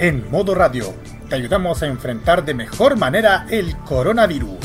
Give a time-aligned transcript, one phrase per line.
[0.00, 0.94] En modo radio,
[1.28, 4.56] te ayudamos a enfrentar de mejor manera el coronavirus.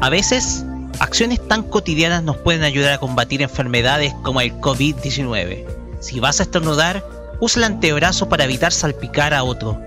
[0.00, 0.64] A veces,
[1.00, 5.66] acciones tan cotidianas nos pueden ayudar a combatir enfermedades como el COVID-19.
[5.98, 7.04] Si vas a estornudar,
[7.40, 9.80] usa el antebrazo para evitar salpicar a otro.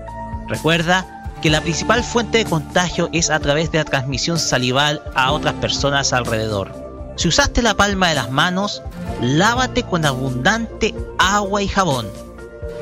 [0.46, 5.32] Recuerda que la principal fuente de contagio es a través de la transmisión salival a
[5.32, 6.85] otras personas alrededor.
[7.16, 8.82] Si usaste la palma de las manos,
[9.22, 12.06] lávate con abundante agua y jabón.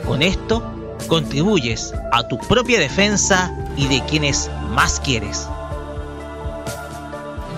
[0.07, 0.63] Con esto,
[1.07, 5.49] contribuyes a tu propia defensa y de quienes más quieres.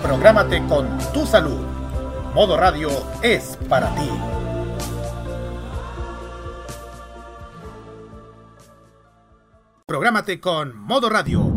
[0.03, 1.65] Prográmate con tu salud.
[2.35, 2.89] Modo Radio
[3.23, 4.09] es para ti.
[9.87, 11.56] Prográmate con Modo Radio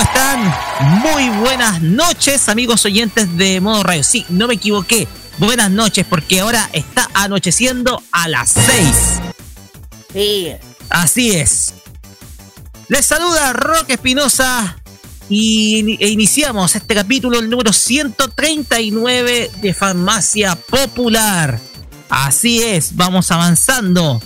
[0.00, 0.54] ¿Cómo están?
[1.02, 4.02] Muy buenas noches, amigos oyentes de Modo Radio.
[4.02, 5.06] Sí, no me equivoqué.
[5.36, 8.96] Buenas noches, porque ahora está anocheciendo a las 6.
[10.14, 10.52] Sí.
[10.88, 11.74] Así es.
[12.88, 14.78] Les saluda Roque Espinosa
[15.28, 21.60] y e iniciamos este capítulo, el número 139 de Farmacia Popular.
[22.08, 24.22] Así es, vamos avanzando.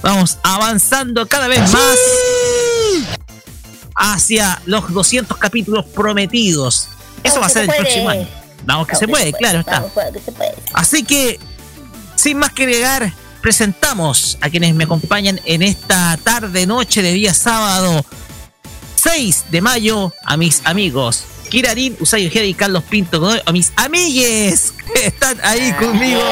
[0.00, 1.98] Vamos avanzando cada vez más
[4.02, 6.88] hacia los 200 capítulos prometidos.
[7.22, 8.28] Eso va a ser el próximo año.
[8.64, 9.84] Vamos que, se, puede, claro está.
[10.74, 11.38] Así que,
[12.16, 17.32] sin más que agregar, presentamos a quienes me acompañan en esta tarde, noche de día
[17.32, 18.04] sábado
[18.96, 21.24] 6 de mayo a mis amigos.
[21.48, 26.22] Kirarin, Usayo Ojeda y Carlos Pinto, a mis amigues que están ahí conmigo.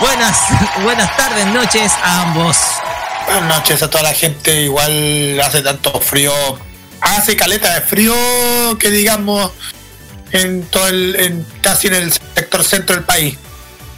[0.00, 0.36] Buenas,
[0.82, 2.56] buenas tardes, noches a ambos.
[3.32, 4.62] Buenas noches a toda la gente.
[4.62, 6.32] Igual hace tanto frío.
[7.00, 8.12] Hace caleta de frío
[8.76, 9.52] que digamos
[10.32, 13.38] en todo el, en, casi en el sector centro del país.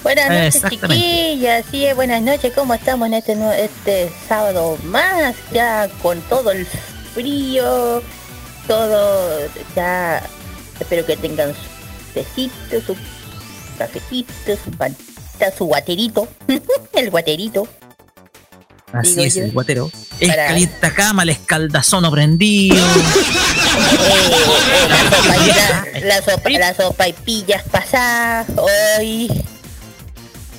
[0.02, 5.34] Buenas noches chiquillas, sí, buenas noches, ¿cómo estamos en este este sábado más?
[5.50, 6.66] Ya con todo el
[7.14, 8.02] frío,
[8.66, 10.22] todo ya
[10.78, 12.96] espero que tengan su tecito, su
[13.78, 16.28] cafecito, su pantita, su guaterito,
[16.92, 17.66] el guaterito.
[18.92, 19.90] Así es, el guatero.
[20.20, 22.76] Es calienta cama, el escaldazono prendido.
[26.02, 28.46] la, sopa, la, sopa, y pillas pasadas.
[28.56, 29.30] Hoy.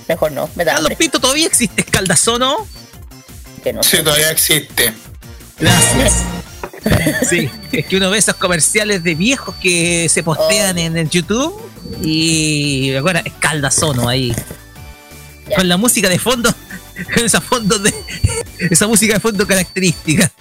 [0.07, 0.73] Mejor no, me da.
[0.73, 2.67] Carlos Pito, ¿todavía existe escaldazono?
[3.63, 4.93] Que no sí, todavía existe.
[5.59, 6.23] Gracias.
[7.29, 11.61] sí, es que uno ve esos comerciales de viejos que se postean en, en, YouTube
[12.01, 14.35] y ahora escaldazono ahí.
[15.55, 16.53] Con la música de fondo
[17.15, 17.93] esa fondo de
[18.59, 20.31] esa música de fondo característica.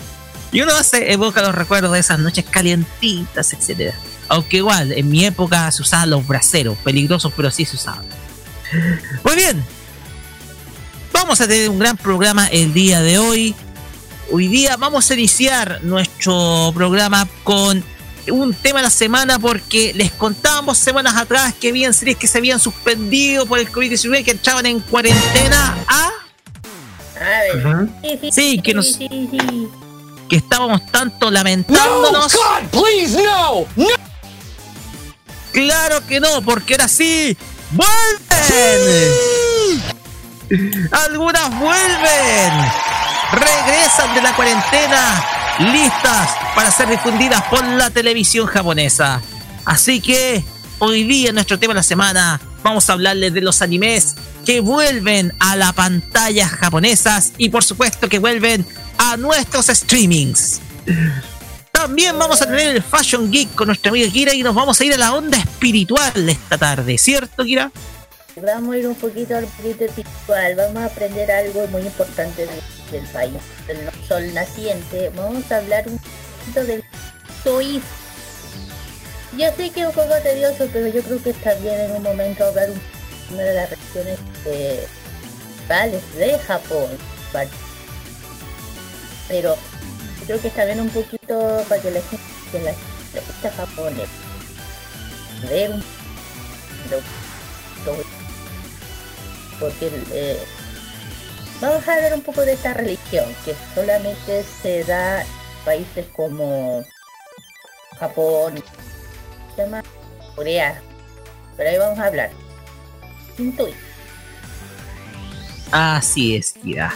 [0.53, 3.95] Y uno hace, evoca los recuerdos de esas noches calientitas, etcétera.
[4.29, 8.05] Aunque igual, en mi época se usaban los braceros, peligrosos, pero sí se usaban.
[9.25, 9.65] Muy bien.
[11.13, 13.55] Vamos a tener un gran programa el día de hoy.
[14.31, 17.83] Hoy día vamos a iniciar nuestro programa con
[18.31, 22.39] un tema de la semana porque les contábamos semanas atrás que habían series que se
[22.39, 26.11] habían suspendido por el COVID-19 que entraban en cuarentena a
[28.33, 28.97] Sí, que nos.
[28.97, 32.33] Que estábamos tanto lamentándonos.
[32.33, 32.41] No,
[35.53, 37.37] Claro que no, porque era así.
[37.73, 39.13] ¡Vuelven!
[40.91, 42.53] Algunas vuelven.
[43.33, 45.25] Regresan de la cuarentena
[45.59, 49.23] listas para ser difundidas por la televisión japonesa.
[49.65, 50.45] Así que
[50.79, 55.33] hoy día, nuestro tema de la semana, vamos a hablarles de los animes que vuelven
[55.39, 58.67] a las pantallas japonesas y por supuesto que vuelven
[58.99, 60.61] a nuestros streamings.
[61.71, 64.85] También vamos a tener el Fashion Geek con nuestra amiga Kira y nos vamos a
[64.85, 67.73] ir a la onda espiritual esta tarde, ¿cierto, Kira?
[68.37, 72.47] Vamos a ir un poquito al poquito espiritual, vamos a aprender algo muy importante
[72.91, 73.35] del, país,
[73.67, 75.11] del sol naciente.
[75.15, 76.85] Vamos a hablar un poquito del
[77.45, 77.83] toismo.
[79.37, 82.03] Yo sé que es un poco tedioso, pero yo creo que está bien en un
[82.03, 82.81] momento hablar un
[83.33, 86.89] una de las regiones principales de Japón.
[89.29, 89.57] Pero
[90.27, 93.95] creo que está un poquito para que la gente que la gente Japón
[95.49, 95.83] ver un
[99.59, 100.39] porque eh,
[101.61, 105.25] vamos a ver un poco de esta religión que solamente se da
[105.65, 106.85] países como
[107.99, 108.63] Japón,
[110.35, 110.81] Corea,
[111.57, 112.31] pero ahí vamos a hablar.
[115.71, 116.95] Así es, Kira.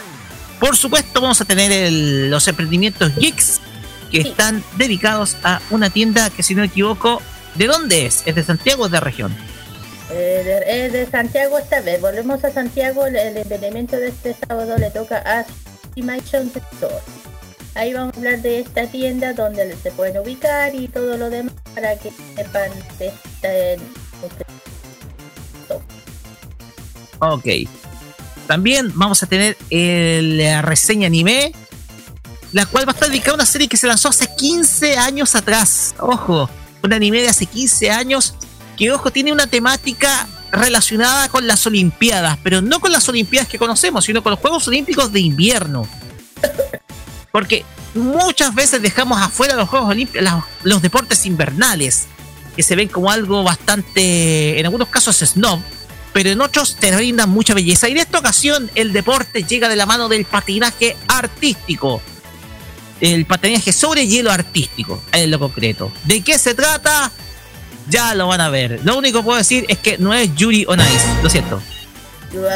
[0.59, 3.59] Por supuesto, vamos a tener los emprendimientos Geeks
[4.11, 7.21] que están dedicados a una tienda que, si no me equivoco,
[7.55, 8.23] ¿de dónde es?
[8.25, 9.35] ¿Es de Santiago o de región?
[10.09, 12.01] Eh, es de Santiago esta vez.
[12.01, 13.05] Volvemos a Santiago.
[13.05, 15.45] El, emprendimiento de este sábado le toca a
[15.89, 16.95] Estimation Store.
[17.75, 21.53] Ahí vamos a hablar de esta tienda donde se pueden ubicar y todo lo demás
[21.75, 23.77] para que sepan de este,
[27.19, 27.45] Ok.
[28.47, 31.51] También vamos a tener la reseña anime,
[32.53, 35.35] la cual va a estar dedicada a una serie que se lanzó hace 15 años
[35.35, 35.95] atrás.
[35.99, 36.49] Ojo,
[36.81, 38.35] un anime de hace 15 años
[38.77, 43.59] que, ojo, tiene una temática relacionada con las Olimpiadas, pero no con las Olimpiadas que
[43.59, 45.85] conocemos, sino con los Juegos Olímpicos de invierno.
[47.33, 47.65] Porque
[47.95, 50.25] muchas veces dejamos afuera los Juegos Olímpicos,
[50.63, 52.05] los deportes invernales,
[52.55, 55.59] que se ven como algo bastante, en algunos casos, snob,
[56.17, 57.87] pero en otros te brindan mucha belleza.
[57.87, 62.01] Y en esta ocasión el deporte llega de la mano del patinaje artístico.
[62.99, 65.91] El patinaje sobre hielo artístico, en lo concreto.
[66.05, 67.11] ¿De qué se trata?
[67.87, 68.79] Ya lo van a ver.
[68.83, 71.61] Lo único que puedo decir es que no es Yuri on Ice, lo siento.
[72.33, 72.47] No, no.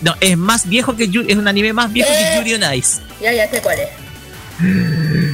[0.00, 2.38] No, es más viejo que Yuri, es un anime más viejo que.
[2.38, 3.02] Yuri on Ice.
[3.20, 3.88] Ya, ya sé cuál es.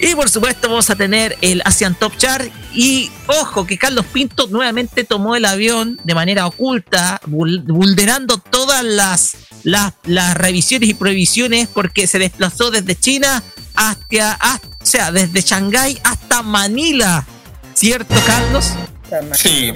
[0.00, 2.50] Y por supuesto vamos a tener el Asian Top Chart.
[2.72, 9.36] Y ojo que Carlos Pinto nuevamente tomó el avión de manera oculta, vulnerando todas las,
[9.62, 9.92] las,
[10.34, 13.42] revisiones y prohibiciones porque se desplazó desde China
[13.74, 17.26] hasta, o sea, desde Shanghái hasta Manila.
[17.74, 18.70] ¿Cierto, Carlos?
[19.34, 19.72] Sí.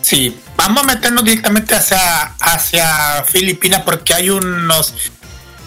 [0.00, 4.94] Sí, vamos a meternos directamente hacia, hacia Filipinas porque hay unos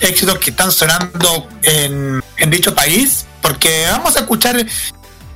[0.01, 4.65] éxitos que están sonando en, dicho país porque vamos a escuchar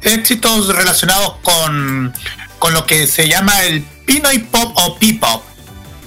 [0.02, 2.14] éxitos relacionados con,
[2.60, 5.44] con lo que se llama el Pinoy Pop o P-Pop.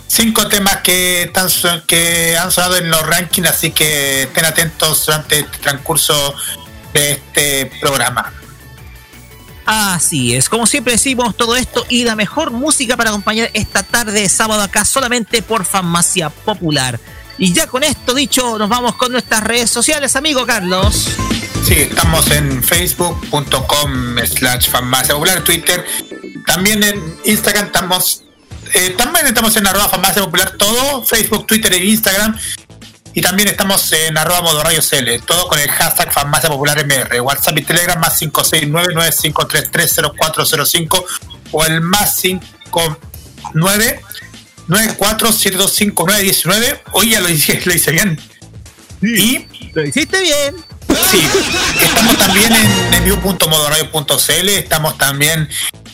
[0.06, 1.48] Cinco temas que, están,
[1.86, 6.34] que han sonado en los rankings, así que estén atentos durante el transcurso
[6.94, 8.32] de este programa.
[9.66, 14.12] Así es, como siempre decimos todo esto y la mejor música para acompañar esta tarde
[14.12, 16.98] de sábado acá solamente por Farmacia Popular.
[17.38, 21.08] Y ya con esto dicho, nos vamos con nuestras redes sociales, amigo Carlos.
[21.64, 25.86] Sí, estamos en facebook.com slash farmacia popular, Twitter,
[26.46, 28.24] también en Instagram estamos,
[28.74, 32.36] eh, también estamos en arroba farmacia popular, todo, Facebook, Twitter e Instagram.
[33.14, 37.20] Y también estamos en arroba modo radio CL, todo con el hashtag farmacia popular MR,
[37.20, 41.04] WhatsApp y Telegram más 569-9533-0405
[41.52, 44.00] o el más 59
[44.68, 48.20] 94725 Hoy ya lo hice, lo hice bien.
[49.02, 50.54] y lo hiciste bien.
[51.10, 51.20] Sí,
[51.82, 55.48] estamos también en enview.modoradio.cl, estamos también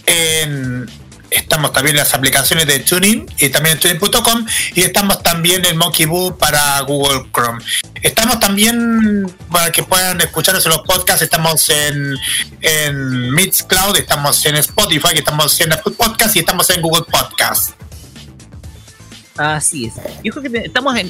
[0.06, 0.90] en
[1.30, 5.76] estamos también en las aplicaciones de Tuning y también en tuning.com y estamos también en
[5.76, 7.60] Monkey Boo para Google Chrome.
[8.02, 12.16] Estamos también para que puedan escucharnos en los podcasts, estamos en,
[12.60, 17.70] en Mixcloud, estamos en Spotify, estamos en Apple Podcast y estamos en Google Podcast.
[19.36, 19.94] Así es.
[20.22, 21.08] Y ojo que estamos en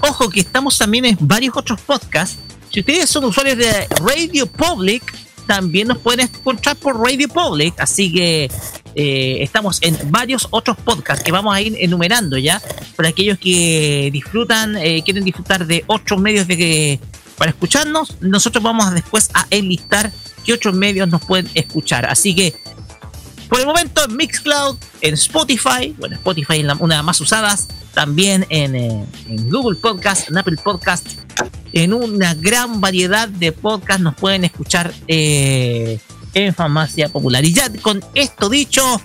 [0.00, 2.38] ojo que estamos también en varios otros podcasts
[2.70, 5.02] si ustedes son usuarios de Radio Public,
[5.46, 7.74] también nos pueden encontrar por Radio Public.
[7.78, 8.50] Así que
[8.94, 12.60] eh, estamos en varios otros podcasts que vamos a ir enumerando ya.
[12.94, 17.00] Para aquellos que disfrutan, eh, quieren disfrutar de otros medios de
[17.38, 20.10] para escucharnos, nosotros vamos después a enlistar
[20.44, 22.04] qué otros medios nos pueden escuchar.
[22.06, 22.52] Así que
[23.48, 27.68] por el momento en Mixcloud, en Spotify, bueno, Spotify es una de las más usadas,
[27.94, 31.06] también en, eh, en Google Podcast, en Apple Podcast,
[31.72, 35.98] en una gran variedad de podcasts nos pueden escuchar eh,
[36.34, 37.44] en Farmacia Popular.
[37.44, 39.00] Y ya con esto dicho,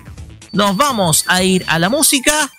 [0.52, 2.50] nos vamos a ir a la música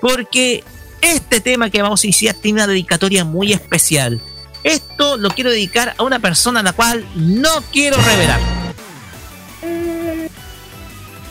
[0.00, 0.64] porque
[1.00, 4.20] este tema que vamos a iniciar tiene una dedicatoria muy especial.
[4.64, 8.67] Esto lo quiero dedicar a una persona a la cual no quiero revelar.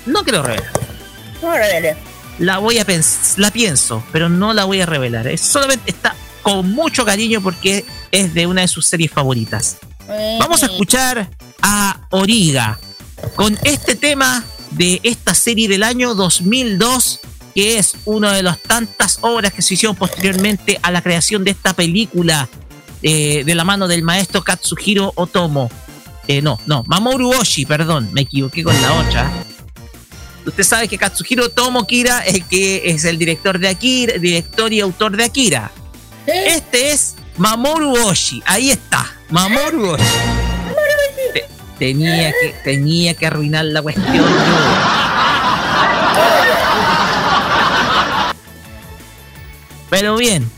[0.08, 0.72] No quiero revelar.
[1.42, 1.54] No
[2.40, 5.28] La voy a pensar, la pienso, pero no la voy a revelar.
[5.28, 9.78] Es solamente está con mucho cariño porque es de una de sus series favoritas.
[10.40, 11.30] Vamos a escuchar
[11.62, 12.80] a Origa
[13.36, 17.20] con este tema de esta serie del año 2002
[17.54, 21.52] que es una de las tantas obras que se hicieron posteriormente a la creación de
[21.52, 22.48] esta película
[23.02, 25.70] eh, de la mano del maestro Katsuhiro Otomo.
[26.28, 29.32] Eh, no, no, Mamoru Oshii, perdón, me equivoqué con la otra.
[30.48, 34.72] Usted sabe que Katsuhiro Otomo Kira es el que es el director de Akira, director
[34.72, 35.72] y autor de Akira.
[36.26, 40.06] Este es Mamoru Oshii, ahí está, Mamoru Oshii.
[41.78, 44.26] tenía que, tenía que arruinar la cuestión.
[49.90, 50.50] Pero bien,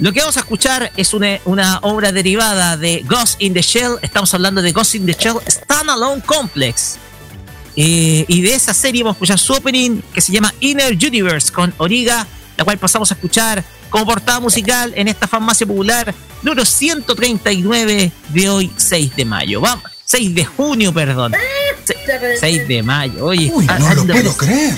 [0.00, 3.96] lo que vamos a escuchar es una, obra derivada de Ghost in the Shell.
[4.02, 6.98] Estamos hablando de Ghost in the Shell Standalone Complex.
[7.76, 11.52] Eh, y de esa serie vamos a escuchar su opening que se llama Inner Universe
[11.52, 12.26] con Origa,
[12.56, 18.48] la cual pasamos a escuchar como portada musical en esta farmacia popular número 139 de
[18.48, 19.60] hoy, 6 de mayo.
[19.60, 21.34] Vamos, 6 de junio, perdón.
[22.40, 23.24] 6 de mayo.
[23.24, 24.74] Oye, Uy, no lo puedo creer.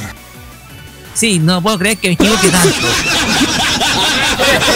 [1.14, 2.68] Sí, no puedo creer que me equivoque tanto.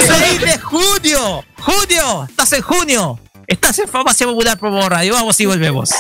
[0.09, 1.45] ¡6 de junio!
[1.59, 2.27] ¡Junio!
[2.29, 3.21] ¡Estás en junio!
[3.47, 5.15] Estás en Farmacia Popular Promo Radio.
[5.15, 5.91] Vamos y volvemos.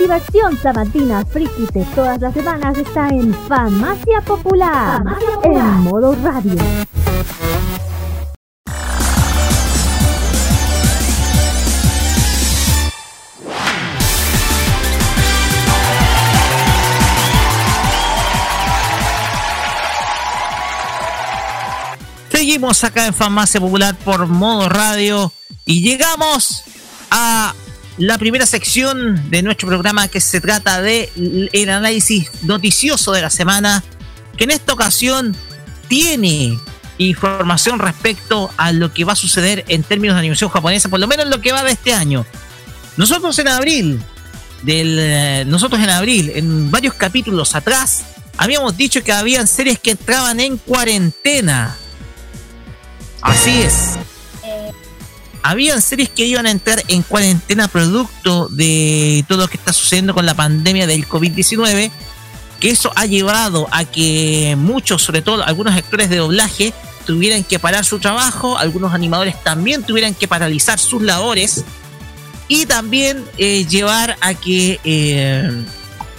[0.00, 5.02] Diversión sabatina friki de todas las semanas está en Farmacia Popular,
[5.44, 6.56] en modo radio.
[22.30, 25.30] Seguimos acá en Farmacia Popular por modo radio
[25.66, 26.62] y llegamos
[27.10, 27.54] a
[28.00, 31.10] la primera sección de nuestro programa que se trata de
[31.52, 33.84] el análisis noticioso de la semana,
[34.38, 35.36] que en esta ocasión
[35.86, 36.58] tiene
[36.96, 41.06] información respecto a lo que va a suceder en términos de animación japonesa, por lo
[41.06, 42.24] menos lo que va de este año.
[42.96, 44.00] Nosotros en abril,
[44.66, 48.04] eh, nosotros en abril, en varios capítulos atrás,
[48.38, 51.76] habíamos dicho que habían series que entraban en cuarentena.
[53.20, 53.98] Así es
[55.42, 60.14] habían series que iban a entrar en cuarentena producto de todo lo que está sucediendo
[60.14, 61.90] con la pandemia del COVID-19,
[62.58, 66.74] que eso ha llevado a que muchos, sobre todo algunos actores de doblaje,
[67.06, 71.64] tuvieran que parar su trabajo, algunos animadores también tuvieran que paralizar sus labores
[72.48, 75.64] y también eh, llevar a que eh,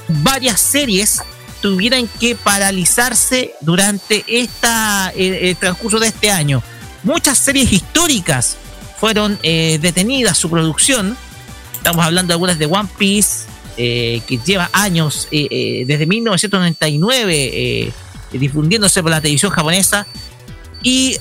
[0.08, 1.22] varias series
[1.62, 6.64] tuvieran que paralizarse durante esta, eh, el transcurso de este año.
[7.04, 8.58] Muchas series históricas
[9.02, 11.18] fueron eh, detenidas su producción.
[11.74, 17.92] Estamos hablando de algunas de One Piece, eh, que lleva años, eh, desde 1999,
[18.32, 20.06] difundiéndose por la televisión japonesa.
[20.84, 21.18] Y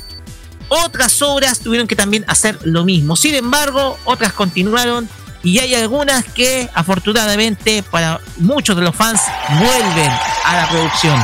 [0.68, 3.16] otras obras tuvieron que también hacer lo mismo.
[3.16, 5.08] Sin embargo, otras continuaron
[5.42, 9.22] y hay algunas que afortunadamente para muchos de los fans
[9.58, 10.12] vuelven
[10.44, 11.18] a la producción.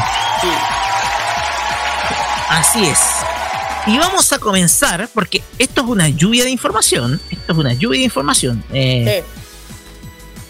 [2.48, 3.15] Así es.
[3.86, 7.20] Y vamos a comenzar, porque esto es una lluvia de información.
[7.30, 8.64] Esto es una lluvia de información.
[8.72, 9.22] Eh,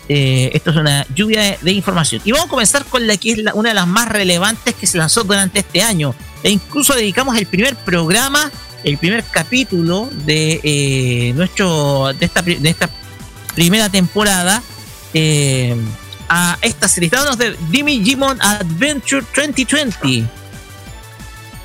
[0.08, 2.22] eh, esto es una lluvia de, información.
[2.24, 4.96] Y vamos a comenzar con la que es una de las más relevantes que se
[4.96, 6.14] lanzó durante este año.
[6.42, 8.50] E incluso dedicamos el primer programa,
[8.84, 12.88] el primer capítulo de eh, nuestro de esta, de esta
[13.54, 14.62] primera temporada
[16.28, 17.08] a esta serie.
[17.08, 20.24] Estamos de Digimon Adventure 2020.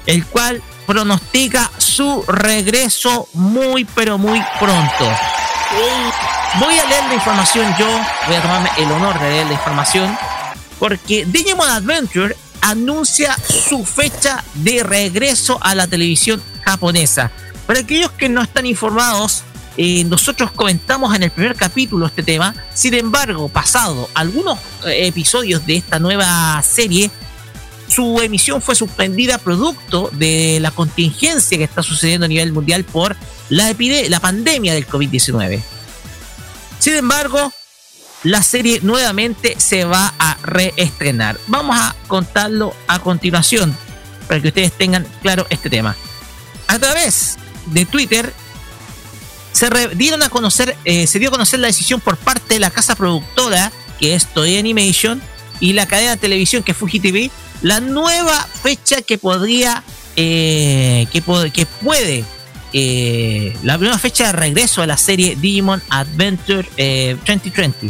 [0.07, 5.09] El cual pronostica su regreso muy pero muy pronto.
[6.59, 7.87] Voy a leer la información yo,
[8.27, 10.17] voy a tomarme el honor de leer la información,
[10.79, 17.31] porque Digimon Adventure anuncia su fecha de regreso a la televisión japonesa.
[17.65, 19.45] Para aquellos que no están informados,
[19.77, 22.53] eh, nosotros comentamos en el primer capítulo este tema.
[22.73, 27.09] Sin embargo, pasado algunos eh, episodios de esta nueva serie,
[27.91, 33.17] su emisión fue suspendida producto de la contingencia que está sucediendo a nivel mundial por
[33.49, 33.75] la,
[34.07, 35.61] la pandemia del COVID-19.
[36.79, 37.51] Sin embargo,
[38.23, 41.37] la serie nuevamente se va a reestrenar.
[41.47, 43.75] Vamos a contarlo a continuación
[44.27, 45.95] para que ustedes tengan claro este tema.
[46.67, 48.31] A través de Twitter
[49.51, 52.71] se dieron a conocer, eh, se dio a conocer la decisión por parte de la
[52.71, 55.21] casa productora que es Toei Animation
[55.59, 59.83] y la cadena de televisión que es Fuji TV la nueva fecha que podría,
[60.15, 62.23] eh, que, puede,
[62.73, 66.67] eh, la nueva fecha de regreso a la serie Digimon Adventure
[67.25, 67.87] 2020.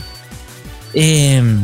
[0.93, 1.63] Eh, em,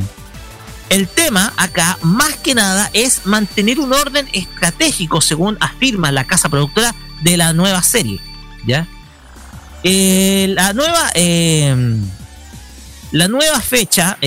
[0.90, 6.48] el tema acá, más que nada, es mantener un orden estratégico, según afirma la casa
[6.48, 8.20] productora de la nueva serie.
[8.66, 8.88] ¿Ya?
[9.84, 11.12] la nueva.
[11.14, 12.02] Em,
[13.12, 14.18] la nueva fecha.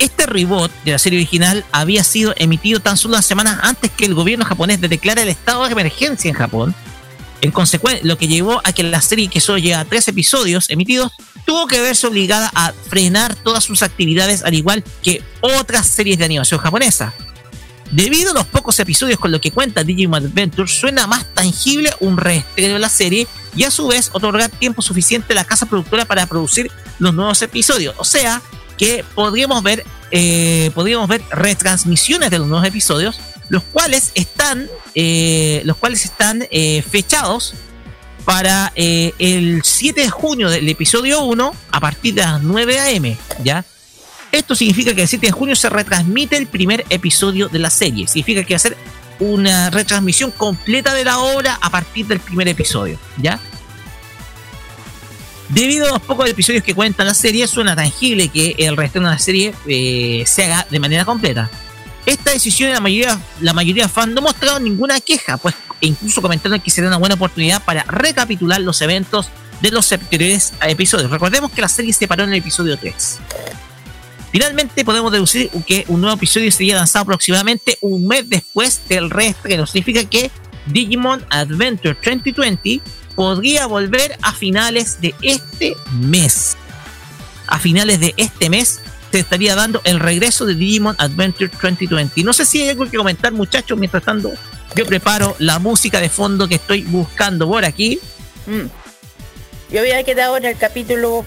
[0.00, 4.06] Este reboot de la serie original había sido emitido tan solo unas semanas antes que
[4.06, 6.74] el gobierno japonés declara el estado de emergencia en Japón.
[7.42, 10.70] En consecuencia, lo que llevó a que la serie, que solo llega a tres episodios
[10.70, 11.12] emitidos,
[11.44, 16.24] tuvo que verse obligada a frenar todas sus actividades, al igual que otras series de
[16.24, 17.12] animación japonesa.
[17.90, 22.16] Debido a los pocos episodios con lo que cuenta Digimon Adventure, suena más tangible un
[22.16, 26.06] reestreno de la serie y a su vez otorgar tiempo suficiente a la casa productora
[26.06, 27.94] para producir los nuevos episodios.
[27.98, 28.40] O sea,
[28.80, 35.60] que podríamos ver, eh, podríamos ver retransmisiones de los nuevos episodios, los cuales están, eh,
[35.66, 37.52] los cuales están eh, fechados
[38.24, 43.66] para el 7 de junio del episodio 1 a partir de las 9 am, ¿ya?
[44.32, 48.06] Esto significa que el 7 de junio se retransmite el primer episodio de la serie.
[48.06, 48.78] Significa que va a ser
[49.18, 53.40] una retransmisión completa de la obra a partir del primer episodio, ¿ya?
[55.50, 59.06] Debido a los pocos episodios que cuenta la serie, suena tangible que el resto de
[59.06, 61.50] la serie eh, se haga de manera completa.
[62.06, 66.88] Esta decisión la mayoría, de fans no mostraron ninguna queja, pues incluso comentaron que sería
[66.88, 69.28] una buena oportunidad para recapitular los eventos
[69.60, 71.10] de los anteriores episodios.
[71.10, 73.18] Recordemos que la serie se paró en el episodio 3.
[74.30, 79.66] Finalmente podemos deducir que un nuevo episodio sería lanzado aproximadamente un mes después del reestreno.
[79.66, 80.30] Significa que
[80.66, 82.80] Digimon Adventure 2020
[83.14, 86.56] podría volver a finales de este mes.
[87.46, 92.22] A finales de este mes se estaría dando el regreso de Digimon Adventure 2020.
[92.22, 94.32] No sé si hay algo que comentar, muchachos, mientras tanto
[94.74, 97.98] yo preparo la música de fondo que estoy buscando por aquí.
[98.46, 98.66] Mm.
[99.72, 101.24] Yo había quedado en el capítulo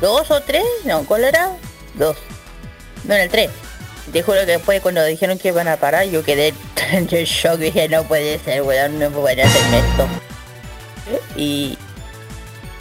[0.00, 1.50] 2 o 3, no, ¿cuál era?
[1.94, 2.16] 2.
[3.04, 3.50] No, en el 3.
[4.12, 6.54] Te juro que después cuando dijeron que iban a parar, yo quedé
[6.92, 10.08] en shock dije, no puede ser, weón, no pueden hacerme esto.
[11.36, 11.78] Y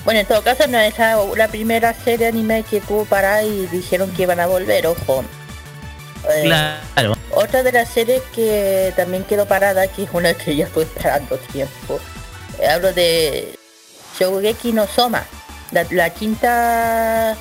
[0.05, 4.11] bueno, en todo caso no es la, primera serie anime que tuvo parar y dijeron
[4.11, 5.23] que iban a volver, ojo.
[6.29, 7.15] Eh, claro.
[7.31, 11.37] Otra de las series que también quedó parada, que es una que ya estoy esperando
[11.37, 11.99] tiempo.
[12.59, 13.57] Eh, hablo de
[14.19, 15.25] Shogeki no Soma,
[15.71, 17.35] la, quinta,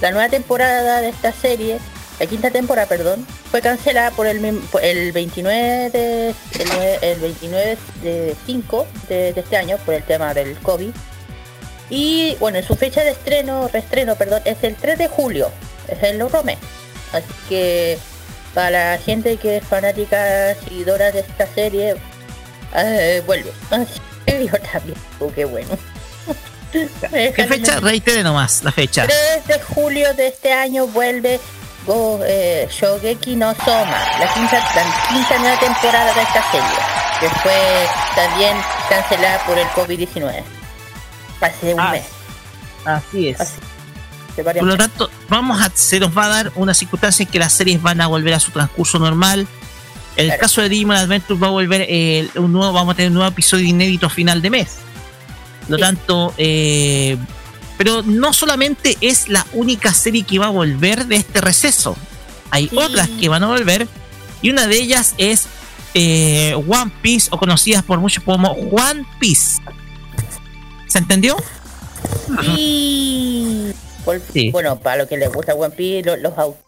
[0.00, 1.78] la nueva temporada de esta serie,
[2.18, 4.42] la quinta temporada, perdón, fue cancelada por el,
[4.82, 6.34] el 29 de
[7.02, 10.90] el, 29 de 5 de, este año por el tema del COVID.
[11.90, 15.50] Y bueno, su fecha de estreno, reestreno, perdón, es el 3 de julio,
[15.88, 16.58] es el Rome.
[17.12, 17.98] Así que
[18.54, 21.96] para la gente que es fanática, seguidora de esta serie,
[22.74, 23.52] eh, vuelve.
[24.26, 25.78] Yo también, oh, qué bueno.
[26.72, 27.80] ¿Qué fecha?
[27.80, 29.06] Reitere nomás la fecha.
[29.06, 31.40] 3 de julio de este año vuelve
[31.86, 36.78] Go, eh, Shogeki no Soma, la quinta, la quinta nueva temporada de esta serie,
[37.20, 38.56] que fue también
[38.88, 40.42] cancelada por el COVID-19.
[41.40, 42.04] Hace un ah, mes.
[42.84, 43.54] Así es.
[44.42, 47.52] Por lo tanto, vamos a, se nos va a dar una circunstancia en que las
[47.52, 49.46] series van a volver a su transcurso normal.
[50.16, 53.14] El caso de Digimon Adventure va a volver, eh, un nuevo, vamos a tener un
[53.14, 54.78] nuevo episodio inédito a final de mes.
[55.60, 57.16] Por lo tanto, eh,
[57.76, 61.96] pero no solamente es la única serie que va a volver de este receso.
[62.50, 63.86] Hay otras que van a volver
[64.40, 65.46] y una de ellas es
[65.94, 69.60] eh, One Piece o conocidas por muchos como One Piece.
[70.86, 71.36] ¿Se entendió?
[72.42, 73.74] Sí.
[74.52, 76.18] Bueno, para los que les gusta One Piece, los,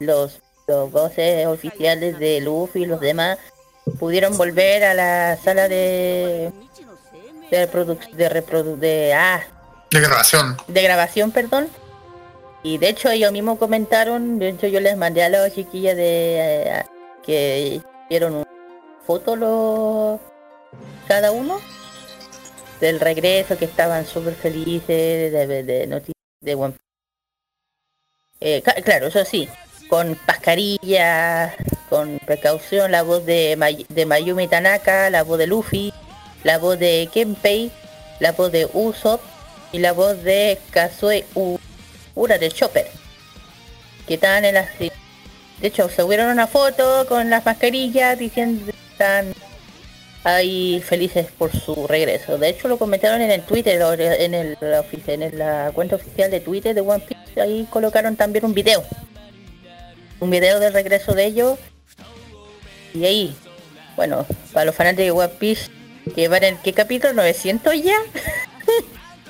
[0.01, 3.39] los, los, voces oficiales de Luffy y los demás
[3.99, 6.53] pudieron volver a la sala de
[7.51, 9.41] de de reprodu de ah
[9.91, 10.57] de grabación.
[10.67, 11.69] De grabación perdón.
[12.63, 16.63] Y de hecho ellos mismos comentaron de hecho yo les mandé a los chiquillas de
[16.67, 16.85] eh,
[17.25, 18.47] que hicieron una
[19.07, 20.21] foto los
[21.07, 21.61] cada uno
[22.81, 26.75] del regreso que estaban súper felices de, de, noticias de One
[28.41, 29.49] eh, claro eso sí
[29.89, 31.55] con mascarilla
[31.89, 35.93] con precaución la voz de, de Mayumi Tanaka la voz de Luffy
[36.45, 37.71] la voz de Kenpei,
[38.21, 39.21] la voz de Usopp
[39.73, 41.25] y la voz de Kazue
[42.15, 42.87] Ura de Chopper.
[44.07, 44.79] Que están en las...
[44.79, 44.91] De
[45.67, 49.35] hecho, subieron una foto con las mascarillas diciendo que están
[50.25, 52.39] ahí felices por su regreso.
[52.39, 56.75] De hecho, lo comentaron en el Twitter, en, el, en la cuenta oficial de Twitter
[56.75, 57.41] de One Piece.
[57.41, 58.85] Ahí colocaron también un video.
[60.21, 61.59] Un video del regreso de ellos.
[62.95, 63.37] Y ahí,
[63.97, 65.71] bueno, para los fanáticos de One Piece,
[66.15, 67.97] que van en qué capítulo 900 ya.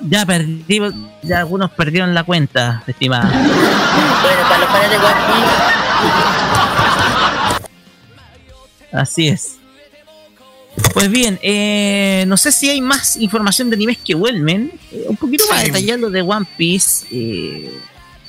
[0.01, 0.81] Ya perdí,
[1.23, 3.29] ya algunos perdieron la cuenta, estimada.
[3.29, 4.97] bueno, para los fans de
[8.91, 9.59] Así es.
[10.93, 14.71] Pues bien, eh, no sé si hay más información de animes que vuelven.
[14.91, 17.05] Eh, un poquito más detallado de One Piece.
[17.11, 17.69] Eh,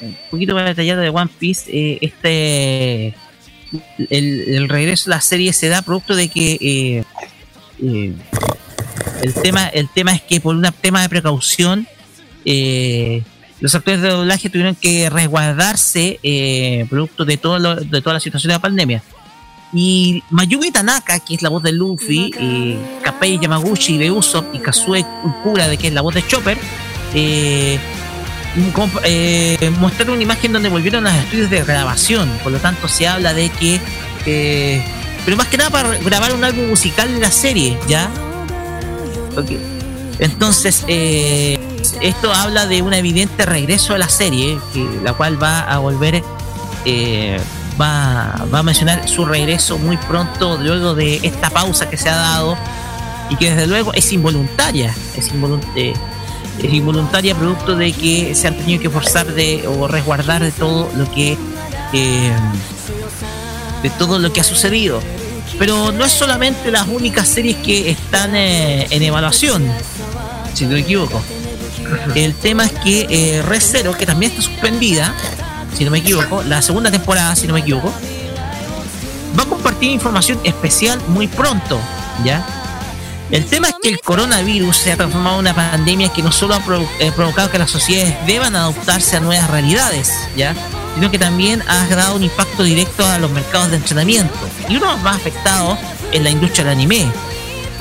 [0.01, 1.99] un poquito más detallado de One Piece.
[2.01, 3.15] este.
[4.11, 7.05] El, el, regreso de la serie se da producto de que
[7.81, 8.13] eh,
[9.23, 11.87] el tema el tema es que por un tema de precaución
[12.45, 13.23] eh,
[13.61, 18.49] los actores de doblaje tuvieron que resguardarse eh, producto de todo de toda la situación
[18.49, 19.03] de la pandemia.
[19.73, 24.59] Y Mayumi Tanaka que es la voz de Luffy eh, Kapei Yamaguchi de Usopp y
[24.59, 26.59] Kazue Ukura de que es la voz de Chopper
[29.79, 32.29] mostraron una imagen donde volvieron a los estudios de grabación.
[32.43, 33.81] Por lo tanto se habla de que
[35.25, 38.11] pero más que nada para grabar un álbum musical de la serie, ¿ya?
[40.19, 41.59] Entonces, eh,
[42.01, 46.23] esto habla de un evidente regreso a la serie, que, la cual va a volver,
[46.85, 47.41] eh,
[47.81, 52.57] va, a mencionar su regreso muy pronto, luego de esta pausa que se ha dado,
[53.31, 55.31] y que desde luego es involuntaria, es,
[55.77, 55.95] eh,
[56.63, 60.91] es involuntaria producto de que se han tenido que forzar de o resguardar de todo
[60.97, 61.39] lo que
[63.83, 65.01] de todo lo que ha sucedido.
[65.61, 69.71] Pero no es solamente las únicas series que están eh, en evaluación,
[70.55, 71.23] si no me equivoco.
[72.15, 75.15] El tema es que eh, Red Zero, que también está suspendida,
[75.77, 77.93] si no me equivoco, la segunda temporada, si no me equivoco,
[79.39, 81.79] va a compartir información especial muy pronto,
[82.25, 82.43] ¿ya?
[83.31, 86.55] El tema es que el coronavirus se ha transformado en una pandemia que no solo
[86.55, 86.63] ha
[87.01, 90.55] eh, provocado que las sociedades deban adaptarse a nuevas realidades, ¿ya?
[90.95, 94.35] Sino que también ha dado un impacto directo a los mercados de entrenamiento.
[94.69, 95.79] Y uno más afectados
[96.13, 97.07] es la industria del anime.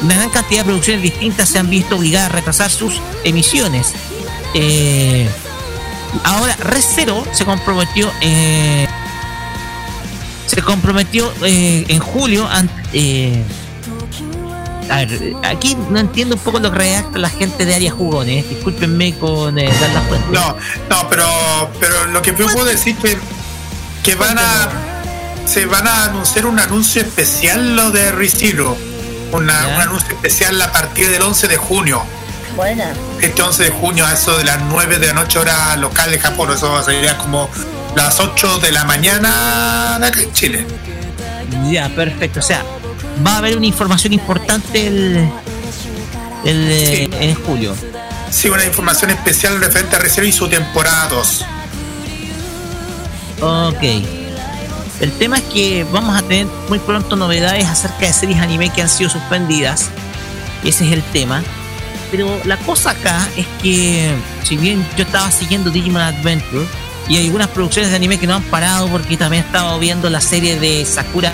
[0.02, 3.94] Una gran cantidad de producciones distintas se han visto obligadas a retrasar sus emisiones.
[4.54, 5.28] Eh,
[6.24, 8.88] ahora, Recero se comprometió eh,
[10.50, 13.44] se comprometió eh, en julio ante,
[14.90, 18.50] a ver, aquí no entiendo un poco lo que redacta la gente de Área Jugones.
[18.50, 20.28] Discúlpenme con eh, dar la fuente.
[20.32, 20.56] No,
[20.90, 21.26] no, pero,
[21.80, 23.18] pero lo que puedo decir que,
[24.04, 24.70] que van a
[25.50, 28.78] se van a anunciar un anuncio especial lo de Riciro.
[29.32, 32.04] Una, un anuncio especial a partir del 11 de junio.
[32.56, 32.94] Buena.
[33.20, 36.20] Este 11 de junio, a eso de las 9 de la noche, hora local de
[36.20, 36.52] Japón.
[36.52, 37.50] Eso sería como
[37.96, 40.68] las 8 de la mañana de acá en Chile.
[41.72, 42.40] Ya, perfecto.
[42.40, 42.64] O sea,
[43.26, 45.30] va a haber una información importante el,
[46.46, 47.76] el en julio.
[48.30, 51.46] Sí, una información especial referente a Reserva y su temporada 2.
[53.42, 53.84] Ok.
[55.02, 58.82] El tema es que vamos a tener muy pronto novedades acerca de series anime que
[58.82, 59.90] han sido suspendidas.
[60.64, 61.42] Ese es el tema.
[62.12, 66.66] Pero la cosa acá es que, si bien yo estaba siguiendo Digimon Adventure,
[67.08, 70.10] y hay algunas producciones de anime que no han parado porque también he estado viendo
[70.12, 71.34] la serie de Sakura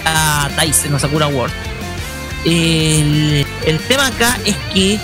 [0.55, 1.53] Taisen o Sakura World
[2.45, 3.45] el,
[3.87, 4.99] tema acá es que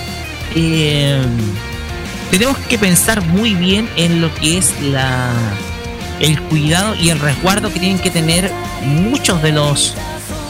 [0.54, 1.22] eh,
[2.30, 5.32] tenemos que pensar muy bien en lo que es la
[6.20, 8.52] el cuidado y el resguardo que tienen que tener
[8.84, 9.94] muchos de los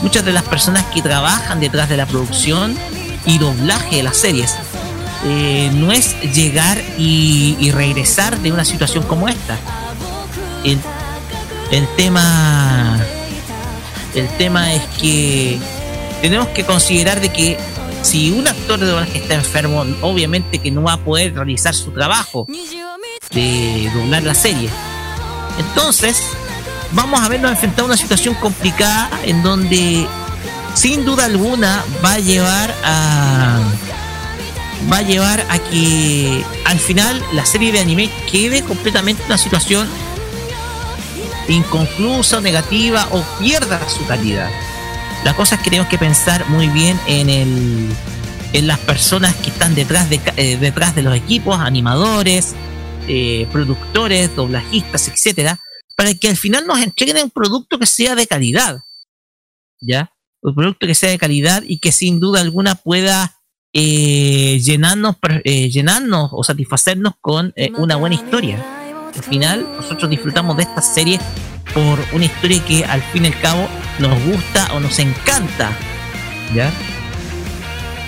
[0.02, 2.76] muchas de las personas que trabajan detrás de la producción
[3.24, 4.54] y doblaje de las series.
[5.24, 9.56] Eh, no es llegar y, regresar de una situación como esta.
[10.64, 10.78] El,
[11.70, 12.98] el tema
[14.14, 15.58] el tema es que
[16.22, 17.58] tenemos que considerar de que
[18.02, 21.90] si un actor de doblaje está enfermo, obviamente que no va a poder realizar su
[21.90, 22.46] trabajo
[23.32, 24.70] de doblar la serie.
[25.58, 26.22] Entonces,
[26.92, 30.06] vamos a vernos enfrentado a una situación complicada en donde
[30.74, 33.60] sin duda alguna va a llevar a
[34.90, 39.38] va a llevar a que al final la serie de anime quede completamente en una
[39.38, 39.88] situación
[41.48, 44.50] inconclusa, negativa o pierda su calidad.
[45.24, 47.88] La cosa es que tenemos que pensar muy bien en el
[48.52, 52.54] en las personas que están detrás de, eh, detrás de los equipos, animadores,
[53.08, 55.58] eh, productores, doblajistas, etcétera,
[55.96, 58.80] para que al final nos entreguen un producto que sea de calidad.
[59.80, 60.12] ¿Ya?
[60.42, 63.36] Un producto que sea de calidad y que sin duda alguna pueda
[63.72, 68.62] eh, llenarnos, llenarnos o satisfacernos con una buena historia.
[69.14, 71.18] Al final, nosotros disfrutamos de esta serie
[71.74, 75.76] por una historia que al fin y al cabo nos gusta o nos encanta.
[76.54, 76.72] ¿Ya?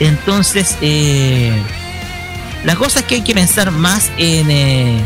[0.00, 1.52] Entonces, eh,
[2.64, 4.50] la cosa que hay que pensar más en.
[4.50, 5.00] Eh,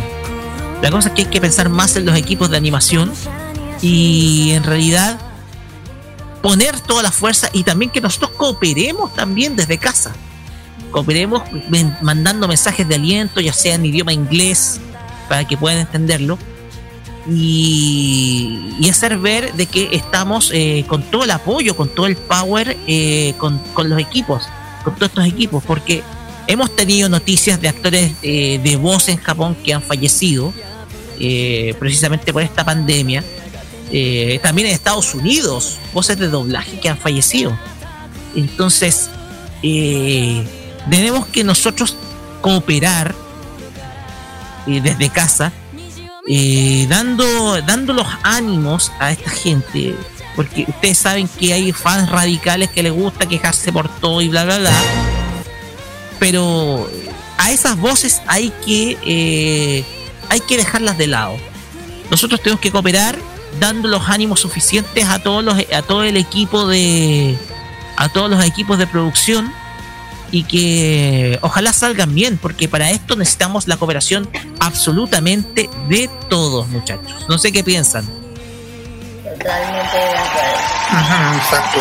[0.83, 3.13] la cosa que hay que pensar más en los equipos de animación
[3.83, 5.19] y en realidad
[6.41, 10.13] poner toda la fuerza y también que nosotros cooperemos también desde casa.
[10.93, 11.43] Cooperemos
[12.01, 14.81] mandando mensajes de aliento, ya sea en idioma inglés,
[15.29, 16.39] para que puedan entenderlo
[17.31, 22.77] y, hacer ver de que estamos eh, con todo el apoyo, con todo el power,
[22.87, 24.45] eh, con, los equipos,
[24.83, 26.03] con todos estos equipos, porque
[26.47, 30.53] hemos tenido noticias de actores eh, de voz en Japón que han fallecido
[31.81, 33.25] precisamente por esta pandemia.
[34.41, 37.59] también en Estados Unidos, voces de doblaje que han fallecido.
[38.37, 39.11] Entonces,
[39.61, 41.97] tenemos que nosotros
[42.41, 43.17] cooperar
[44.65, 45.53] desde casa
[46.31, 49.97] eh, dando, dando los ánimos a esta gente,
[50.37, 54.45] porque ustedes saben que hay fans radicales que les gusta quejarse por todo y bla,
[54.45, 54.73] bla, bla,
[56.19, 56.89] pero
[57.39, 59.85] a esas voces hay que, eh,
[60.29, 61.37] hay que dejarlas de lado.
[62.11, 63.19] Nosotros tenemos que cooperar
[63.59, 67.39] dando los ánimos suficientes a todos los, a todo el equipo de,
[67.97, 69.53] a todos los equipos de producción
[70.31, 74.29] y que ojalá salgan bien, porque para esto necesitamos la cooperación
[74.61, 77.27] absolutamente de todos, muchachos.
[77.29, 78.05] No sé qué piensan.
[79.25, 81.79] Totalmente de exacto.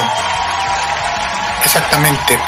[1.63, 2.39] Exactamente.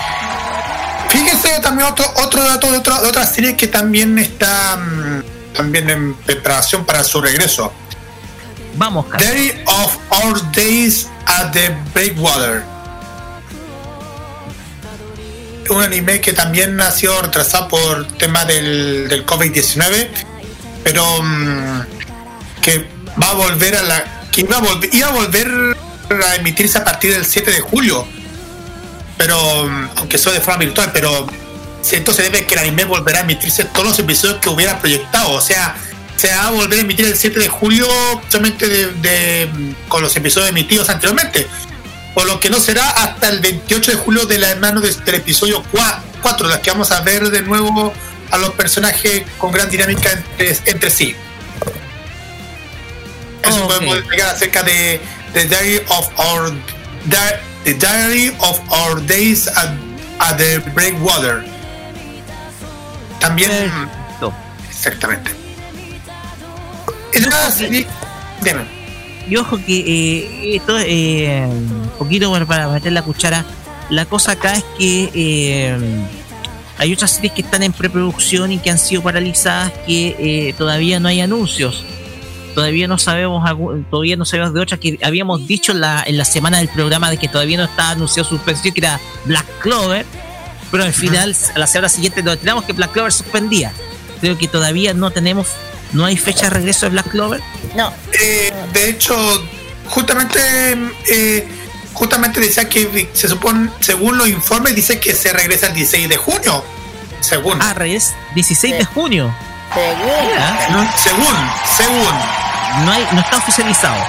[1.09, 5.89] Fíjense también otro, otro dato de otra, de otra serie que también está mm, también
[5.89, 7.73] en preparación para su regreso.
[8.75, 12.63] Vamos, Day of Our Days at the Breakwater
[15.69, 20.09] un anime que también ha sido retrasado por tema del, del COVID-19,
[20.83, 21.81] pero mm,
[22.61, 22.87] que
[23.21, 24.27] va a volver a la.
[24.31, 25.77] que iba a, volver, iba a volver
[26.27, 28.07] a emitirse a partir del 7 de julio.
[29.17, 29.37] Pero,
[29.97, 31.27] aunque sea de forma virtual, pero
[31.81, 35.31] esto se debe que el anime volverá a emitirse todos los episodios que hubiera proyectado.
[35.31, 35.75] O sea,
[36.15, 37.87] se va a volver a emitir el 7 de julio
[38.29, 39.49] solamente de,
[39.87, 41.47] con los episodios emitidos anteriormente.
[42.13, 45.63] Por lo que no será hasta el 28 de julio de la mano del episodio
[46.21, 47.93] 4, las que vamos a ver de nuevo
[48.31, 51.15] a los personajes con gran dinámica entre, sí.
[53.43, 55.01] Eso podemos explicar acerca de
[55.33, 56.53] The Diary of Our
[57.63, 59.71] The Diary of Our Days at,
[60.19, 61.43] at the Breakwater.
[63.19, 63.51] También.
[64.69, 65.31] Exactamente.
[69.29, 73.45] Y ojo que eh, esto, eh, un poquito para meter la cuchara,
[73.89, 75.77] la cosa acá es que eh,
[76.77, 80.99] hay otras series que están en preproducción y que han sido paralizadas que eh, todavía
[80.99, 81.83] no hay anuncios.
[82.55, 83.43] Todavía no sabemos
[83.89, 87.09] todavía no sabemos de otras que habíamos dicho en la, en la semana del programa
[87.09, 90.05] de que todavía no está anunciado suspensión, que era Black Clover,
[90.71, 93.73] pero al final, a la semana siguiente nos enteramos que Black Clover suspendía.
[94.21, 95.47] Creo que todavía no tenemos,
[95.93, 97.41] no hay fecha de regreso de Black Clover.
[97.75, 97.93] No.
[98.13, 99.15] Eh, de hecho,
[99.87, 100.39] justamente
[101.07, 101.47] eh,
[101.93, 106.17] justamente decía que se supone, según los informes, dice que se regresa el 16 de
[106.17, 106.63] junio.
[107.21, 107.61] Según.
[107.61, 109.35] Ah, es 16 de junio.
[109.73, 110.89] Según.
[110.97, 111.35] según,
[111.77, 112.85] según.
[112.85, 114.01] No, hay, no está oficializado.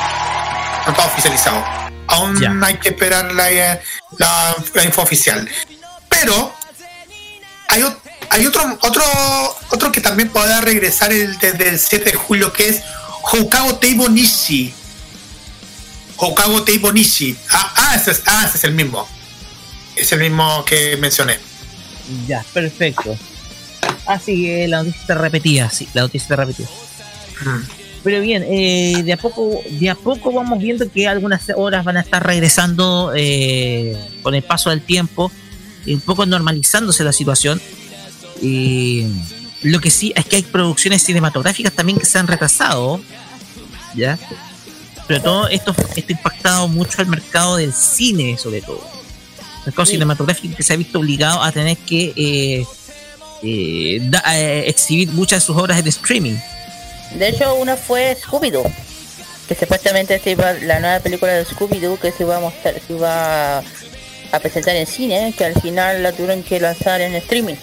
[0.87, 1.64] No está oficializado.
[2.07, 3.51] Aún hay que esperar la,
[4.19, 5.49] la, la, info oficial.
[6.09, 6.55] Pero
[7.69, 7.85] hay,
[8.31, 9.03] hay otro, otro,
[9.71, 12.83] otro que también podrá regresar el, desde el 7 de julio, que es
[13.23, 14.73] Hokago Teibo Nishi
[16.21, 17.35] Hokago Teibo Nishi.
[17.51, 19.09] Ah, ah, ese es, ah, ese es el mismo.
[19.97, 21.38] Es el mismo que mencioné.
[22.27, 23.16] Ya, perfecto.
[24.07, 26.69] Ah, sí, la noticia está repetida, sí, la noticia está repetida.
[27.45, 27.62] Mm.
[28.05, 31.97] Pero bien, eh, de a poco, de a poco vamos viendo que algunas horas van
[31.97, 35.31] a estar regresando eh, con el paso del tiempo,
[35.87, 37.61] y un poco normalizándose la situación.
[38.40, 39.07] Y
[39.62, 43.00] lo que sí es que hay producciones cinematográficas también que se han retrasado,
[43.94, 44.18] ¿ya?
[45.07, 48.81] Pero todo esto está impactado mucho al mercado del cine, sobre todo.
[49.61, 52.64] El mercado cinematográfico que se ha visto obligado a tener que eh,
[53.43, 56.36] eh, eh, exhibir muchas de sus obras en streaming.
[57.16, 58.72] De hecho, una fue Scooby-Doo,
[59.49, 62.93] que supuestamente se iba, la nueva película de Scooby-Doo que se iba a mostrar, se
[62.93, 67.57] iba a presentar en cine, que al final la tuvieron que lanzar en streaming.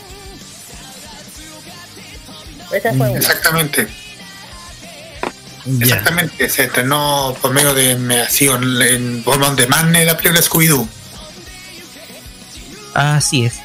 [2.72, 3.20] Esa fue una.
[3.20, 3.88] Exactamente.
[5.82, 10.88] Exactamente, se estrenó por medio de así en forma de man la película Scooby-Doo.
[12.94, 13.56] Así es.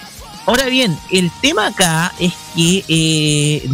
[0.47, 3.69] Ahora bien, el tema acá es que eh,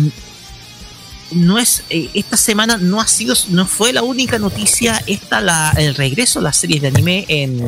[1.31, 5.73] no es eh, esta semana no ha sido no fue la única noticia esta la
[5.77, 7.61] el regreso de las series de anime en,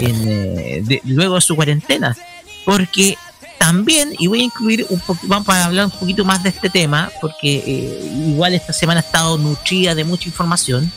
[0.00, 2.16] en eh, luego de su cuarentena
[2.64, 3.16] porque
[3.58, 6.70] también y voy a incluir un poco vamos a hablar un poquito más de este
[6.70, 10.90] tema porque igual esta semana ha estado nutrida de mucha información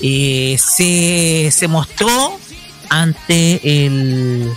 [0.00, 2.38] se, se mostró
[2.88, 4.52] ante el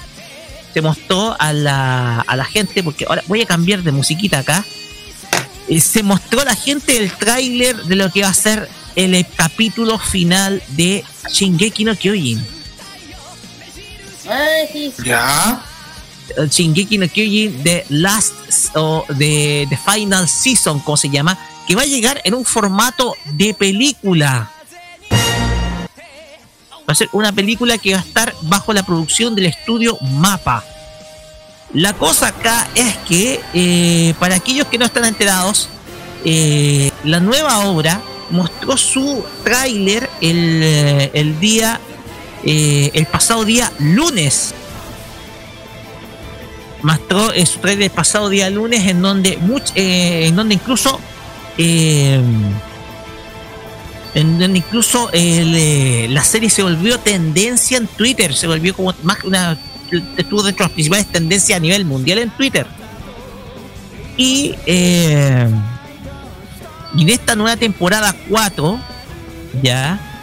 [0.75, 4.65] se mostró a la, a la gente, porque ahora voy a cambiar de musiquita acá,
[5.69, 8.67] eh, se mostró a la gente el tráiler de lo que va a ser
[8.97, 12.45] el capítulo final de Shingeki no Kyojin.
[15.05, 15.63] Ya.
[16.49, 18.33] Shingeki no Kyojin The Last
[18.75, 23.53] o de Final Season, como se llama, que va a llegar en un formato de
[23.53, 24.51] película.
[26.87, 30.63] Va a ser una película que va a estar bajo la producción del estudio Mapa.
[31.73, 35.67] La cosa acá es que, eh, para aquellos que no están enterados,
[36.23, 41.79] eh, la nueva obra mostró su tráiler el, eh, el, día,
[42.43, 44.53] el pasado día lunes.
[46.85, 49.39] Mostró su tráiler el pasado día lunes en donde,
[49.75, 50.99] en donde incluso
[54.15, 59.23] en donde incluso eh, la serie se volvió tendencia en Twitter, se volvió como más
[59.23, 59.57] una
[60.17, 62.67] estuvo dentro de las principales tendencias a nivel mundial en Twitter.
[64.15, 65.47] Y, eh,
[66.97, 68.79] en esta nueva temporada 4,
[69.63, 70.14] ya,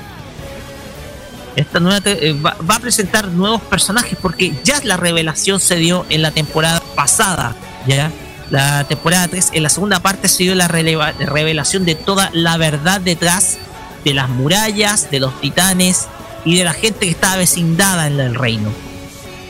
[1.57, 6.23] esta nueva eh, va, a presentar nuevos personajes porque ya la revelación se dio en
[6.23, 8.11] la temporada pasada, ya.
[8.51, 13.01] La temporada 3, en la segunda parte se dio la revelación de toda la verdad
[13.01, 13.57] detrás
[14.05, 16.07] de las murallas, de los titanes
[16.45, 18.71] y de la gente que estaba vecindada en el reino.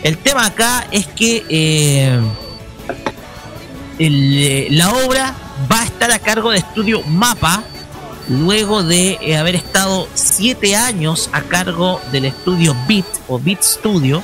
[0.02, 2.20] El tema acá es que eh,
[3.98, 5.34] eh, la obra
[5.70, 7.62] va a estar a cargo de estudio Mapa,
[8.28, 14.22] luego de eh, haber estado siete años a cargo del estudio Beat o Beat Studio.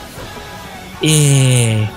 [1.03, 1.89] Eh,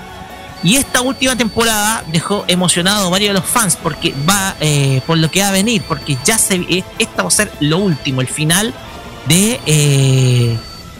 [0.63, 5.17] y esta última temporada dejó emocionado a varios de los fans porque va eh, por
[5.17, 8.27] lo que va a venir, porque ya se esta va a ser lo último, el
[8.27, 8.73] final
[9.27, 10.57] de eh,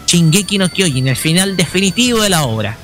[0.08, 2.76] Shingeki no Kyojin, el final definitivo de la obra.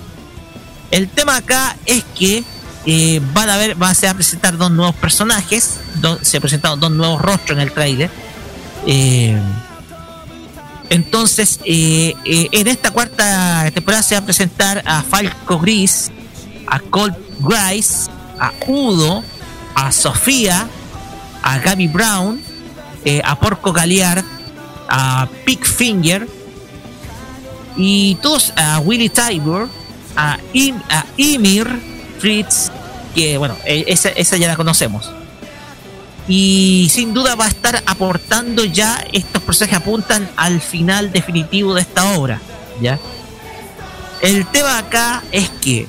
[0.91, 2.43] El tema acá es que
[2.87, 5.77] eh, van a ver, va a, ser a presentar dos nuevos personajes,
[6.21, 8.09] se han presentado dos nuevos rostros en el trailer.
[8.85, 9.37] Eh,
[10.89, 16.09] entonces, en esta cuarta temporada se va a presentar a Falco Gris,
[16.65, 18.09] a Colt Grice,
[18.39, 19.23] a Udo,
[19.75, 20.67] a Sofía,
[21.43, 22.41] a Gaby Brown,
[23.05, 24.23] eh, a Porco Galeard,
[24.89, 26.27] a Pig Finger
[27.75, 29.69] y todos a Willy Tybur,
[30.15, 30.37] a,
[30.89, 32.71] a Ymir Fritz,
[33.15, 35.11] que bueno, e, esa, esa ya la conocemos.
[36.27, 41.81] Y sin duda va a estar aportando ya estos personajes apuntan al final definitivo de
[41.81, 42.41] esta obra,
[42.81, 42.99] ¿ya?
[44.21, 45.87] El tema acá es que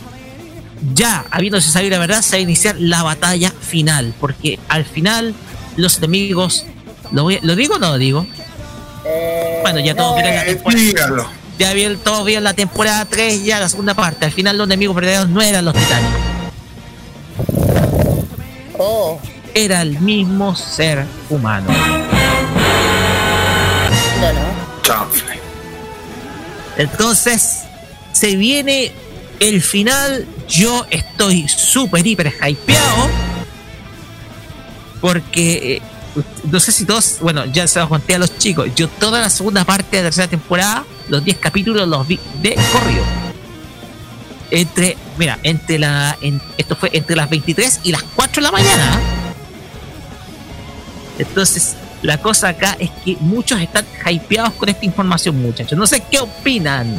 [0.95, 4.15] ya habiéndose sabido la verdad, se va a iniciar la batalla final.
[4.21, 5.35] Porque al final,
[5.77, 6.65] los enemigos.
[7.11, 8.27] ¿Lo, ¿lo digo o no lo digo?
[9.05, 11.31] Eh, bueno, ya todos la temporada.
[11.59, 14.25] Ya bien, todos vieron la temporada 3, ya la segunda parte.
[14.25, 16.11] Al final, los enemigos verdaderos no eran los titanes.
[18.79, 19.21] Oh.
[19.55, 21.67] Era el mismo ser humano.
[24.21, 24.59] No, no.
[26.77, 27.65] Entonces,
[28.13, 28.93] se viene
[29.41, 33.09] el final yo estoy súper, hiper hypeado.
[35.01, 35.83] Porque eh,
[36.51, 38.69] no sé si todos, bueno, ya se los conté a los chicos.
[38.75, 42.55] Yo toda la segunda parte de la tercera temporada, los 10 capítulos los vi de
[42.73, 43.05] corrido.
[44.51, 46.17] Entre, mira, entre la,
[46.57, 49.01] esto fue entre las 23 y las 4 de la mañana.
[51.19, 55.77] Entonces, la cosa acá es que muchos están hypeados con esta información, muchachos.
[55.77, 56.97] No sé qué opinan.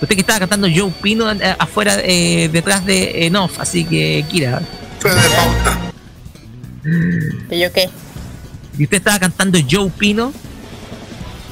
[0.00, 4.60] Usted que estaba cantando Joe Pino eh, afuera, eh, detrás de Enough, así que Kira.
[5.00, 5.83] Fue de pauta.
[7.50, 7.88] ¿Y yo qué?
[8.78, 10.32] ¿Y usted estaba cantando Joe Pino?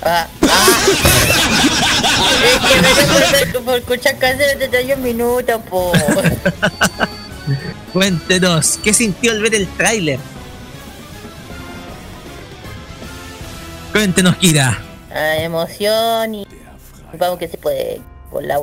[0.04, 0.78] Ah, ah.
[2.44, 5.92] es que me por escuchar canciones de un minuto, po.
[7.92, 10.18] Cuéntenos, ¿qué sintió al ver el tráiler?
[13.92, 14.78] Cuéntenos, Kira.
[15.14, 16.46] Ah, emoción y
[17.18, 18.58] vamos que se puede por la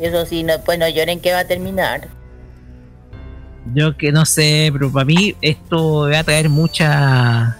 [0.00, 2.08] Eso sí, no, pues no lloren que va a terminar.
[3.74, 7.56] Yo que no sé, pero para mí esto me va a traer mucha.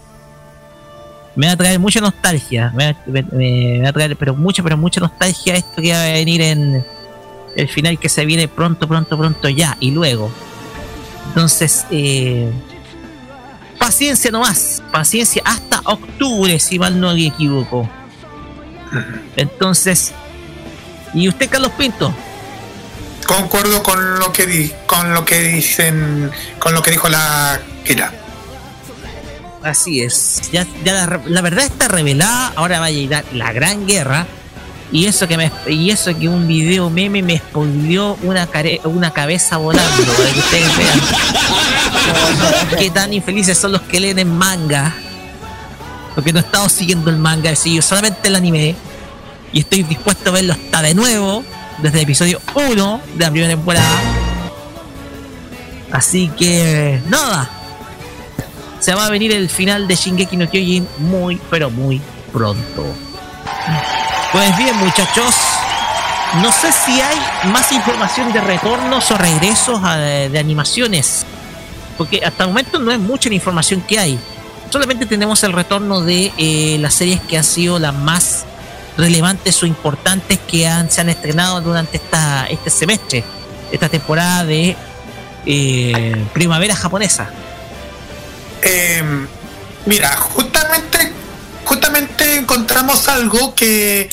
[1.36, 2.72] Me va a traer mucha nostalgia.
[2.74, 6.84] Me va, a traer, pero mucha, pero mucha nostalgia esto que va a venir en
[7.56, 10.30] el final que se viene pronto, pronto, pronto ya y luego.
[11.28, 12.50] Entonces, eh,
[13.78, 17.88] paciencia nomás, paciencia hasta octubre, si mal no me equivoco.
[19.36, 20.12] Entonces,
[21.14, 22.14] ¿Y usted, Carlos Pinto?
[23.28, 28.10] Concuerdo con lo que di, con lo que dicen, con lo que dijo la Kira.
[29.62, 30.40] Así es.
[30.50, 32.54] Ya, la, verdad está revelada.
[32.56, 34.26] Ahora va a llegar la gran guerra.
[34.90, 38.48] Y eso que me y eso que un video meme me expolió una
[38.84, 41.00] una cabeza volando para que ustedes vean
[42.78, 44.94] qué tan infelices son los que leen en manga.
[46.14, 48.74] Porque no he estado siguiendo el manga, he solamente el anime
[49.52, 51.44] y estoy dispuesto a verlo hasta de nuevo
[51.82, 54.00] desde el episodio 1 de la primera temporada.
[55.92, 57.50] Así que nada.
[58.80, 62.00] Se va a venir el final de Shingeki no Kyojin muy pero muy
[62.32, 62.86] pronto.
[64.32, 65.34] Pues bien, muchachos,
[66.42, 67.16] no sé si hay
[67.50, 71.24] más información de retornos o regresos de, animaciones,
[71.96, 74.18] porque hasta el momento no es mucha la información que hay.
[74.70, 78.44] Solamente tenemos el retorno de eh, las series que han sido las más
[78.98, 83.24] relevantes o importantes que han, se han estrenado durante esta, este semestre,
[83.72, 84.76] esta temporada de
[85.46, 87.30] eh, primavera japonesa?
[88.60, 89.26] Em,
[89.86, 91.12] mira, justamente,
[91.64, 94.10] justamente encontramos algo que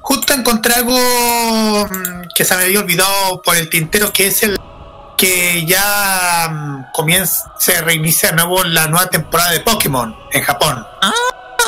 [0.00, 4.56] justo encontré algo mm, que se me había olvidado por el tintero, que es el
[5.16, 10.86] que ya mm, comienza, se reinicia de nuevo la nueva temporada de Pokémon en Japón.
[11.02, 11.12] Ah,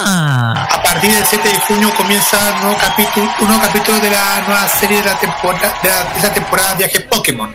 [0.00, 4.42] a partir del 7 de junio comienza un nuevo capítulo, un nuevo capítulo de la
[4.46, 7.54] nueva serie de la temporada de, la, esa temporada Viaje Pokémon.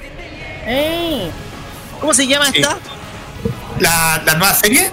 [2.00, 2.78] ¿Cómo se llama esta?
[3.80, 4.92] La, la nueva serie.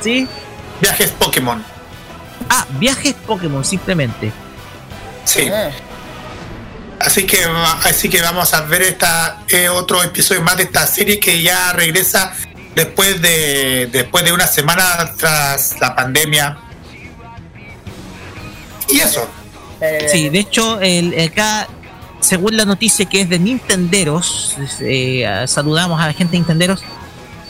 [0.00, 0.26] Sí.
[0.80, 1.62] Viajes Pokémon.
[2.48, 4.32] Ah, Viajes Pokémon, simplemente.
[5.24, 5.48] Sí.
[5.48, 5.70] Ah.
[7.00, 7.44] Así que
[7.84, 11.72] así que vamos a ver esta eh, otro episodio más de esta serie que ya
[11.72, 12.32] regresa
[12.74, 16.58] después de después de una semana tras la pandemia.
[18.88, 19.26] Y eso.
[20.10, 21.68] Sí, de hecho, el, acá,
[22.20, 26.82] según la noticia que es de Nintenderos, eh, saludamos a la gente de Nintenderos,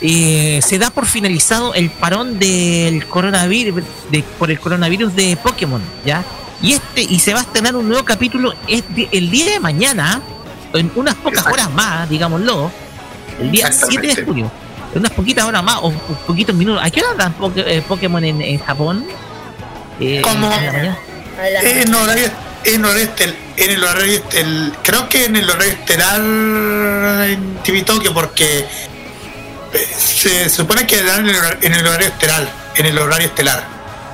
[0.01, 5.81] eh, se da por finalizado el parón del coronavirus de, por el coronavirus de Pokémon,
[6.05, 6.23] ¿ya?
[6.61, 10.21] Y este y se va a estrenar un nuevo capítulo el día de mañana,
[10.75, 12.71] en unas pocas horas más, digámoslo,
[13.41, 14.51] el día 7 de junio,
[14.93, 15.91] en unas poquitas horas más o
[16.27, 16.83] poquitos minutos.
[16.85, 19.07] ¿A qué hora dan eh, Pokémon en, en Japón?
[20.01, 20.23] Eh,
[21.37, 21.49] ¿Cómo?
[21.63, 22.31] En horario,
[22.65, 23.09] en horario
[23.57, 24.23] en el horario
[24.83, 31.29] creo que en el horario estelar en TV Tokyo porque eh, se supone que dan
[31.29, 31.35] en
[31.75, 33.65] el, horario estelar, en el horario estelar.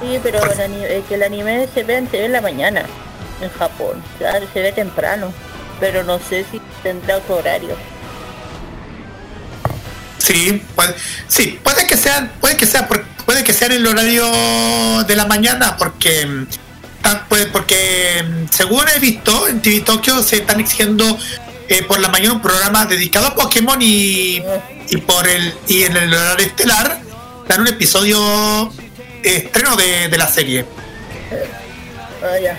[0.00, 2.84] Sí, pero el anime, que el anime se ve, se ve en la mañana
[3.40, 4.02] en Japón,
[4.52, 5.32] se ve temprano,
[5.80, 7.76] pero no sé si tendrá otro horario.
[10.18, 10.94] Sí, puede,
[11.26, 15.26] sí, puede que sea, puede que sea, puede que sea en el horario de la
[15.26, 16.46] mañana, porque
[17.28, 21.18] pues, porque según he visto en TV Tokyo se están exigiendo
[21.68, 24.42] eh, por la mañana un programa dedicado a Pokémon y,
[24.90, 27.00] y por el y en el horario estelar
[27.48, 28.72] dan un episodio
[29.22, 30.66] estreno de, la serie.
[32.22, 32.56] Ah,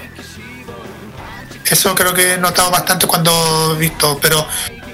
[1.69, 4.47] Eso creo que he notado bastante cuando he visto, pero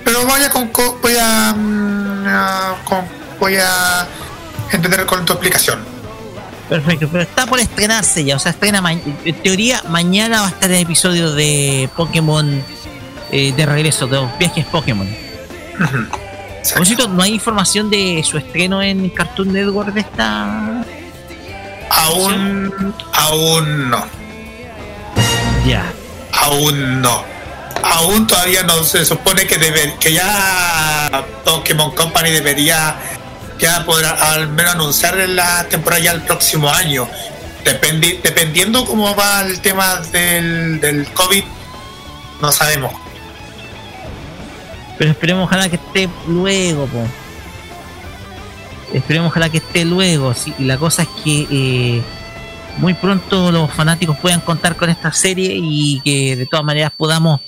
[0.03, 0.71] pero vaya con,
[1.01, 3.05] voy a, mm, con,
[3.39, 4.07] voy a
[4.71, 5.98] entender con tu explicación.
[6.69, 10.69] Perfecto, pero está por estrenarse ya, o sea, estrena en teoría mañana va a estar
[10.69, 12.63] el episodio de Pokémon
[13.31, 15.07] eh, de regreso, de los viajes Pokémon.
[17.09, 20.83] no hay información de su estreno en Cartoon Network de esta.
[21.89, 24.05] Aún, aún no.
[25.65, 25.91] Ya.
[26.33, 27.23] Aún no.
[27.83, 32.95] Aún todavía no se supone que debe, que ya Pokémon Company debería
[33.59, 37.07] ya podrá al menos anunciar la temporada ya el próximo año.
[37.63, 41.43] dependiendo cómo va el tema del, COVID,
[42.41, 42.93] no sabemos.
[44.97, 47.05] Pero esperemos ojalá que esté luego, po.
[48.93, 50.33] Esperemos ojalá que esté luego.
[50.33, 52.01] Sí, la cosa es que eh,
[52.77, 57.41] muy pronto los fanáticos puedan contar con esta serie y que de todas maneras podamos,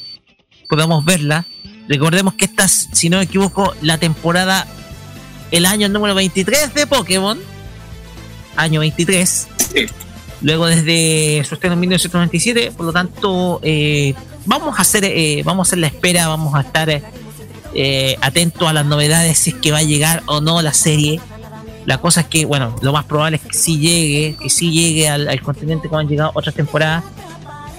[0.70, 1.45] podamos verla.
[1.88, 4.68] Recordemos que esta, si no me equivoco, la temporada
[5.52, 7.38] el año número 23 de Pokémon.
[8.56, 9.47] Año 23.
[10.41, 12.72] Luego desde su estreno en 1997.
[12.76, 16.62] Por lo tanto, eh, vamos a hacer, eh, vamos a hacer la espera, vamos a
[16.62, 16.89] estar
[17.74, 21.20] eh, atentos a las novedades, si es que va a llegar o no la serie.
[21.86, 25.10] La cosa es que, bueno, lo más probable es que sí llegue, que sí llegue
[25.10, 27.04] al, al continente como han llegado otras temporadas.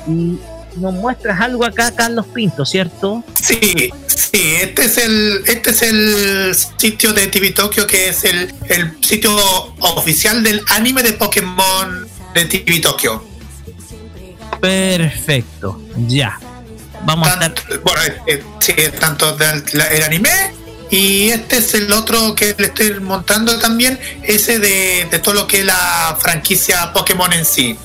[0.08, 0.38] Y
[0.76, 3.24] nos muestras algo acá, Carlos Pinto, ¿cierto?
[3.40, 8.52] Sí, sí, este es el, este es el sitio de TV Tokyo que es el,
[8.68, 9.34] el sitio
[9.80, 13.24] oficial del anime de Pokémon de TV Tokyo.
[14.60, 16.38] Perfecto, ya.
[17.04, 17.80] Vamos a estar.
[17.80, 20.30] Bueno, eh, eh, sí, tanto del, el anime
[20.92, 25.46] y este es el otro que le estoy montando también, ese de, de todo lo
[25.46, 27.78] que es la franquicia Pokémon en sí.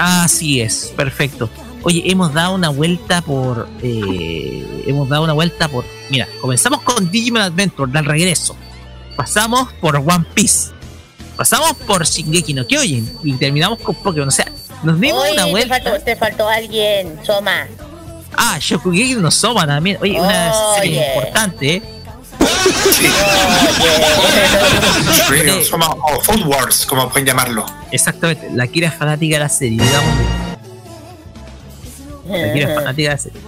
[0.00, 1.50] Así es, perfecto.
[1.82, 3.68] Oye, hemos dado una vuelta por.
[3.82, 5.84] Eh, hemos dado una vuelta por.
[6.08, 8.56] Mira, comenzamos con Digimon Adventure, del regreso.
[9.14, 10.70] Pasamos por One Piece.
[11.36, 13.18] Pasamos por Shingeki no Kyojin.
[13.24, 14.28] Y terminamos con Pokémon.
[14.28, 14.50] O sea,
[14.82, 15.78] nos dimos una vuelta.
[15.78, 17.66] Te faltó, te faltó alguien, Soma.
[18.36, 19.98] Ah, Shokugeki no Soma también.
[20.00, 21.82] Oye, una serie importante, ¿eh?
[26.02, 27.66] O Food Wars, como pueden llamarlo.
[27.90, 30.14] Exactamente, la Kira es fanática de la serie, digamos.
[32.28, 33.40] La Kira es fanática de la serie.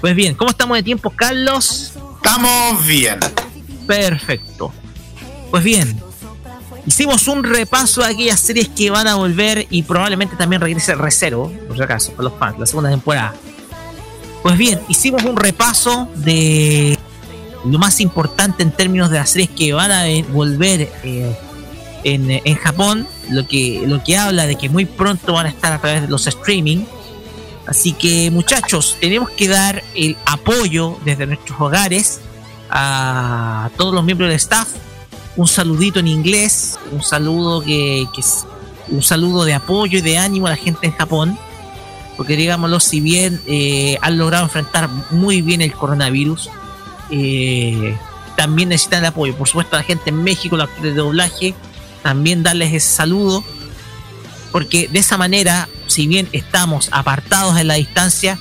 [0.00, 1.92] Pues bien, ¿cómo estamos de tiempo, Carlos?
[2.16, 3.18] Estamos bien.
[3.86, 4.72] Perfecto.
[5.50, 6.00] Pues bien,
[6.86, 11.50] hicimos un repaso de aquellas series que van a volver y probablemente también regrese Recero,
[11.66, 13.34] por si acaso, para los fans, la segunda temporada.
[14.42, 16.95] Pues bien, hicimos un repaso de
[17.70, 21.36] lo más importante en términos de las series que van a volver eh,
[22.04, 25.80] en, Japón, lo que, lo que habla de que muy pronto van a estar a
[25.80, 26.84] través de los streaming.
[27.66, 32.20] Así que muchachos, tenemos que dar el apoyo desde nuestros hogares
[32.70, 34.68] a todos los miembros del staff.
[35.36, 38.22] Un saludito en inglés, un saludo que, que
[38.88, 41.38] un saludo de apoyo y de ánimo a la gente en Japón.
[42.16, 46.48] Porque digámoslo, si bien eh, han logrado enfrentar muy bien el coronavirus,
[47.10, 47.96] eh,
[48.36, 49.34] también necesitan el apoyo.
[49.36, 51.54] Por supuesto, la gente en México, los actores de doblaje,
[52.02, 53.44] también darles ese saludo,
[54.52, 58.38] porque de esa manera, si bien estamos apartados en la distancia,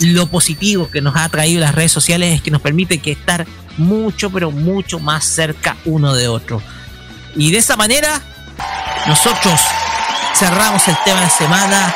[0.00, 3.46] lo positivo que nos ha traído las redes sociales es que nos permite que estar
[3.76, 6.62] mucho, pero mucho más cerca uno de otro.
[7.34, 8.20] Y de esa manera,
[9.06, 9.60] nosotros
[10.34, 11.94] cerramos el tema de semana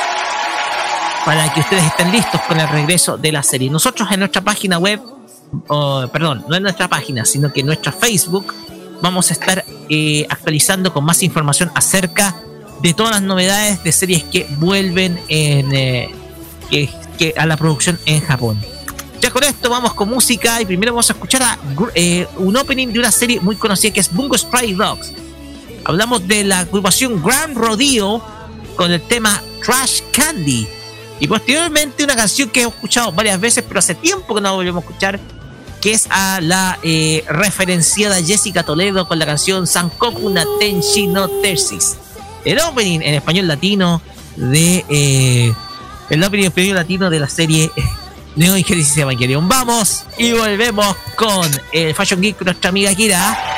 [1.24, 3.70] para que ustedes estén listos con el regreso de la serie.
[3.70, 5.01] Nosotros en nuestra página web,
[6.12, 8.55] perdón, no en nuestra página, sino que en nuestra Facebook,
[9.03, 12.36] vamos a estar eh, actualizando con más información acerca
[12.80, 16.11] de todas las novedades de series que vuelven en, eh,
[17.36, 18.59] a la producción en Japón.
[19.20, 21.59] Ya con esto vamos con música y primero vamos a escuchar a,
[21.94, 25.12] eh, un opening de una serie muy conocida que es Bungo Stray Dogs.
[25.84, 28.22] Hablamos de la agrupación Grand Rodeo
[28.76, 30.66] con el tema Trash Candy.
[31.20, 34.55] Y posteriormente una canción que he escuchado varias veces, pero hace tiempo que no la
[34.55, 35.20] volvemos a escuchar,
[35.83, 41.97] que es a la eh, referenciada Jessica Toledo con la canción Sankoku Natenshi no Tersis.
[42.45, 44.01] El opening en español latino
[44.37, 45.53] de eh,
[46.09, 47.70] el opening en español latino de la serie
[48.37, 49.49] Neo Genesis Evangelion.
[49.49, 53.51] Vamos y volvemos con el Fashion Geek, nuestra amiga Kira.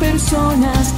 [0.00, 0.94] personas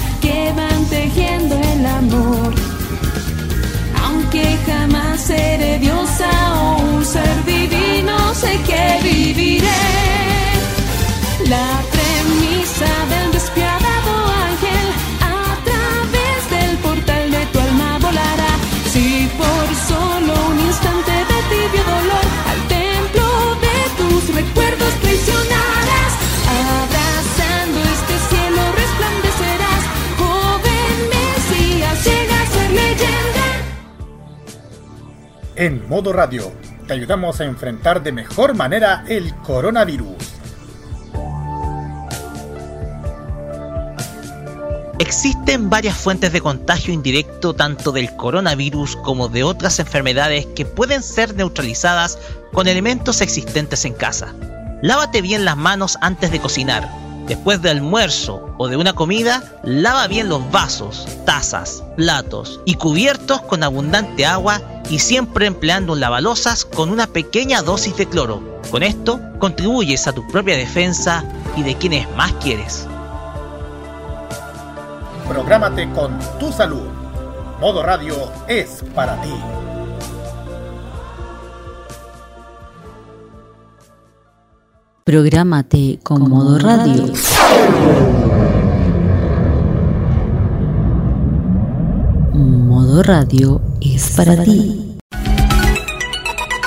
[35.55, 36.51] En modo radio,
[36.87, 40.17] te ayudamos a enfrentar de mejor manera el coronavirus.
[44.99, 51.03] Existen varias fuentes de contagio indirecto tanto del coronavirus como de otras enfermedades que pueden
[51.03, 52.19] ser neutralizadas
[52.53, 54.33] con elementos existentes en casa.
[54.81, 60.07] Lávate bien las manos antes de cocinar Después de almuerzo o de una comida, lava
[60.09, 64.61] bien los vasos, tazas, platos y cubiertos con abundante agua
[64.91, 68.43] y siempre empleando lavalosas con una pequeña dosis de cloro.
[68.71, 71.25] Con esto, contribuyes a tu propia defensa
[71.57, 72.87] y de quienes más quieres.
[75.29, 76.89] Prográmate con tu salud.
[77.61, 78.17] Modo Radio
[78.49, 79.33] es para ti.
[85.05, 87.13] Prográmate con Modo Radio.
[92.33, 94.97] Modo Radio es para ti.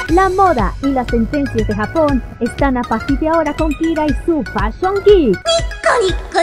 [0.10, 4.26] La moda y las sentencias de Japón están a partir de ahora con Kira y
[4.26, 5.38] su Fashion Geek.
[5.38, 6.40] ¡Nico, nico,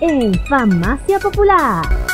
[0.00, 0.06] ni!
[0.06, 2.09] En Farmacia Popular.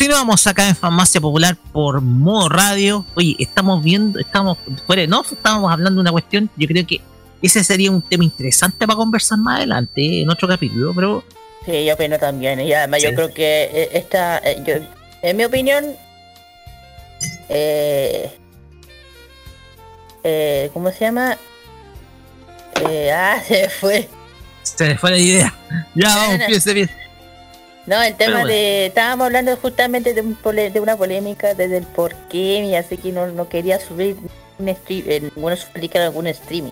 [0.00, 3.04] Continuamos acá en Farmacia Popular por modo radio.
[3.16, 6.48] Oye, estamos viendo, estamos fuera, no, estamos hablando de una cuestión.
[6.56, 7.02] Yo creo que
[7.42, 11.22] ese sería un tema interesante para conversar más adelante en otro capítulo, pero.
[11.66, 12.60] Sí, yo opino también.
[12.60, 14.76] Y además, yo creo que eh, esta, eh, yo,
[15.20, 15.84] en mi opinión,
[17.50, 18.38] eh,
[20.24, 21.36] eh, ¿cómo se llama?
[22.88, 24.08] Eh, ah, se fue.
[24.62, 25.54] Se fue la idea.
[25.94, 26.99] Ya, vamos, empiece bien.
[27.90, 28.86] No, el tema de...
[28.86, 33.10] Estábamos hablando justamente de, un de una polémica desde el por qué, y así que
[33.10, 34.16] no, no quería subir
[34.60, 36.70] un stream, eh, bueno, explicar algún streaming.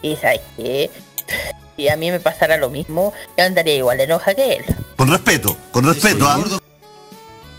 [0.00, 0.90] Y sabes que
[1.76, 4.64] si a mí me pasara lo mismo, yo andaría igual de enoja que él.
[4.94, 6.38] Con respeto, con respeto, ¿ah?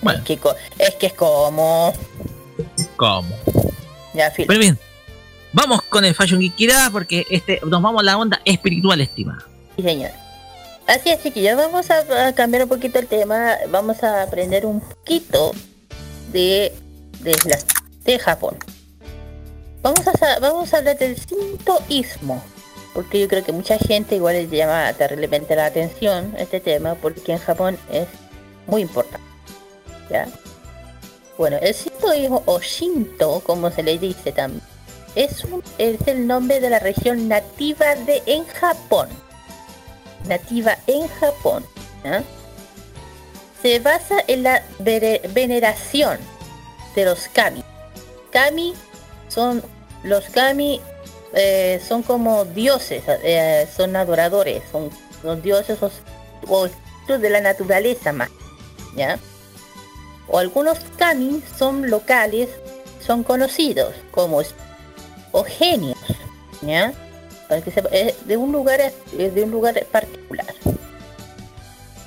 [0.01, 0.19] Bueno.
[0.19, 0.39] Es, que,
[0.79, 1.91] es que es como...
[2.95, 3.27] ¿Cómo?
[4.13, 4.45] Ya, fin.
[4.47, 4.79] Pero bien,
[5.51, 9.43] vamos con el Fashion Geek porque este, nos vamos a la onda espiritual, estimada.
[9.75, 10.11] Sí, señor.
[10.91, 13.55] Así es, ya vamos a, cambiar un poquito el tema.
[13.69, 15.53] Vamos a aprender un poquito
[16.33, 16.73] de,
[17.21, 17.33] de,
[18.03, 18.57] de Japón.
[19.81, 22.43] Vamos a, vamos a hablar del sintoísmo.
[22.93, 26.95] Porque yo creo que mucha gente igual le llama terriblemente la atención este tema.
[26.95, 28.09] Porque en Japón es
[28.67, 29.25] muy importante.
[30.09, 30.27] ¿Ya?
[31.37, 34.61] Bueno, el sintoísmo o Shinto, como se le dice también,
[35.15, 39.07] es, un, es el nombre de la región nativa de en Japón
[40.25, 41.65] nativa en Japón,
[43.61, 46.17] se basa en la veneración
[46.95, 47.63] de los kami.
[48.31, 48.73] Kami
[49.27, 49.63] son
[50.03, 50.81] los kami
[51.33, 54.89] eh, son como dioses, eh, son adoradores, son,
[55.23, 55.77] los dioses
[56.47, 56.67] o,
[57.07, 58.29] de la naturaleza más,
[58.95, 59.17] ¿ya?
[60.27, 62.49] O algunos kami son locales,
[63.05, 64.41] son conocidos como
[65.31, 65.97] o genios,
[66.61, 66.93] ¿ya?
[67.51, 67.61] Para
[68.25, 68.79] de un lugar
[69.11, 70.47] de un lugar particular.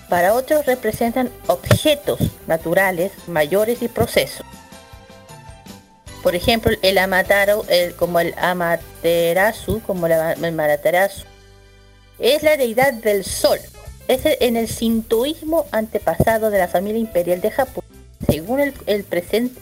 [0.09, 4.47] Para otros representan objetos naturales mayores y procesos.
[6.23, 11.25] Por ejemplo, el Amataro, el, como el Amaterasu, como el Amaterasu,
[12.19, 13.59] es la deidad del sol.
[14.09, 17.85] Es en el sintoísmo antepasado de la familia imperial de Japón.
[18.27, 19.05] Según el, el,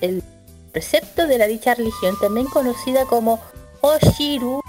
[0.01, 0.23] el
[0.71, 3.41] precepto de la dicha religión, también conocida como
[3.81, 4.63] Oshiru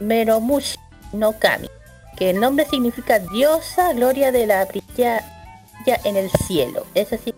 [0.00, 0.78] Meromushi
[1.12, 1.68] no Kami,
[2.16, 5.20] que el nombre significa diosa gloria de la brilla
[6.04, 6.86] en el cielo.
[6.94, 7.34] Sí,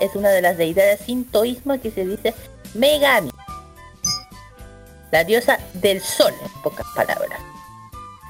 [0.00, 2.34] es una de las deidades sintoísmo que se dice
[2.74, 3.30] Megami,
[5.10, 7.40] la diosa del sol, en pocas palabras.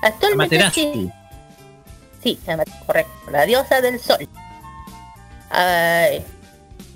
[0.02, 1.10] Actualmente sí,
[2.22, 2.38] sí,
[2.86, 4.26] correcto, la diosa del sol.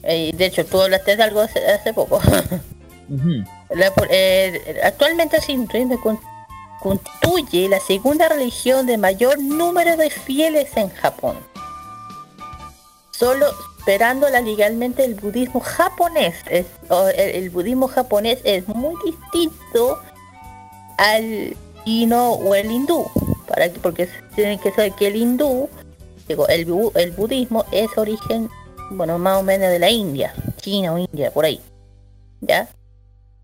[0.02, 2.20] de hecho, tú hablaste de algo hace, poco.
[4.08, 6.00] Eh, actualmente el sintoísmo
[6.84, 11.34] constituye la segunda religión de mayor número de fieles en Japón.
[13.10, 13.46] Solo
[13.78, 16.34] esperándola legalmente el budismo japonés.
[17.16, 19.98] el, budismo japonés es muy distinto
[20.98, 21.56] al
[21.86, 23.06] chino o el hindú.
[23.48, 25.70] Para que, porque tienen que saber que el hindú,
[26.28, 28.50] digo, el, el budismo es origen,
[28.90, 31.62] bueno, más o menos de la India, China o India, por ahí.
[32.42, 32.68] ¿Ya?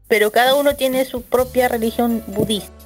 [0.09, 2.80] Pero cada uno tiene su propia religión budista.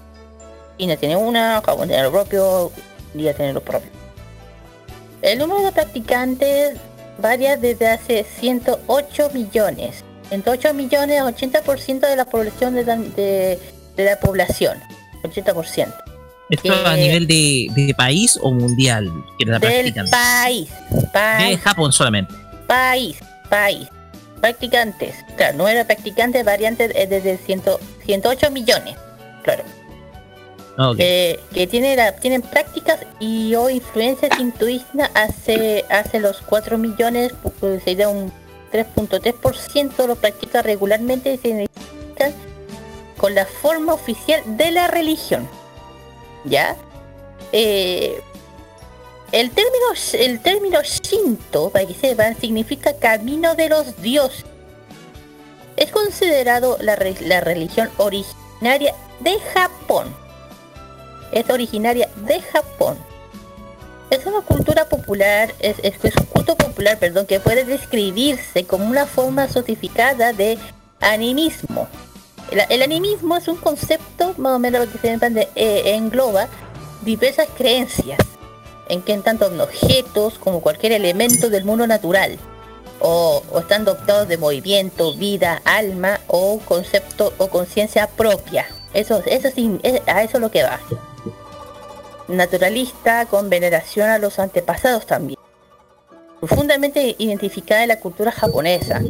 [0.78, 2.72] China tiene una, Japón tiene lo propio,
[3.14, 3.90] India tiene lo propio.
[5.22, 6.76] El número de practicantes
[7.18, 10.04] varía desde hace 108 millones.
[10.28, 14.78] 108 millones, 80% de la población de, de, la población.
[15.22, 15.94] 80%.
[16.50, 19.10] ¿Esto a nivel de, país o mundial?
[19.38, 19.60] del
[20.10, 20.68] país,
[21.12, 21.48] país.
[21.48, 22.34] De Japón solamente.
[22.66, 23.16] País,
[23.48, 23.88] país.
[24.40, 25.14] Practicantes.
[25.36, 28.96] Claro, número de practicantes variantes desde 108 millones.
[29.42, 29.64] Claro.
[30.96, 37.32] Que tiene tienen prácticas y o influencias intuitivas hace hace los 4 millones
[37.84, 38.32] sería un
[38.72, 41.68] 3.3% lo practica regularmente y se
[43.16, 45.48] con la forma oficial de la religión.
[46.44, 46.76] Ya
[47.52, 48.20] eh,
[49.30, 54.44] el término el término Shinto para que sepan significa camino de los dioses.
[55.76, 60.23] Es considerado la, la religión originaria de Japón
[61.34, 62.96] es originaria de Japón.
[64.10, 69.06] Es una cultura popular, es, es, un culto popular, perdón, que puede describirse como una
[69.06, 70.56] forma sotificada de
[71.00, 71.88] animismo.
[72.50, 75.18] El, animismo es un concepto, más o menos lo que se
[75.56, 76.48] eh, engloba
[77.02, 78.20] diversas creencias,
[78.88, 82.38] en que en tanto objetos como cualquier elemento del mundo natural,
[83.00, 88.66] o, están dotados de movimiento, vida, alma o concepto o conciencia propia.
[88.92, 90.78] Eso, eso sí, a eso es lo que va
[92.28, 95.38] naturalista con veneración a los antepasados también.
[96.40, 99.00] profundamente identificada en la cultura japonesa.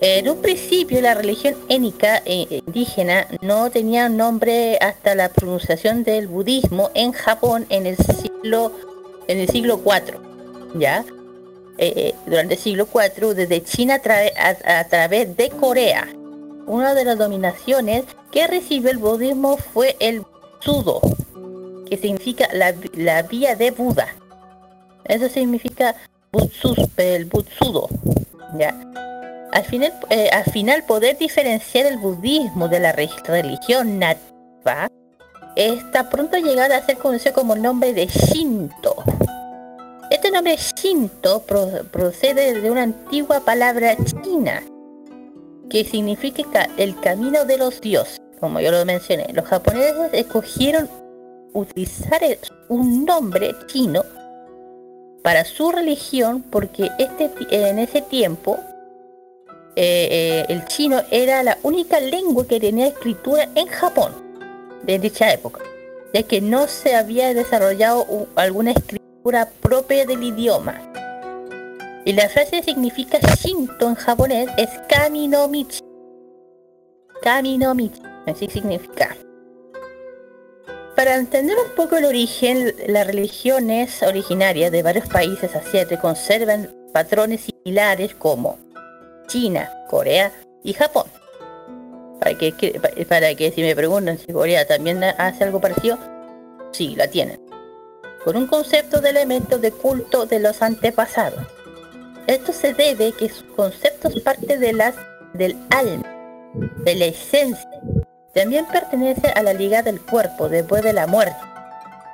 [0.00, 6.28] En un principio la religión énica e indígena no tenía nombre hasta la pronunciación del
[6.28, 8.72] budismo en Japón en el siglo
[9.28, 10.18] en el siglo IV,
[10.78, 11.04] ¿ya?
[11.78, 14.00] Eh, eh, durante el siglo IV desde China
[14.64, 16.08] a, través de Corea.
[16.66, 20.24] Una de las dominaciones que recibió el budismo fue el
[20.60, 21.00] Sudo,
[21.88, 24.08] que significa la, la vía de Buda.
[25.04, 25.94] Eso significa
[26.96, 27.88] el Butsudo,
[28.58, 28.74] ¿ya?
[29.52, 34.90] Al final, eh, al final poder diferenciar el budismo de la religión nativa
[35.54, 38.96] está pronto a a ser conocido como el nombre de Shinto.
[40.10, 41.42] Este nombre Shinto
[41.90, 44.62] procede de una antigua palabra china
[45.70, 49.26] que significa el camino de los dioses, como yo lo mencioné.
[49.32, 50.88] Los japoneses escogieron
[51.56, 52.20] utilizar
[52.68, 54.04] un nombre chino
[55.22, 58.58] para su religión porque este, en ese tiempo
[59.74, 64.12] eh, eh, el chino era la única lengua que tenía escritura en Japón
[64.84, 65.60] de dicha época,
[66.14, 70.80] ya que no se había desarrollado alguna escritura propia del idioma.
[72.04, 75.80] Y la frase significa Shinto en japonés es Kami no Michi.
[77.22, 79.16] Kami no Michi, así significa.
[80.96, 87.42] Para entender un poco el origen, las religiones originarias de varios países asiáticos conservan patrones
[87.42, 88.58] similares como
[89.26, 90.32] China, Corea
[90.64, 91.04] y Japón.
[92.18, 95.98] Para que, para que si me preguntan si Corea también hace algo parecido,
[96.72, 97.42] sí, la tienen.
[98.24, 101.46] Con un concepto de elementos de culto de los antepasados.
[102.26, 104.94] Esto se debe que sus conceptos parte de las
[105.34, 106.08] del alma,
[106.54, 107.68] de la esencia.
[108.36, 111.40] También pertenece a la liga del cuerpo después de la muerte,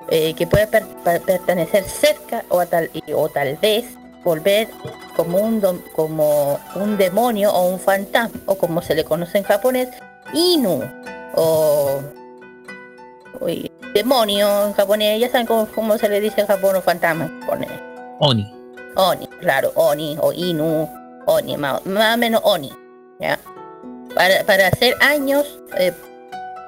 [0.08, 3.86] eh, que puede pertenecer cerca o tal, o tal vez
[4.22, 4.68] volver
[5.16, 5.60] como un,
[5.96, 9.88] como un demonio o un fantasma, o como se le conoce en japonés,
[10.32, 10.84] Inu,
[11.34, 12.00] o,
[13.92, 17.70] demonio en japonés, ya saben cómo, se le dice en Japón o fantasma en japonés.
[18.20, 18.54] Oni.
[18.94, 20.88] Oni, claro, Oni o Inu,
[21.26, 22.70] Oni, más, o menos Oni,
[23.18, 23.40] ¿ya?
[24.14, 25.92] Para, para hacer años, eh,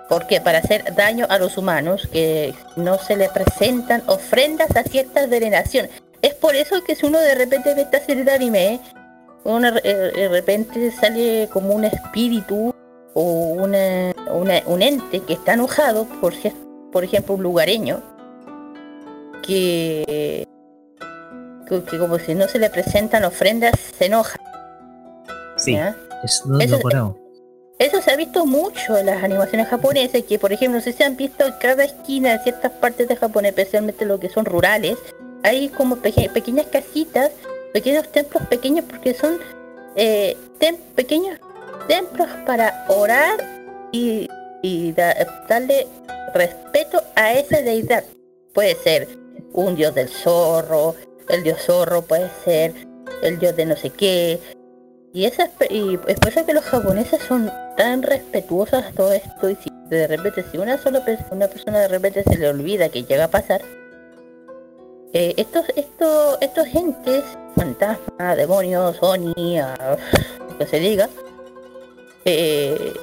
[0.08, 5.28] porque para hacer daño a los humanos que no se le presentan ofrendas a ciertas
[5.28, 5.90] veneraciones.
[6.22, 8.80] Es por eso que si uno de repente ve esta serie de anime,
[9.44, 12.74] uno de repente sale como un espíritu
[13.14, 14.12] o una,
[14.66, 16.34] un ente que está enojado por
[16.92, 18.02] por ejemplo un lugareño
[19.42, 20.46] que,
[21.68, 24.38] que, como si no se le presentan ofrendas se enoja.
[25.56, 25.78] Sí,
[26.24, 26.80] eso,
[27.78, 31.16] eso se ha visto mucho en las animaciones japonesas, que por ejemplo, si se han
[31.16, 34.96] visto en cada esquina de ciertas partes de Japón, especialmente lo que son rurales,
[35.42, 37.30] hay como pequeñas casitas,
[37.72, 39.38] pequeños templos pequeños, porque son
[39.96, 40.36] eh,
[40.94, 41.38] pequeños
[41.88, 43.36] templos para orar
[43.92, 44.28] y,
[45.48, 45.86] darle
[46.32, 48.04] respeto a esa deidad.
[48.54, 49.08] Puede ser
[49.52, 50.94] un dios del zorro,
[51.28, 52.72] el dios zorro puede ser
[53.22, 54.40] el dios de no sé qué.
[55.14, 59.48] Y, esas, y es por eso que los japoneses son tan respetuosos a todo esto
[59.48, 62.88] y si de repente si una sola persona, una persona de repente se le olvida
[62.88, 63.62] que llega a pasar,
[65.12, 67.22] eh, estos, estos, estos gentes,
[67.54, 69.60] fantasmas, demonios, Oni,
[70.48, 71.08] lo que se diga,
[72.24, 72.94] eh,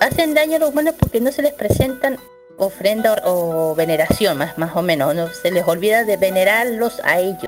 [0.00, 2.18] hacen daño a los humanos porque no se les presentan
[2.56, 7.46] ofrenda o, veneración, más, más o menos, no se les olvida de venerarlos a ellos.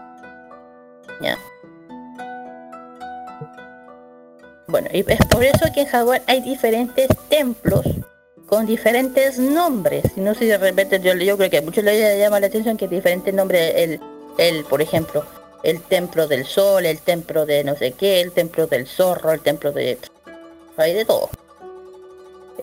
[1.21, 1.37] ¿Ya?
[4.73, 7.85] Bueno, y es por eso que en Japón hay diferentes templos
[8.47, 10.17] con diferentes nombres.
[10.17, 12.79] No sé si de repente yo, yo creo que a muchos les llama la atención
[12.79, 14.01] que diferentes nombres, el,
[14.39, 15.27] el, por ejemplo,
[15.63, 19.41] el templo del sol, el templo de no sé qué, el templo del zorro, el
[19.41, 19.99] templo de...
[20.79, 21.29] Hay de todo.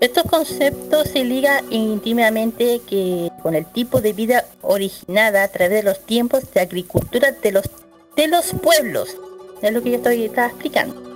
[0.02, 5.84] Estos conceptos se ligan íntimamente que con el tipo de vida originada a través de
[5.84, 7.70] los tiempos de agricultura de los,
[8.16, 9.16] de los pueblos.
[9.62, 11.09] Es lo que yo estoy explicando.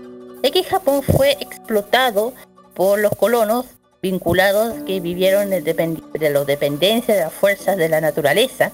[0.43, 2.33] Es que Japón fue explotado
[2.73, 3.65] por los colonos
[4.01, 8.73] vinculados que vivieron de, de la dependencia de las fuerzas de la naturaleza,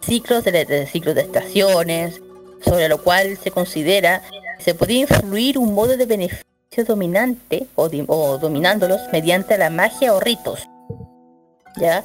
[0.00, 2.22] ciclos de, ciclos de estaciones,
[2.64, 4.22] sobre lo cual se considera
[4.56, 6.44] que se podía influir un modo de beneficio
[6.86, 7.88] dominante o,
[8.38, 10.68] dominándolos mediante la magia o ritos.
[11.76, 12.04] ¿Ya?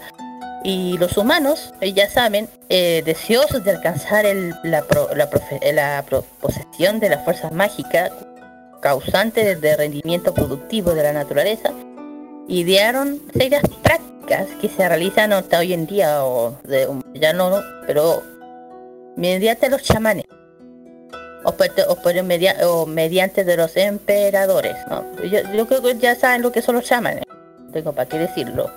[0.64, 4.26] Y los humanos, eh, ya saben, eh, deseosos de alcanzar
[4.64, 4.84] la,
[5.14, 6.03] la,
[6.41, 8.12] posesión de las fuerzas mágicas
[8.86, 11.71] causantes de rendimiento productivo de la naturaleza,
[12.47, 18.21] idearon serias prácticas que se realizan hasta hoy en día, o de, ya no, pero
[19.15, 20.25] mediante los chamanes.
[21.45, 24.75] o, por media, o mediante de los emperadores.
[25.31, 27.23] Yo, creo que ya saben lo que son los chamanes.
[27.73, 28.71] Tengo para qué decirlo.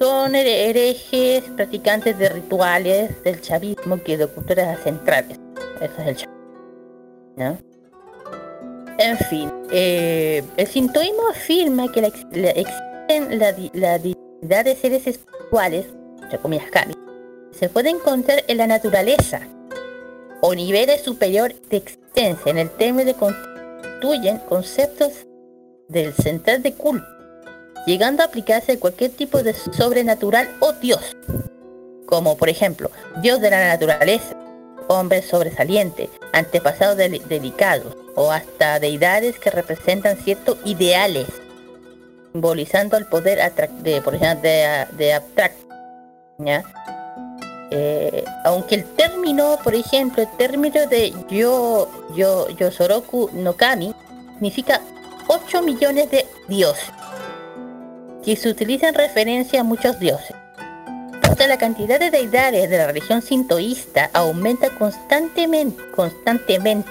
[0.00, 5.38] Son herejes, practicantes de rituales del chavismo que de culturas centrales.
[5.80, 7.71] Eso es el chavismo.
[8.98, 15.86] En fin, eh, el sintoísmo afirma que la, existen la, la divinidad de seres espirituales,
[16.22, 16.94] entre comillas, kami,
[17.52, 19.40] se puede encontrar en la naturaleza
[20.40, 22.50] o niveles superiores de existencia.
[22.50, 25.26] En el término constituyen conceptos
[25.88, 27.06] del central de culto,
[27.86, 31.16] llegando a aplicarse a cualquier tipo de sobrenatural o dios,
[32.06, 32.90] como por ejemplo,
[33.20, 34.36] dios de la naturaleza,
[34.88, 41.26] hombre sobresaliente, antepasados delicados, o hasta deidades que representan ciertos ideales,
[42.32, 43.40] simbolizando el poder
[43.82, 45.62] de, por ejemplo, de, de abstracto.
[47.74, 53.94] Eh, aunque el término, por ejemplo, el término de yo, yo, yo Soroku no Kami
[54.34, 54.80] significa
[55.28, 56.90] 8 millones de dioses,
[58.22, 60.36] que se utiliza en referencia a muchos dioses.
[61.38, 66.90] La cantidad de deidades de la religión sintoísta aumenta constantemente, constantemente.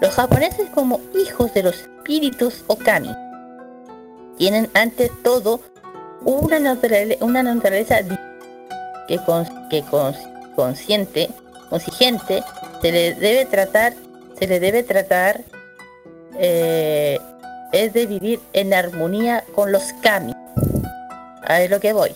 [0.00, 3.12] Los japoneses como hijos de los espíritus o kami
[4.36, 5.60] tienen ante todo
[6.22, 7.96] una naturaleza, una naturaleza
[9.08, 9.18] que,
[9.70, 9.84] que
[10.54, 11.30] consciente,
[11.68, 12.44] consciente,
[12.80, 13.94] se le debe tratar,
[14.38, 15.40] se le debe tratar
[16.38, 17.18] eh,
[17.72, 20.32] es de vivir en armonía con los kami.
[21.42, 22.14] A ver lo que voy.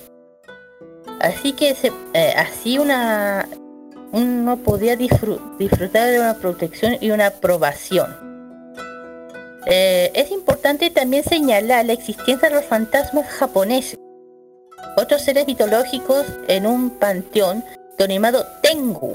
[1.20, 3.48] Así que se, eh, así una
[4.12, 8.14] uno podía disfrutar de una protección y una aprobación.
[9.66, 13.96] Eh, es importante también señalar la existencia de los fantasmas japoneses,
[14.96, 17.64] otros seres mitológicos en un panteón
[18.08, 19.12] llamado Tengu.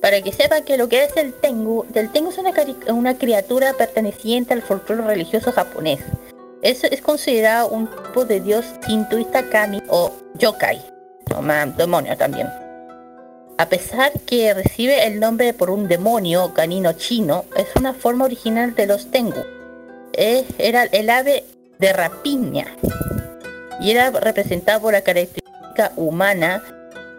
[0.00, 2.52] Para que sepan que lo que es el Tengu, el Tengu es una,
[2.92, 6.00] una criatura perteneciente al folclore religioso japonés.
[6.66, 10.82] Es, es considerado un tipo de dios sintoísta kami o yokai,
[11.32, 11.40] o
[11.76, 12.48] demonio también.
[13.56, 18.74] A pesar que recibe el nombre por un demonio canino chino, es una forma original
[18.74, 19.44] de los Tengu.
[20.12, 21.44] era el ave
[21.78, 22.66] de rapiña
[23.80, 26.64] y era representado por la característica humana,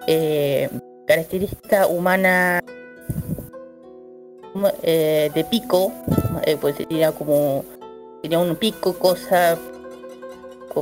[0.07, 0.69] eh,
[1.07, 2.61] característica humana
[4.83, 5.93] eh, de pico,
[6.45, 7.63] eh, pues tenía como
[8.27, 9.57] tenía un pico, cosa,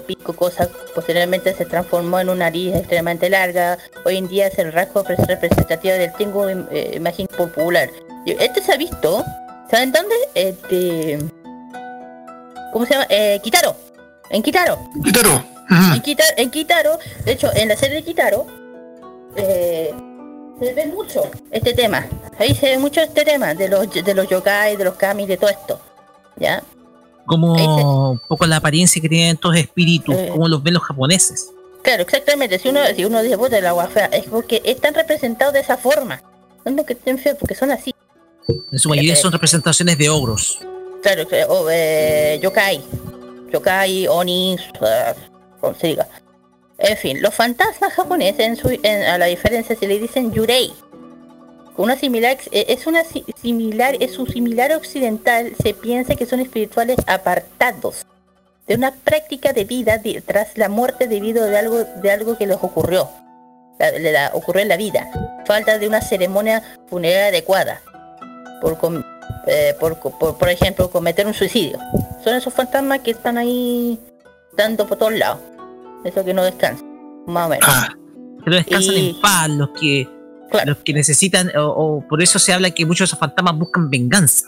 [0.08, 3.78] pico, cosa, posteriormente se transformó en una nariz extremadamente larga.
[4.04, 7.92] Hoy en día es el rasgo representativo del tengo imagen popular.
[8.26, 9.24] Este se ha visto,
[9.70, 10.16] ¿saben dónde?
[10.34, 11.20] Este,
[12.74, 13.06] ¿Cómo se llama?
[13.10, 13.76] Eh, Kitaro.
[14.32, 14.80] En Kitaro.
[15.04, 15.44] Kitaro.
[16.38, 18.48] En, Kitaro, de hecho, en la serie de Kitaro,
[19.36, 19.94] eh,
[20.60, 22.08] se ve mucho este tema.
[22.40, 25.38] Ahí se ve mucho este tema de los de los yokai, de los kami, de
[25.38, 25.80] todo esto.
[26.38, 26.64] ¿Ya?
[27.26, 30.30] Como un poco la apariencia que tienen estos espíritus, eh.
[30.32, 31.50] como los ven los japoneses.
[31.82, 32.60] Claro, exactamente.
[32.60, 35.78] Si uno, si uno dice, puta, el agua fea, es porque están representados de esa
[35.78, 36.22] forma.
[36.66, 37.94] No es que estén feos, porque son así.
[38.72, 40.60] En su mayoría son representaciones de ogros.
[41.02, 42.82] Claro, o eh, yokai.
[43.52, 44.62] Yokai, onis,
[45.62, 46.08] consiga.
[46.78, 50.74] En fin, los fantasmas japoneses, en su, a la diferencia se le dicen yurei.
[51.78, 56.98] Una similar, eh, es una similar, es un similar occidental, se piensa que son espirituales
[57.08, 58.06] apartados
[58.68, 62.58] de una práctica de vida tras la muerte debido de algo, de algo que les
[62.62, 63.10] ocurrió.
[63.80, 65.10] le ocurrió en la vida.
[65.46, 67.82] Falta de una ceremonia funeraria adecuada.
[68.62, 68.78] Por,
[69.48, 71.78] eh, por, por, por ejemplo, cometer un suicidio.
[72.24, 74.00] Son esos fantasmas que están ahí
[74.56, 75.42] dando por todos lados
[76.06, 76.88] eso que no descansan,
[77.26, 77.68] más o menos.
[77.68, 77.90] Ah.
[78.44, 80.08] pero descansan en paz, los que
[80.66, 84.48] los que necesitan, o, por eso se habla que muchos de esos fantasmas buscan venganza.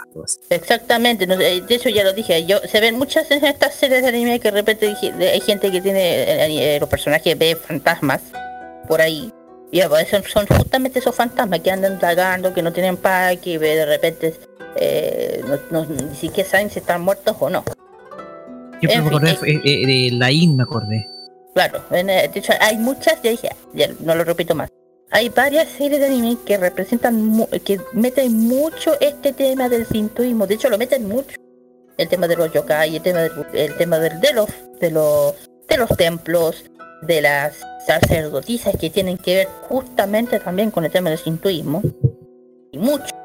[0.50, 2.46] Exactamente, de eso ya lo dije.
[2.46, 5.82] Yo, se ven muchas en estas series de anime que de repente hay gente que
[5.82, 8.22] tiene eh, eh, los personajes ve fantasmas
[8.88, 9.32] por ahí.
[9.72, 13.86] Y son, son justamente esos fantasmas que andan vagando, que no tienen paz, que de
[13.86, 14.34] repente
[14.78, 17.64] eh, no, ni siquiera saben si están muertos o no.
[18.82, 21.06] Yo me acordé de la IN, me acordé.
[21.54, 24.70] Claro, de hecho hay muchas, ya dije, ya no lo repito más.
[25.10, 30.46] Hay varias series de anime que representan, que meten mucho este tema del sintoísmo.
[30.48, 31.38] De hecho, lo meten mucho.
[31.98, 33.22] El tema de los yokai, el tema,
[33.54, 35.34] el tema de, los, de, los,
[35.68, 36.66] de los templos,
[37.02, 37.56] de las
[37.86, 41.82] sacerdotisas que tienen que ver justamente también con el tema del sintoísmo.
[42.72, 43.16] Y mucho.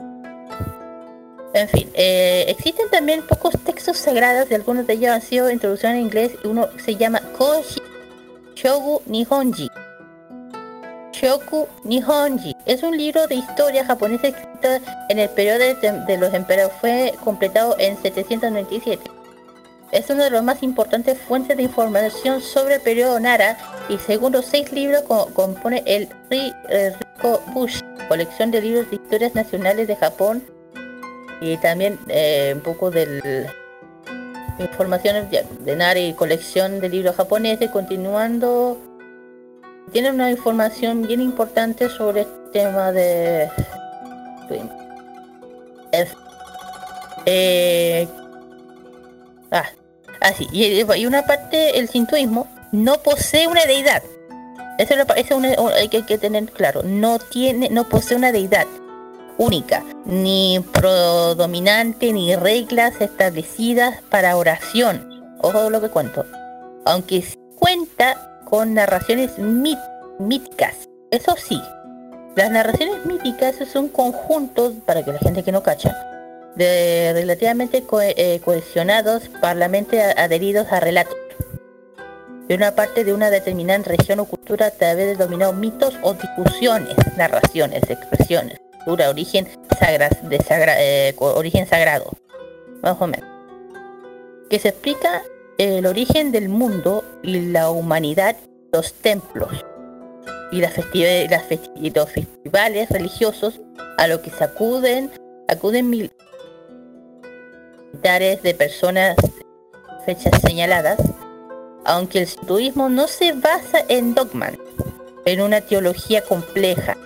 [1.54, 5.94] En fin, eh, existen también pocos textos sagrados y algunos de ellos han sido introducidos
[5.94, 6.32] en inglés.
[6.44, 7.82] Uno se llama Koji
[8.54, 9.68] Shogu Nihonji.
[11.22, 12.56] Shoku Nihonji.
[12.66, 14.68] Es un libro de historia japonesa escrito
[15.08, 16.76] en el periodo de, los emperadores.
[16.80, 19.08] Fue completado en 797.
[19.92, 23.56] Es una de las más importantes fuentes de información sobre el periodo Nara
[23.88, 29.86] y según los seis libros compone el Riko Bush, colección de libros de historias nacionales
[29.86, 30.42] de Japón
[31.40, 33.46] y también eh, un poco de
[34.58, 38.78] informaciones de Nara y colección de libros japoneses continuando
[39.90, 43.50] tiene una información bien importante sobre el tema de
[47.26, 48.08] eh,
[49.50, 49.64] ah,
[50.20, 54.02] así y, una parte el sintoísmo no posee una deidad.
[54.78, 54.94] Eso,
[55.74, 58.66] hay que, que tener claro no tiene no posee una deidad
[59.36, 65.08] única ni predominante ni reglas establecidas para oración.
[65.40, 66.24] Ojo lo que cuento.
[66.84, 67.24] Aunque
[67.58, 70.86] cuenta con narraciones míticas.
[71.10, 71.58] Eso sí,
[72.36, 75.96] las narraciones míticas son conjuntos, para que la gente que no cacha,
[76.54, 81.16] de relativamente eh, cohesionados, parlamente adheridos a relatos.
[82.46, 86.12] De una parte de una determinada región o cultura a través de dominados mitos o
[86.12, 89.48] discusiones, narraciones, expresiones, cultura, origen,
[90.24, 90.40] de
[90.78, 92.10] eh, origen sagrado,
[92.82, 93.30] más o menos.
[94.50, 95.22] Que se explica
[95.58, 98.36] el origen del mundo y la humanidad,
[98.72, 99.64] los templos
[100.50, 101.30] y las, festividades,
[101.94, 103.60] los festivales religiosos
[103.98, 105.10] a lo que se acuden,
[105.84, 106.12] militares
[108.42, 109.16] de personas
[110.06, 110.98] fechas señaladas,
[111.84, 114.52] aunque el hinduismo no se basa en dogmas,
[115.24, 116.96] en una teología compleja.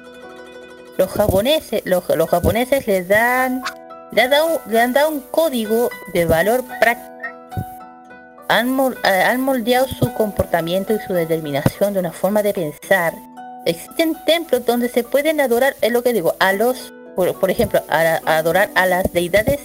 [0.97, 3.62] Los japoneses, los, japoneses le dan,
[4.12, 7.16] le han dado un código de valor práctico
[8.48, 13.14] han, moldeado su comportamiento y su determinación de una forma de pensar.
[13.64, 18.20] Existen templos donde se pueden adorar, es lo que digo, a los, por, ejemplo, a,
[18.24, 19.60] adorar a las deidades,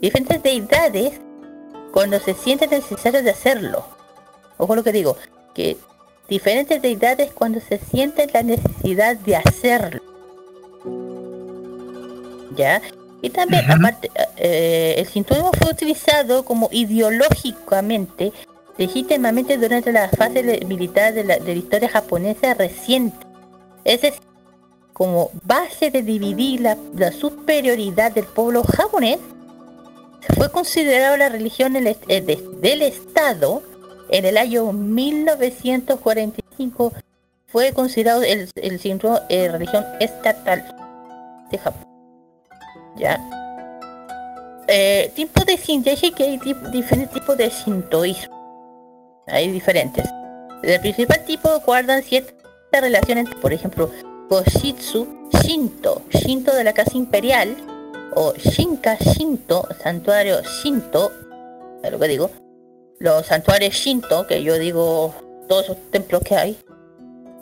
[0.00, 1.20] diferentes deidades,
[1.92, 3.84] cuando se siente necesario de hacerlo.
[4.56, 5.16] Ojo lo que digo,
[5.54, 5.76] que
[6.28, 10.02] diferentes deidades cuando se siente la necesidad de hacerlo.
[12.56, 12.80] ¿Ya?
[13.22, 18.32] Y también, aparte, eh, el sintoísmo fue utilizado como ideológicamente,
[18.76, 23.24] legítimamente durante la fase militar de la, historia japonesa reciente.
[23.84, 24.20] Es decir,
[24.92, 26.76] como base de dividir la,
[27.12, 29.20] superioridad del pueblo japonés,
[30.36, 31.96] fue considerado la religión del, eh,
[32.60, 33.62] del Estado
[34.08, 36.92] en el año 1945
[37.46, 40.64] fue considerado el, el cinturón eh, religión estatal
[41.50, 41.91] de Japón.
[42.96, 43.20] ¿Ya?
[44.68, 49.22] Eh, tipo de dije que hay diferentes tipos de sintoísmo.
[49.26, 50.08] Hay diferentes.
[50.62, 52.34] El principal tipo guardan ciertas
[52.72, 53.90] relaciones, por ejemplo,
[54.28, 57.56] Koshitsu Shinto, Shinto de la casa imperial,
[58.14, 61.10] o Shinka Shinto, santuario Shinto,
[61.82, 62.30] es lo que digo,
[62.98, 65.14] los santuarios Shinto, que yo digo
[65.48, 66.58] todos esos templos que hay,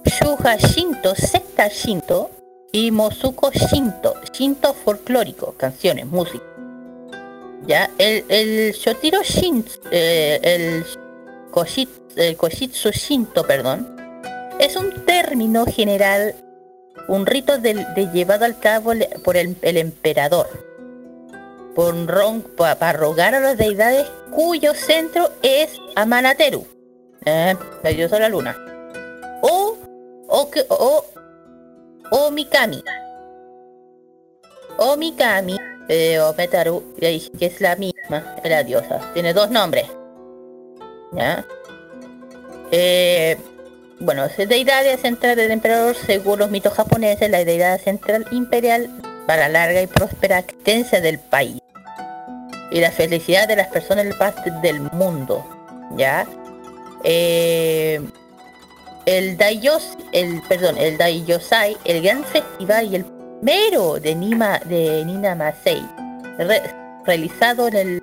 [0.05, 2.31] Shuha Shinto, secta Shinto,
[2.73, 6.45] y Mosuko Shinto, Shinto folclórico, canciones, música.
[7.67, 10.85] Ya, el, el Shotiro Shinto, eh, el,
[12.37, 13.97] Koshitsu, Shinto, perdón,
[14.59, 16.35] es un término general,
[17.09, 18.93] un rito de, llevado al cabo
[19.25, 20.49] por el, emperador,
[21.75, 21.95] por
[22.57, 26.65] para rogar a las deidades cuyo centro es Amanateru,
[27.25, 28.57] eh, la de la luna,
[29.43, 29.77] o,
[30.29, 31.05] o, o
[32.11, 32.83] o Mikami.
[34.79, 35.57] O Mikami,
[35.89, 39.01] eh, o Metaru, que es la misma, la diosa.
[39.15, 39.87] Tiene dos nombres.
[41.13, 41.45] ¿Ya?
[42.71, 43.37] Eh,
[43.99, 48.89] bueno, es deidad central del emperador según los mitos japoneses, la deidad central imperial
[49.27, 51.61] para la larga y próspera existencia del país.
[52.71, 55.45] Y la felicidad de las personas del del mundo.
[55.97, 56.27] ¿Ya?
[57.03, 58.01] Eh,
[59.07, 63.07] el Daiyos, el perdón, el Daiyosai, el gran festival y el
[63.43, 65.83] mero de Nima de Nina Masei,
[67.05, 68.03] realizado en el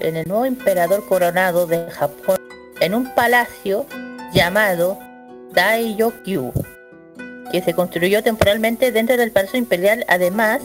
[0.00, 2.36] en el nuevo emperador coronado de Japón
[2.80, 3.86] en un palacio
[4.32, 4.98] llamado
[5.52, 6.52] Daiyokyu,
[7.52, 10.60] que se construyó temporalmente dentro del palacio imperial, además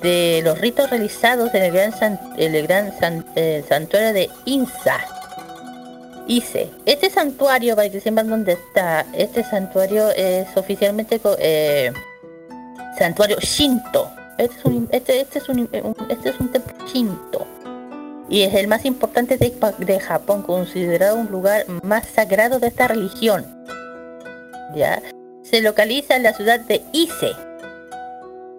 [0.00, 1.92] de los ritos realizados en el gran,
[2.38, 2.92] el gran
[3.68, 5.19] santuario de Insa
[6.30, 6.70] Hice.
[6.86, 11.92] Este santuario, para que sepan dónde está, este santuario es oficialmente eh,
[12.96, 14.08] santuario Shinto.
[14.38, 15.68] Este es un, este, este es un,
[16.08, 17.46] este es un templo Shinto.
[18.28, 22.86] Y es el más importante de, de Japón, considerado un lugar más sagrado de esta
[22.86, 23.44] religión.
[24.76, 25.02] ¿Ya?
[25.42, 27.32] se localiza en la ciudad de Ise.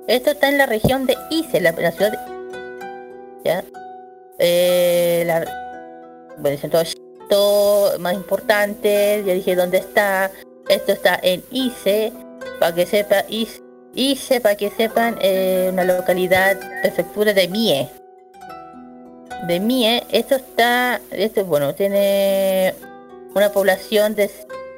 [0.07, 2.17] Esto está en la región de Ise, la, ciudad de...
[3.45, 3.63] ¿Ya?
[4.39, 5.45] Eh, la,
[6.37, 6.57] bueno,
[7.99, 10.29] más importante, ya dije dónde está.
[10.69, 12.13] Esto está en Ise,
[12.59, 13.61] para que sepa, Ise,
[13.93, 17.89] Ise para que sepan, eh, una localidad, prefectura de Mie.
[19.47, 22.75] De Mie, esto está, esto bueno, tiene
[23.33, 24.29] una población de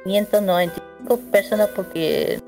[0.04, 2.40] 595 personas porque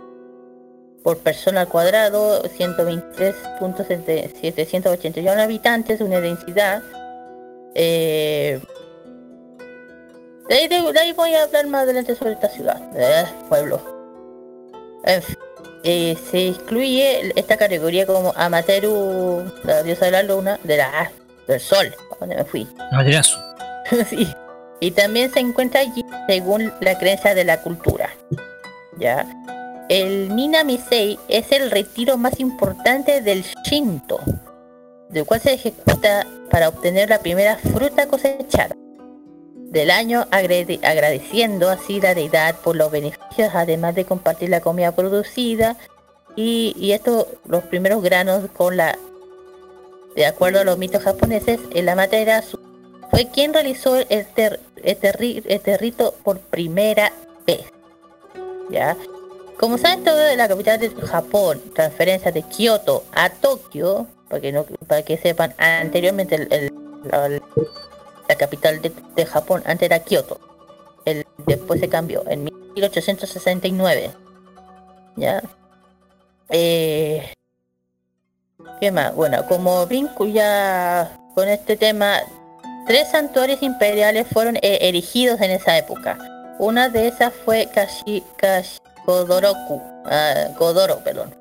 [1.02, 6.82] por persona al cuadrado, 123.781 habitantes, una densidad.
[7.76, 8.58] Eh,
[10.48, 12.80] de ahí, voy a hablar más adelante sobre esta ciudad,
[13.48, 13.80] pueblo.
[15.82, 21.12] Eh, se incluye esta categoría como Amateru, la diosa de la luna, de la
[21.46, 22.66] del sol, donde me fui.
[24.10, 24.28] sí.
[24.80, 28.10] Y también se encuentra allí según la creencia de la cultura.
[28.98, 29.26] ¿Ya?
[29.88, 34.20] El Minamisei es el retiro más importante del Shinto,
[35.08, 38.74] del cual se ejecuta para obtener la primera fruta cosechada
[39.70, 45.76] del año, agradeciendo así la deidad por los beneficios, además de compartir la comida producida
[46.36, 48.98] y, y esto, los primeros granos con la,
[50.14, 52.58] de acuerdo a los mitos japoneses, el Amaterasu
[53.10, 57.12] fue quien realizó este, este, este rito por primera
[57.46, 57.64] vez.
[58.70, 58.96] ¿Ya?
[59.58, 64.52] Como saben todo de la capital de Japón, transferencia de Kioto a Tokio, para que,
[64.52, 66.72] no, para que sepan, anteriormente el,
[68.28, 70.40] la capital de, Japón, antes era Kioto.
[71.04, 72.44] El, después se cambió en
[72.74, 74.10] 1869.
[75.16, 75.42] ¿Ya?
[76.48, 77.32] Eh,
[78.80, 79.14] ¿Qué más?
[79.14, 82.20] Bueno, como vínculo ya con este tema,
[82.86, 86.18] tres santuarios imperiales fueron eh, erigidos en esa época.
[86.58, 91.34] Una de esas fue Kashi, Kashi Godoroku, ah, Godoro, perdón.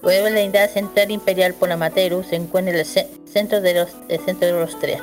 [0.00, 4.20] Fue la unidad central imperial por Amateru, se encuentra en el centro de los, el
[4.20, 5.00] centro de los tres.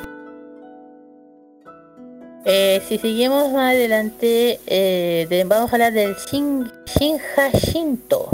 [2.45, 8.29] Eh, si seguimos más adelante, eh, vamos a hablar del Shin, Shinja Shinto.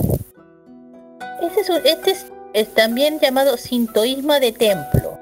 [1.42, 2.16] Este, es, este
[2.54, 5.20] es, también llamado sintoísmo de templo.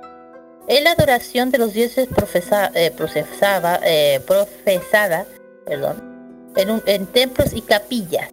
[0.70, 3.80] Es la adoración de los dioses profesa, eh, procesaba,
[4.26, 5.26] profesada
[5.66, 8.30] perdón, en, en, templos y capillas.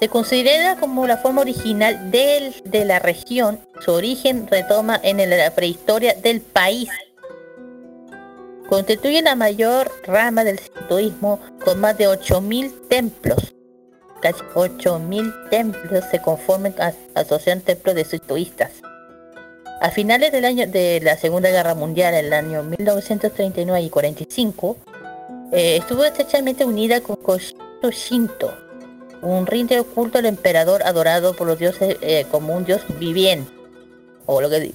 [0.00, 3.60] Se considera como la forma original del, de la región.
[3.80, 6.88] Su origen retoma en la prehistoria del país
[8.68, 13.54] constituye la mayor rama del sintoísmo con más de 8.000 templos.
[14.20, 18.72] Casi 8.000 templos se conforman a asociación templos de sintoístas.
[19.80, 24.76] A finales del año de la Segunda Guerra Mundial, en el año 1939 y 45,
[25.52, 28.52] eh, estuvo estrechamente unida con Koshito Shinto,
[29.22, 33.50] un rito oculto al emperador adorado por los dioses eh, como un dios viviente,
[34.26, 34.74] o lo que.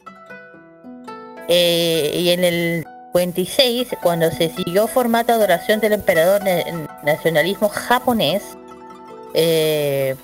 [1.49, 6.41] Eh, y en el 56, cuando se siguió formato adoración del emperador
[7.03, 8.41] nacionalismo japonés,
[9.35, 10.15] eh,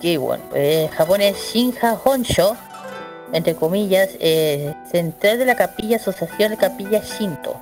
[0.00, 2.56] que bueno, eh, japonés Shinja Honsho,
[3.32, 7.60] entre comillas, eh, central de la capilla Asociación Capilla Shinto.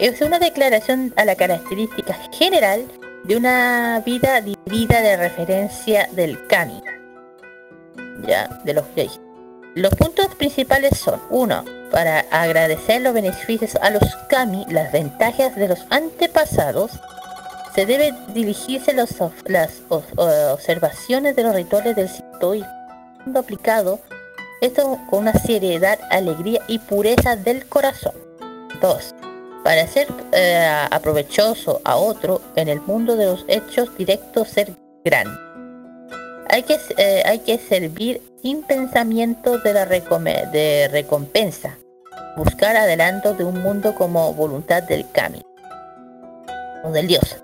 [0.00, 2.86] Es una declaración a la característica general
[3.22, 6.82] de una vida dividida de referencia del kami.
[8.26, 8.84] Ya, de los
[9.74, 15.68] Los puntos principales son, uno, para agradecer los beneficios a los kami, las ventajas de
[15.68, 16.90] los antepasados,
[17.74, 19.10] se debe dirigirse los,
[19.46, 19.82] las
[20.16, 22.82] observaciones de los rituales del sintoísmo
[23.36, 24.00] aplicado,
[24.60, 28.14] esto con una seriedad, alegría y pureza del corazón.
[28.80, 29.14] 2.
[29.64, 34.72] Para ser eh, aprovechoso a otro en el mundo de los hechos directos, ser
[35.04, 35.38] grande.
[36.48, 41.78] Hay que, eh, hay que servir sin pensamiento de la de recompensa,
[42.36, 45.42] buscar adelanto de un mundo como voluntad del Kami,
[46.84, 47.36] o del Dios.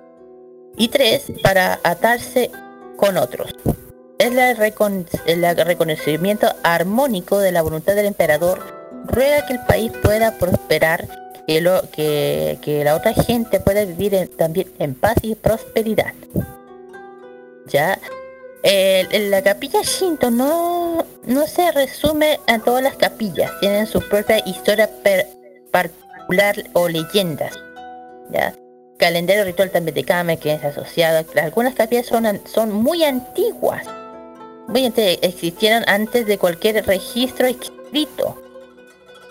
[0.76, 2.50] Y tres, para atarse
[2.96, 3.54] con otros.
[4.18, 8.60] Es el, reconocimiento armónico de la voluntad del emperador.
[9.06, 11.08] Ruega que el país pueda prosperar,
[11.46, 16.14] que, lo, que, la otra gente pueda vivir también en paz y prosperidad.
[17.66, 17.98] Ya
[18.62, 24.38] en la capilla Shinto no, no se resume a todas las capillas, tienen su propia
[24.44, 24.90] historia
[25.70, 27.58] particular o leyendas.
[28.98, 31.24] Calendario ritual también de Kame que es asociado.
[31.40, 33.86] Algunas capillas son, son muy antiguas.
[34.66, 38.42] Muy antiguas, existieron antes de cualquier registro escrito.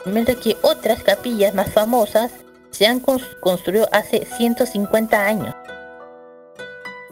[0.06, 2.32] Mientras que otras capillas más famosas
[2.72, 5.54] se han construido hace 150 años.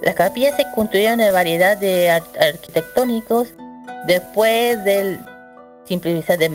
[0.02, 3.54] Las capillas se construyeron en variedad de arquitectónicos
[4.08, 5.20] después del
[5.86, 6.50] simplicidad de,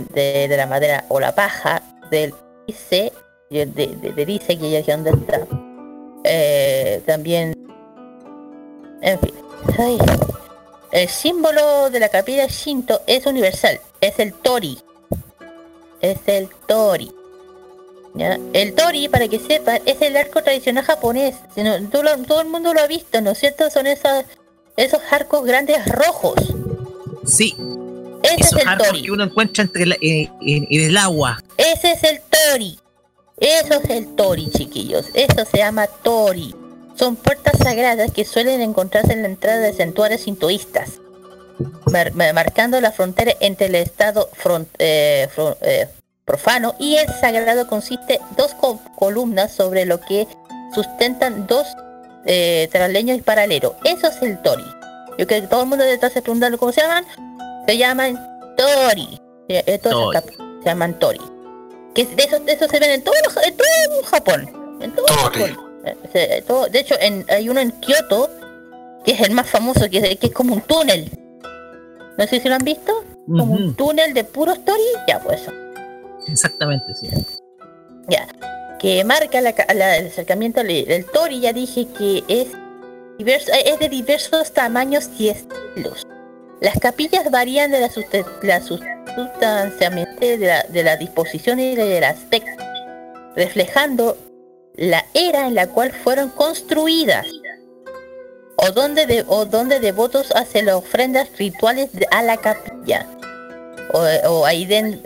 [0.49, 2.35] de, la madera o la paja del
[2.67, 3.12] ICE,
[3.49, 5.47] de, de, ICE que es donde está.
[7.07, 7.55] También,
[9.01, 9.35] en fin.
[10.93, 14.79] El símbolo de la capilla Shinto es universal, es el Tori.
[16.01, 17.12] Es el Tori.
[18.19, 21.37] El Tori, para que sepan, es el arco tradicional japonés.
[21.91, 23.70] todo, el mundo lo ha visto, ¿no es cierto?
[23.70, 24.24] Son esos,
[24.77, 26.35] esos arcos grandes rojos.
[27.24, 27.57] Sí.
[28.23, 29.03] Ese es el Tori.
[29.03, 31.43] que uno encuentra entre eh, en, el agua.
[31.57, 32.78] Ese es el Tori.
[33.39, 35.07] Eso es el Tori, chiquillos.
[35.15, 36.55] Eso se llama Tori.
[36.97, 41.01] Son puertas sagradas que suelen encontrarse en la entrada de santuarios sintoístas,
[42.15, 44.28] marcando la frontera entre el estado
[44.78, 45.27] eh,
[45.62, 45.89] eh,
[46.31, 48.55] profano y el sagrado consiste dos
[48.94, 50.28] columnas sobre lo que
[50.73, 51.66] sustentan dos
[52.24, 53.73] eh, trasleños paralelos.
[53.82, 54.65] Eso es el tori.
[55.19, 57.05] Yo creo que todo el mundo debe estarse preguntando cómo se llaman.
[57.66, 58.16] Se llaman
[58.57, 59.20] tori.
[59.48, 60.15] Estos
[60.62, 61.20] se llaman tori.
[61.97, 64.78] Que de eso, de eso se ven en todo, en todo Japón.
[64.81, 65.59] En todo Japón.
[66.15, 66.94] Eh, de hecho,
[67.28, 68.31] hay uno en Kioto
[69.05, 71.11] que es el más famoso, que es, que es como un túnel.
[72.16, 73.05] No sé si lo han visto.
[73.27, 74.82] Como un túnel de puro story.
[75.09, 75.52] Ya, pues eso.
[76.31, 77.09] Exactamente, sí.
[78.09, 78.27] Ya.
[78.78, 82.48] Que marca el acercamiento del Tori, ya dije que es,
[83.19, 86.07] diverso, es de diversos tamaños y estilos.
[86.61, 87.90] Las capillas varían de la,
[88.43, 88.61] la
[90.20, 92.62] de la, la disposición y del aspecto,
[93.36, 94.16] reflejando
[94.74, 97.27] la era en la cual fueron construidas
[98.57, 103.07] o donde, de, o donde devotos hacen las ofrendas rituales a la capilla
[103.93, 104.47] o, o,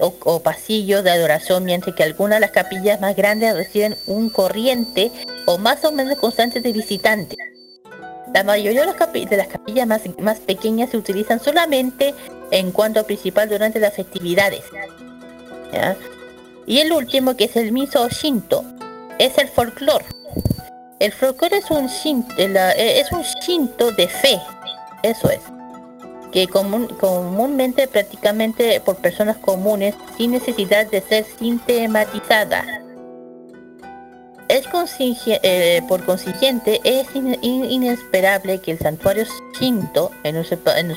[0.00, 5.10] o, o de adoración, mientras que algunas de las capillas más grandes reciben un corriente
[5.46, 7.38] o más o menos constante de visitantes.
[8.32, 12.14] La mayoría de las, de las capillas más, más pequeñas se utilizan solamente
[12.50, 14.62] en cuanto principal durante las festividades.
[16.66, 18.64] Y el último que es el Miso Shinto,
[19.18, 20.04] es el folclore.
[20.98, 24.40] El folclore es un shinto, eh, es un shinto de fe,
[25.02, 25.40] eso es,
[26.34, 32.64] que comúnmente prácticamente por personas comunes sin necesidad de ser sistematizada.
[34.48, 34.66] Es
[35.26, 39.24] eh, por consiguiente, es inesperable que el santuario
[39.58, 40.44] Shinto, en un,
[40.76, 40.96] en un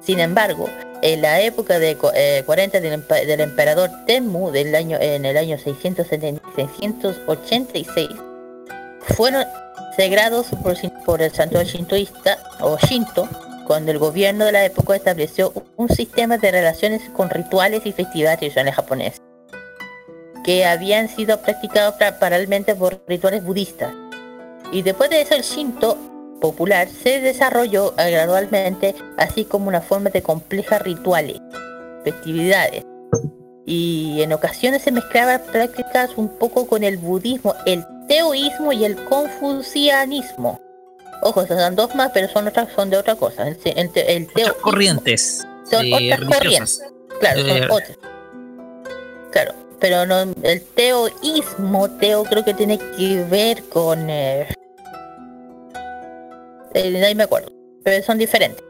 [0.00, 0.68] sin embargo,
[1.00, 2.86] en la época de 40 eh,
[3.26, 8.08] del, emperador Tenmu del año, en el año 686
[9.16, 9.46] fueron
[9.96, 10.48] sagrados
[11.04, 13.28] por, el santuario shintoísta o Shinto
[13.72, 18.38] cuando el gobierno de la época estableció un sistema de relaciones con rituales y festivales
[18.38, 19.22] tradicionales japoneses
[20.44, 23.94] que habían sido practicados paralelamente por rituales budistas.
[24.72, 25.96] Y después de eso el Shinto
[26.38, 31.38] popular se desarrolló gradualmente, así como una forma de complejas rituales,
[32.04, 32.84] festividades.
[33.64, 39.02] Y en ocasiones se mezclaban prácticas un poco con el budismo, el teoísmo y el
[39.04, 40.60] confucianismo.
[41.22, 43.46] Ojo, son dos más, pero son otras, son de otra cosa.
[43.46, 44.28] El, el,
[44.60, 45.46] corrientes.
[45.70, 46.82] Son otras corrientes.
[47.20, 47.98] Claro, son eh, otras.
[49.30, 54.48] Claro, pero no, el teoísmo, teo creo que tiene que ver con eh,
[56.74, 57.52] eh, ahí me acuerdo,
[57.84, 58.64] pero son diferentes.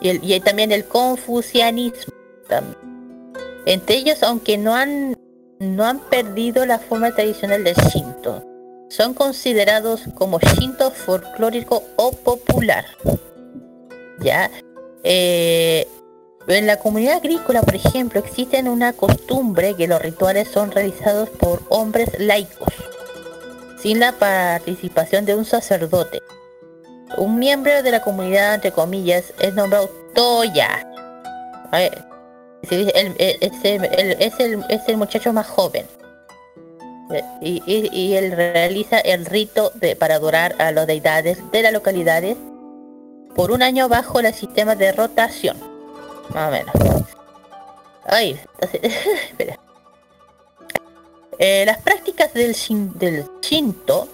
[0.00, 2.14] Y, el, y también el confucianismo.
[3.66, 5.16] Entre ellos, aunque no han,
[5.58, 8.42] no han perdido la forma tradicional del Shinto,
[8.88, 12.84] son considerados como Shinto folclórico o popular.
[14.20, 14.50] ¿Ya?
[15.02, 15.86] Eh,
[16.46, 21.62] en la comunidad agrícola, por ejemplo, existe una costumbre que los rituales son realizados por
[21.70, 22.68] hombres laicos,
[23.78, 26.20] sin la participación de un sacerdote.
[27.16, 30.86] Un miembro de la comunidad, entre comillas, es nombrado Toya.
[32.62, 35.86] Es el, es el, muchacho más joven.
[37.40, 42.36] Y, él realiza el rito de, para adorar a las deidades de las localidades
[43.34, 45.56] por un año bajo el sistema de rotación.
[46.30, 46.74] Más o menos.
[48.06, 49.58] Ay, espera.
[51.38, 52.56] Eh, las prácticas del,
[52.94, 54.08] del Shinto,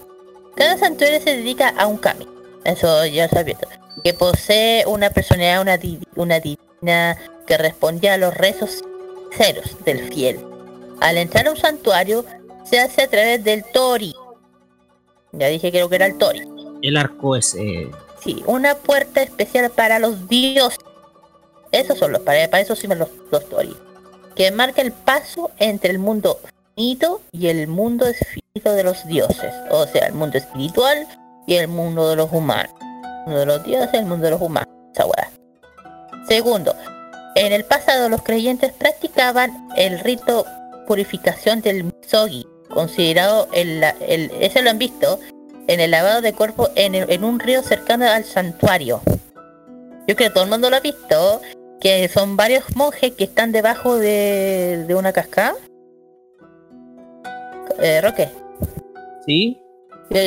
[0.56, 2.26] cada santuario se dedica a un kami
[2.64, 3.56] eso ya sabía.
[4.04, 5.78] Que posee una personalidad, una,
[6.16, 8.82] una divina que respondía a los rezos
[9.32, 10.40] ceros del fiel.
[11.00, 12.24] Al entrar a un santuario,
[12.70, 14.14] se hace a través del Tori.
[15.32, 16.42] Ya dije creo que era el Tori.
[16.82, 17.54] El arco es...
[17.56, 17.90] Eh...
[18.22, 20.78] Sí, una puerta especial para los dioses.
[21.72, 23.76] Esos son los, para, para eso sirven los, los Tori.
[24.36, 26.38] Que marca el paso entre el mundo
[26.76, 29.52] finito y el mundo espíritu de los dioses.
[29.70, 31.06] O sea, el mundo espiritual
[31.46, 32.72] y el mundo de los humanos.
[33.26, 34.68] Uno de los dioses y el mundo de los humanos.
[34.94, 35.06] Esa
[36.28, 36.76] Segundo,
[37.34, 40.44] en el pasado los creyentes practicaban el rito
[40.86, 45.20] purificación del misogi, considerado el, el ese lo han visto
[45.66, 49.00] en el lavado de cuerpo en, en un río cercano al santuario.
[50.06, 51.40] Yo creo que todo el mundo lo ha visto,
[51.80, 55.54] que son varios monjes que están debajo de, de una cascada.
[57.78, 58.28] Eh, Roque.
[59.26, 59.60] Sí.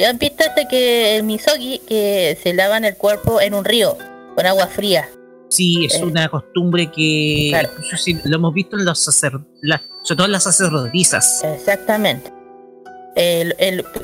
[0.08, 3.98] ¿Han visto este que el misogi que se lavan el cuerpo en un río
[4.36, 5.10] con agua fría?
[5.54, 6.04] Sí, es eh.
[6.04, 7.52] una costumbre que
[8.26, 9.48] lo hemos visto en los sacerdotes,
[10.04, 11.44] sobre todo en las sacerdotisas.
[11.44, 12.32] Exactamente.
[13.16, 13.54] El,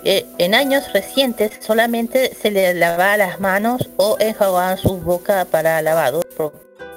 [0.04, 5.82] eh, en años recientes solamente se le lavaba las manos o enjuagaban su boca para
[5.82, 6.22] lavado,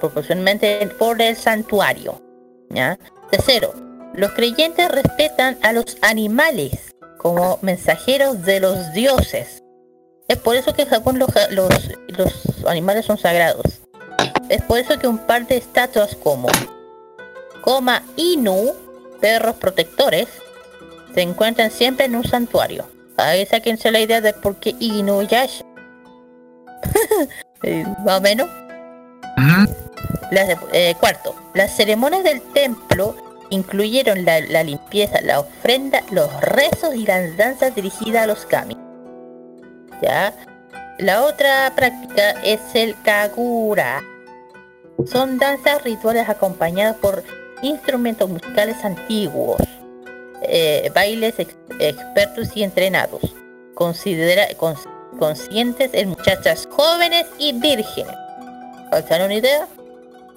[0.00, 2.20] proporcionalmente por el santuario.
[2.68, 2.98] ¿ya?
[3.30, 3.72] Tercero,
[4.14, 9.62] los creyentes respetan a los animales como mensajeros de los dioses.
[10.28, 13.81] Es por eso que en Japón los, los, animales son sagrados.
[14.48, 16.48] Es por eso que un par de estatuas como
[17.62, 18.72] Koma Inu,
[19.20, 20.28] perros protectores,
[21.14, 22.84] se encuentran siempre en un santuario.
[23.16, 25.64] Ahí sáquense la idea de por qué Inuyasha.
[27.64, 28.48] Eh, más o menos.
[30.72, 33.14] Eh, cuarto, las ceremonias del templo
[33.50, 38.76] incluyeron la, limpieza, la ofrenda, los rezos y las danzas dirigidas a los kami.
[40.02, 40.34] ¿Ya?
[41.02, 44.04] La otra práctica es el kagura.
[45.04, 47.24] Son danzas rituales acompañadas por
[47.60, 49.60] instrumentos musicales antiguos
[50.42, 53.34] eh, bailes expertos y entrenados,
[53.74, 54.46] considera
[55.18, 58.14] conscientes en muchachas jóvenes y vírgenes.
[58.88, 59.66] ¿Faltan una idea?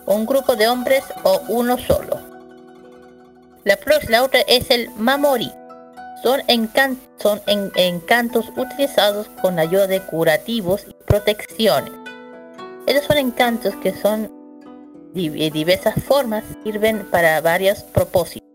[0.08, 2.20] Un grupo de hombres o uno solo.
[3.66, 3.78] La,
[4.10, 5.52] la otra es el Mamori.
[6.26, 6.42] Son,
[7.18, 7.40] son
[7.76, 11.94] encantos utilizados con ayuda de curativos y protecciones.
[12.88, 14.32] Estos son encantos que son
[15.14, 18.50] de diversas formas, sirven para varios propósitos.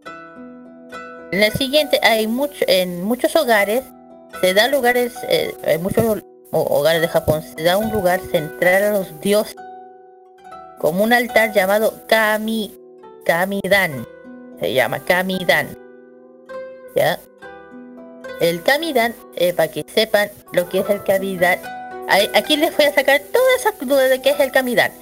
[1.31, 3.85] En el siguiente hay mucho, en muchos hogares
[4.41, 8.91] se da lugares, eh, en muchos hogares de Japón se da un lugar central a
[8.99, 9.55] los dioses,
[10.81, 12.77] como un altar llamado Kami,
[13.25, 14.05] Kamidan,
[14.59, 15.69] se llama Kamidan,
[16.97, 17.21] ¿ya?
[18.41, 21.59] El Kamidan, eh, para que sepan lo que es el Kamidan,
[22.35, 24.93] aquí les voy a sacar todas esas dudas de qué es el Kamidan.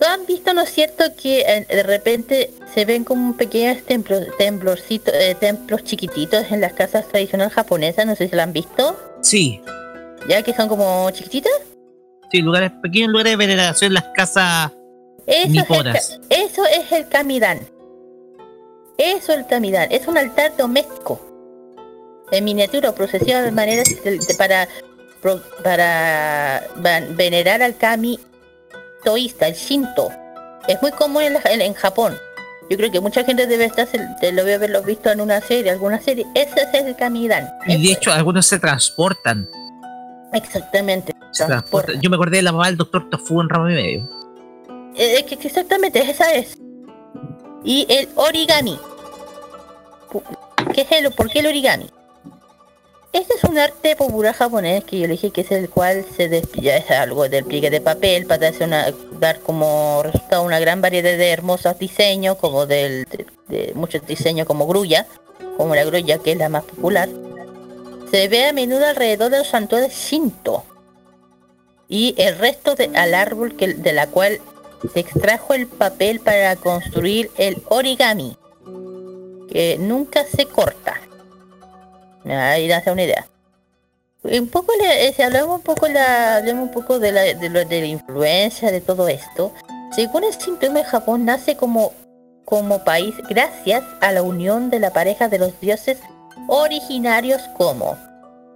[0.00, 4.24] ¿No han visto, no es cierto, que eh, de repente se ven como pequeños templos,
[4.36, 8.04] temblorcitos, eh, templos chiquititos en las casas tradicionales japonesas?
[8.04, 8.94] No sé si lo han visto.
[9.22, 9.62] Sí.
[10.28, 11.52] ¿Ya que son como chiquititas?
[12.30, 14.72] Sí, lugares pequeños lugares de veneración, las casas
[15.26, 17.58] eso Es el, eso es el kamidan.
[18.96, 19.88] Eso es el kamidan.
[19.90, 21.20] Es un altar doméstico.
[22.32, 23.82] En miniatura, procesión de manera
[24.36, 24.68] para,
[25.62, 26.62] para
[27.16, 28.18] venerar al kami
[29.14, 30.10] el Shinto.
[30.66, 32.16] Es muy común en, Japón.
[32.68, 36.00] Yo creo que mucha gente debe estar, lo debe haberlo visto en una serie, alguna
[36.00, 36.26] serie.
[36.34, 37.48] Ese es el Kamidan.
[37.66, 39.48] Y de hecho, algunos se transportan.
[40.32, 41.14] Exactamente.
[42.00, 44.10] Yo me acordé de la mamá del doctor Tofu en ramo y medio.
[44.96, 46.58] Eh, exactamente, esa es.
[47.62, 48.78] Y el origami.
[50.74, 51.86] ¿Qué es el, ¿Por qué el origami?
[53.16, 56.28] Este es un arte popular japonés que yo le dije que es el cual se
[56.28, 58.52] despilla es algo del pliegue de papel para
[59.18, 63.06] dar como resultado una gran variedad de hermosos diseños, como del,
[63.48, 65.06] de, muchos diseños como grulla,
[65.56, 67.08] como la grulla que es la más popular.
[68.10, 70.64] Se ve a menudo alrededor de los santuarios Shinto
[71.88, 74.42] y el resto de, al árbol de la cual
[74.92, 78.36] se extrajo el papel para construir el origami,
[79.50, 81.00] que nunca se corta.
[82.28, 83.26] Ahí da una idea.
[84.22, 87.48] Un poco le, eh, si hablamos un poco la, hablamos un poco de la, de,
[87.48, 89.52] la influencia de todo esto.
[89.94, 91.92] Según el síntoma Japón nace como,
[92.44, 95.98] como país gracias a la unión de la pareja de los dioses
[96.48, 97.96] originarios como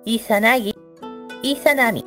[0.04, 0.74] Izanagi
[1.42, 2.04] y Sanami.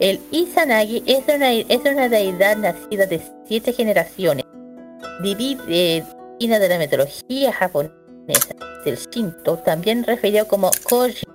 [0.00, 4.46] El Izanagi es una, es una deidad nacida de siete generaciones,
[5.22, 11.26] divina de la mitología japonesa del Shinto, también referido como Koji,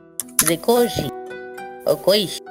[0.48, 1.11] de Koji
[1.86, 2.44] o Koishi.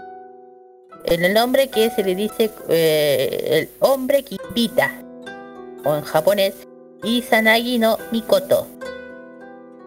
[1.05, 4.93] En el nombre que se le dice eh, el hombre que invita,
[5.85, 6.55] o en japonés,
[7.03, 8.67] Izanagi no Mikoto.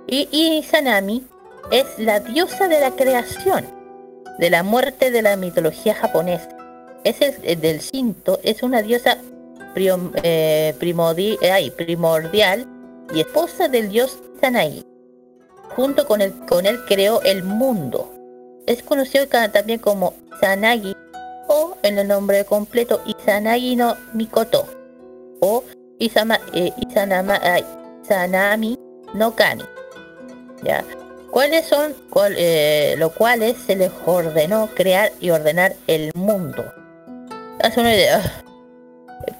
[0.08, 1.24] Y Izanami
[1.72, 3.66] es la diosa de la creación,
[4.40, 6.50] de la muerte de la mitología japonesa.
[7.04, 9.18] Es el, del Shinto, es una diosa
[9.76, 12.68] eh, primordial
[13.14, 14.84] y esposa del dios Izanagi
[15.76, 18.12] junto con él, con él creó el mundo.
[18.66, 20.96] es conocido también como Izanagi
[21.48, 24.66] o en el nombre completo Izanagi no Mikoto
[25.42, 25.64] o
[26.00, 27.40] Isama, eh, Isanama,
[28.04, 28.78] Izanami
[29.14, 29.64] no Kami.
[30.64, 30.84] ¿Ya?
[31.30, 31.94] ¿Cuáles son?
[32.10, 36.64] Cual, eh, lo cuales se les ordenó crear y ordenar el mundo.
[37.64, 38.44] Haz una idea.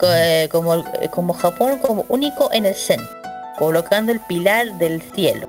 [0.04, 3.21] Eh, como, como Japón como único en el centro,
[3.62, 5.48] colocando el pilar del cielo,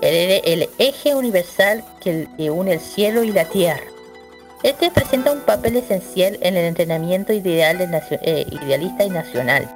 [0.00, 3.84] el, eje universal que, une el cielo y la tierra.
[4.62, 7.76] Este presenta un papel esencial en el entrenamiento ideal
[8.22, 9.70] eh, idealista y nacional,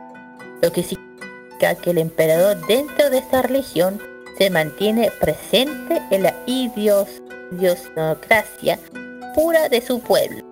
[0.62, 4.01] lo que significa que el emperador dentro de esta religión
[4.39, 8.78] se mantiene presente en la idiosincrasia
[9.35, 10.43] pura de su pueblo.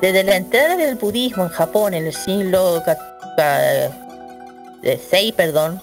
[0.00, 2.80] Desde la entrada del budismo en Japón en el siglo
[4.84, 5.80] VI, perdón,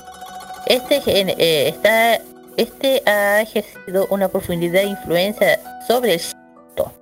[0.67, 2.19] este, eh, está,
[2.57, 6.93] este ha ejercido una profundidad de influencia sobre el Shinto,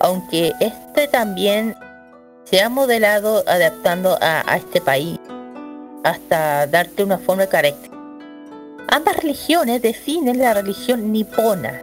[0.00, 1.74] aunque este también
[2.44, 5.18] se ha modelado adaptando a, a este país
[6.04, 7.98] hasta darte una forma característica
[8.90, 11.82] Ambas religiones definen la religión nipona.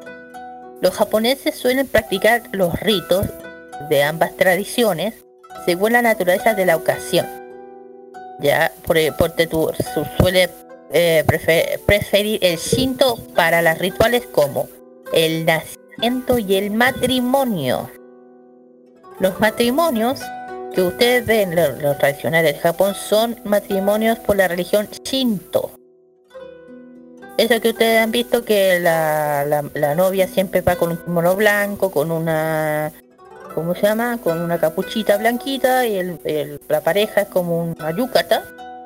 [0.82, 3.28] Los japoneses suelen practicar los ritos
[3.90, 5.14] de ambas tradiciones
[5.66, 7.45] según la naturaleza de la ocasión.
[8.40, 9.72] Ya, por, por tu,
[10.18, 10.50] suele
[10.92, 11.24] eh,
[11.86, 14.68] preferir el Shinto para los rituales como
[15.14, 17.90] el nacimiento y el matrimonio.
[19.20, 20.22] Los matrimonios
[20.74, 25.72] que ustedes ven, los, tradicionales de Japón, son matrimonios por la religión Shinto
[27.38, 31.92] eso que ustedes han visto que la, la, novia siempre va con un mono blanco,
[31.92, 32.92] con una
[33.56, 34.20] ¿cómo se llama?
[34.22, 38.44] Con una capuchita blanquita y el, la pareja es como una yucata,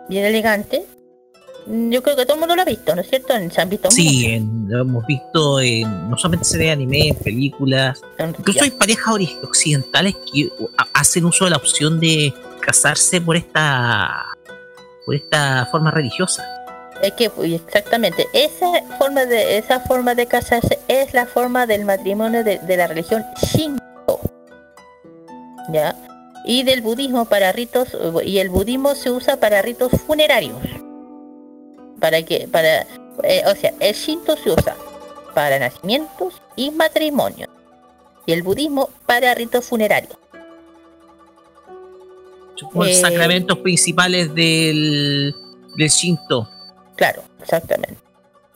[0.07, 0.85] bien elegante.
[1.67, 3.33] Yo creo que todo el mundo lo ha visto, ¿no es cierto?
[3.51, 3.91] ¿Se han visto?
[3.91, 8.01] Sí, lo hemos visto en, no solamente series de anime, en películas.
[8.17, 10.49] Incluso hay parejas occidentales que
[10.93, 14.25] hacen uso de la opción de casarse por esta
[15.05, 16.43] por esta forma religiosa.
[17.01, 18.67] Es que exactamente esa
[18.97, 23.23] forma de esa forma de casarse es la forma del matrimonio de, la religión.
[25.71, 25.95] ¿Ya?
[26.45, 27.89] Y del budismo para ritos
[28.23, 30.57] y el budismo se usa para ritos funerarios.
[31.99, 32.87] Para que para
[33.23, 34.75] eh, o sea, el Shinto se usa
[35.33, 37.49] para nacimientos y matrimonios.
[38.25, 40.17] Y el budismo para ritos funerarios.
[42.73, 45.33] Los eh, sacramentos principales del,
[45.75, 46.49] del Shinto
[46.99, 48.08] Claro, exactamente.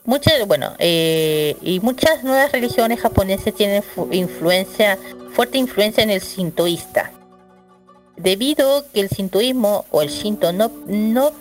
[0.04, 4.98] Muchas, bueno, eh, y muchas nuevas religiones japonesas tienen influencia,
[5.32, 7.10] fuerte influencia en el sintoísta.
[8.16, 11.32] Debido que el sintoísmo o el shinto no, no,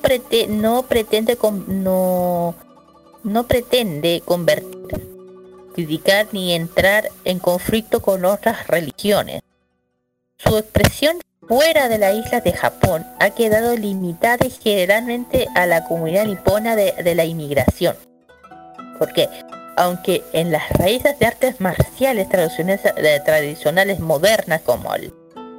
[0.49, 1.37] no pretende
[1.67, 2.55] no,
[3.23, 5.09] no pretende convertir,
[5.75, 9.41] criticar ni entrar en conflicto con otras religiones.
[10.37, 16.25] Su expresión fuera de la isla de Japón ha quedado limitada generalmente a la comunidad
[16.25, 17.95] nipona de, la inmigración.
[19.03, 19.27] Porque,
[19.75, 25.13] aunque en las raíces de artes marciales tradicionales, modernas como el,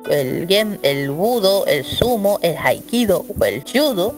[0.09, 4.17] el, gen, el budo, el sumo, el haikido o el judo,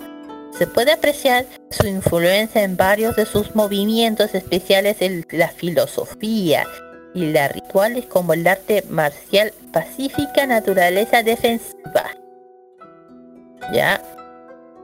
[0.56, 6.64] se puede apreciar su influencia en varios de sus movimientos especiales en la filosofía,
[7.12, 12.12] y las rituales como el arte marcial pacífica naturaleza defensiva.
[13.72, 14.00] Ya.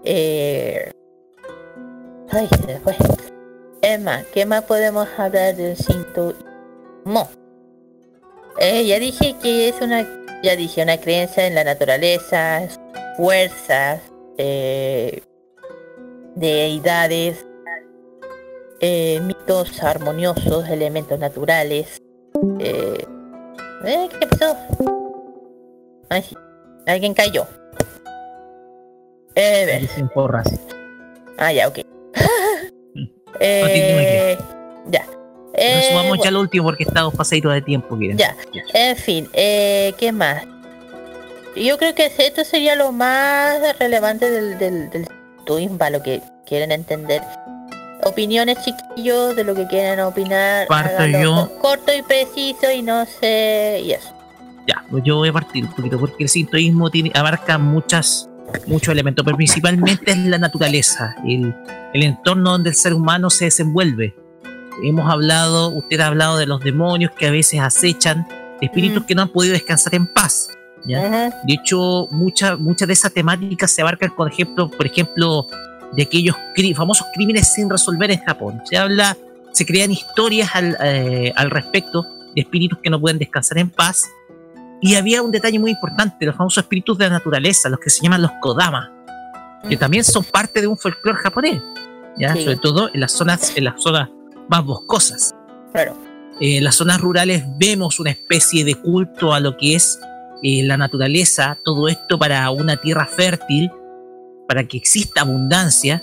[0.02, 0.90] Eh...
[2.32, 3.31] Ay, se.
[3.82, 7.28] Emma, ¿qué más podemos hablar del sintoísmo?
[8.58, 10.06] Eh, ya dije que es una,
[10.42, 12.62] ya dije, una creencia en la naturaleza,
[13.16, 14.00] fuerzas,
[14.38, 15.22] eh,
[16.36, 17.44] deidades,
[18.80, 22.00] eh, mitos armoniosos, elementos naturales,
[22.58, 23.04] eh,
[23.84, 24.56] eh, ¿Qué pasó?
[26.08, 26.24] Ay,
[26.86, 27.46] alguien cayó.
[29.34, 30.46] Eh, porras.
[31.38, 31.78] Ah, ya, ok.
[33.40, 34.38] eh,
[34.90, 35.06] ya.
[35.54, 37.98] Eh, sumamos ya lo último porque estamos pasaditos de tiempo.
[38.14, 38.36] Ya.
[38.72, 40.44] En fin, eh, ¿qué más?
[41.54, 45.06] Yo creo que esto sería lo más relevante del, del, del
[45.44, 47.20] lo que quieren entender
[48.04, 50.66] opiniones chiquillos de lo que quieran opinar.
[50.66, 51.50] Parto yo.
[51.60, 53.80] Corto y preciso y no sé.
[53.84, 54.12] Y eso.
[54.66, 58.28] Ya, pues yo voy a partir un poquito porque el sintoísmo tiene, abarca muchas,
[58.66, 61.54] muchos elementos, pero principalmente es la naturaleza, el,
[61.92, 64.14] el entorno donde el ser humano se desenvuelve.
[64.82, 68.26] Hemos hablado, usted ha hablado de los demonios que a veces acechan,
[68.60, 70.48] espíritus que no han podido descansar en paz.
[70.84, 71.30] ¿ya?
[71.44, 75.46] De hecho, muchas mucha de esas temáticas se abarcan con ejemplo, por ejemplo,
[75.92, 76.36] de aquellos
[76.74, 78.62] famosos crímenes sin resolver en Japón.
[78.64, 79.16] Se habla,
[79.52, 84.08] se crean historias al, eh, al respecto de espíritus que no pueden descansar en paz.
[84.82, 88.02] Y había un detalle muy importante, los famosos espíritus de la naturaleza, los que se
[88.02, 88.92] llaman los Kodama,
[89.68, 91.62] que también son parte de un folclore japonés,
[92.18, 92.34] ¿ya?
[92.34, 94.10] sobre todo en las zonas, en las zonas
[94.48, 95.34] más boscosas.
[95.72, 95.96] Claro.
[96.40, 100.00] Eh, en las zonas rurales vemos una especie de culto a lo que es
[100.42, 103.70] eh, la naturaleza, todo esto para una tierra fértil,
[104.48, 106.02] para que exista abundancia.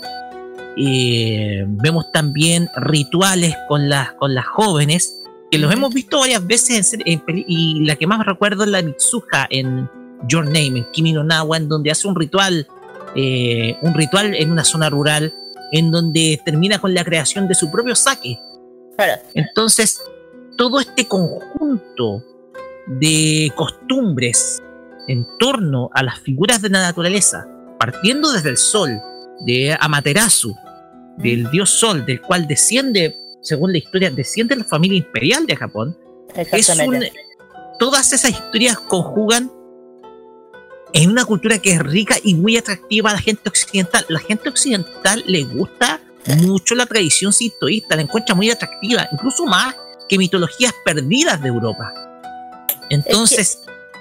[0.78, 5.19] Eh, vemos también rituales con las, con las jóvenes,
[5.52, 9.48] que los hemos visto varias veces en, y la que más recuerdo es la Mitsuha
[9.50, 9.90] en
[10.28, 12.68] Your Name, en Kimi no Nawa, en donde hace un ritual,
[13.16, 15.34] eh, un ritual en una zona rural,
[15.72, 18.40] en donde termina con la creación de su propio saque.
[19.34, 20.02] Entonces,
[20.58, 22.24] todo este conjunto
[22.88, 24.62] de costumbres
[25.08, 27.48] en torno a las figuras de la naturaleza,
[27.80, 29.02] partiendo desde el sol,
[29.42, 30.54] de Amaterasu,
[31.18, 35.98] del dios sol, del cual desciende, según la historia, desciende la familia imperial de Japón.
[37.80, 39.52] todas esas historias conjugan
[40.94, 44.06] en una cultura que es rica y muy atractiva a la gente occidental.
[44.10, 46.02] La gente occidental le gusta
[46.38, 49.76] mucho la tradición sintoísta, la encuentra muy atractiva, incluso más
[50.08, 51.94] que mitologías perdidas de Europa.
[52.90, 53.60] Entonces,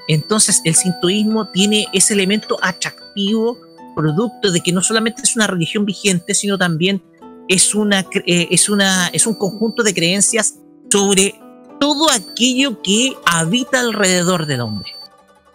[0.09, 3.59] entonces el sintoísmo tiene ese elemento atractivo
[3.95, 7.03] producto de que no solamente es una religión vigente, sino también
[7.49, 10.55] es, una, eh, es, una, es un conjunto de creencias
[10.91, 11.35] sobre
[11.81, 14.91] todo aquello que habita alrededor del hombre.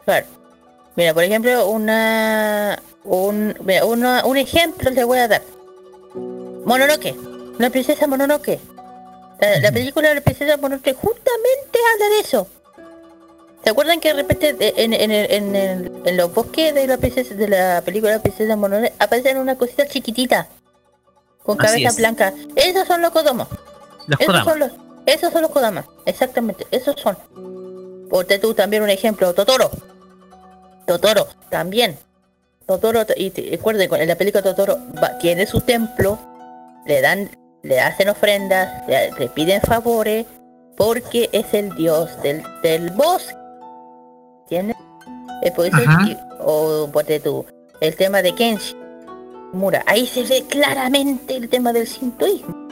[0.05, 0.27] Claro.
[0.95, 3.55] Mira, por ejemplo, una, un,
[4.25, 5.41] un ejemplo le voy a dar.
[6.65, 7.15] Mononoke,
[7.57, 8.59] la princesa Mononoke.
[9.39, 12.47] La, la película de la princesa Mononoke justamente habla de eso.
[13.63, 15.55] ¿Se acuerdan que de repente en, en, en,
[16.05, 19.57] en, los bosques de la princesa de la película de la princesa Mononoke aparecen una
[19.57, 20.47] cosita chiquitita
[21.43, 22.33] con cabeza blanca?
[22.55, 23.47] Esos son los Kodomo.
[24.07, 24.71] Los esos son los
[25.05, 27.17] esos son los Kodama, exactamente, esos son.
[28.09, 29.69] Ponte tú también un ejemplo, Totoro.
[30.85, 31.97] Totoro, también.
[32.65, 34.77] Totoro, y recuerden, en la película Totoro
[35.19, 36.17] tiene su templo,
[36.85, 37.29] le dan,
[37.63, 40.25] le hacen ofrendas, le, piden favores,
[40.77, 43.35] porque es el dios del, del bosque.
[44.43, 44.77] ¿Entiendes?
[46.39, 47.45] o ponte tú,
[47.81, 48.82] el tema de Kenshi
[49.53, 52.67] Mura, ahí se ve claramente el tema del sintoísmo.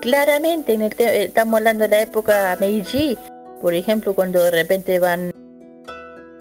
[0.00, 3.18] Claramente, en el estamos hablando de la época Meiji,
[3.60, 5.30] por ejemplo, cuando de repente van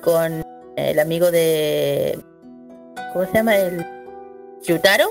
[0.01, 0.41] con
[0.77, 2.17] el amigo de
[3.11, 3.57] ¿cómo se llama?
[3.57, 3.85] el
[4.63, 5.07] Yutaro,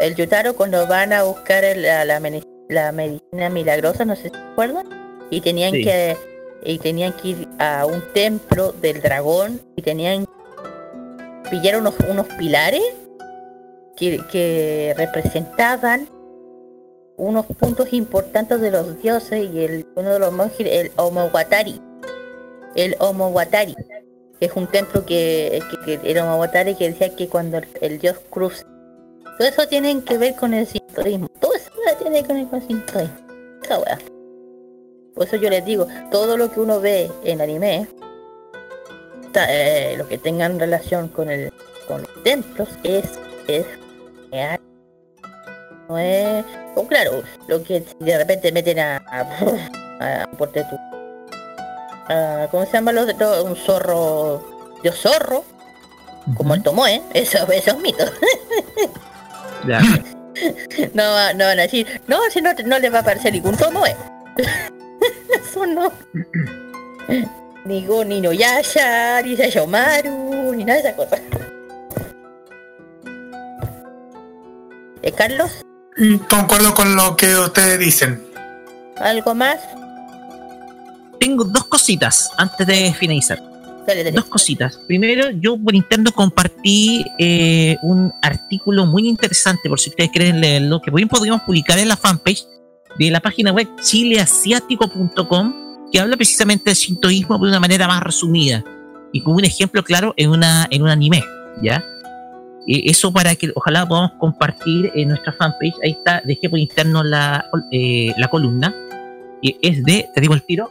[0.00, 2.18] el Yutaro cuando van a buscar la, la,
[2.92, 4.88] medicina milagrosa, no sé si se acuerdan,
[5.30, 6.16] y tenían que
[6.64, 10.26] y tenían que ir a un templo del dragón y tenían
[11.50, 12.82] pillar unos, unos pilares
[13.96, 16.08] que, representaban
[17.16, 21.80] unos puntos importantes de los dioses y el uno de los monjes el Omowatari
[22.74, 23.76] el Omowatari
[24.42, 28.16] que es un templo que, que, que el Omowatari que decía que cuando el, dios
[28.28, 28.64] cruza.
[29.38, 31.28] Todo eso tiene que ver con el sintoísmo.
[31.40, 31.70] Todo eso
[32.00, 33.16] tiene que ver con el sintoísmo.
[35.14, 37.86] Por eso yo les digo, todo lo que uno ve en anime,
[39.48, 41.52] eh, lo que tengan relación con el
[41.86, 43.04] con los templos es.
[45.92, 46.44] No es.
[46.74, 48.96] O claro, lo que de repente meten a.
[48.96, 50.76] a, a porte tu.
[52.50, 54.42] ¿Cómo se llama los de un zorro?
[54.82, 55.44] De zorro.
[56.34, 58.10] Como el Tomoe, eso, esos mitos.
[60.94, 63.94] no, no van a decir, no, si no, no le va a parecer ningún Tomoe.
[65.34, 65.92] Eso no.
[67.64, 71.18] ni Go, ni Noyasha, ni Sayomaru, ni nada de esa cosa.
[75.02, 75.64] ¿Eh, Carlos?
[76.28, 78.22] Concuerdo con lo que ustedes dicen.
[78.96, 79.58] ¿Algo más?
[81.20, 83.40] Tengo dos cositas antes de finalizar.
[84.14, 84.78] Dos cositas.
[84.86, 90.80] Primero, yo por interno compartí eh, un artículo muy interesante, por si ustedes quieren leerlo,
[90.80, 92.44] que bien podríamos publicar en la fanpage
[92.98, 98.64] de la página web chileasiático.com, que habla precisamente del sintoísmo de una manera más resumida
[99.12, 101.24] y con un ejemplo claro en, una, en un anime,
[101.60, 101.84] ¿ya?
[102.66, 105.74] Eh, eso para que ojalá podamos compartir en nuestra fanpage.
[105.82, 108.74] Ahí está, dejé por interno la, eh, la columna.
[109.40, 110.70] Y es de, te digo el tiro,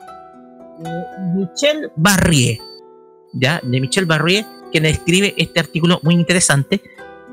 [1.35, 2.57] Michel Barrier,
[3.33, 3.59] ¿ya?
[3.63, 6.81] De Michel Barrier, quien escribe este artículo muy interesante.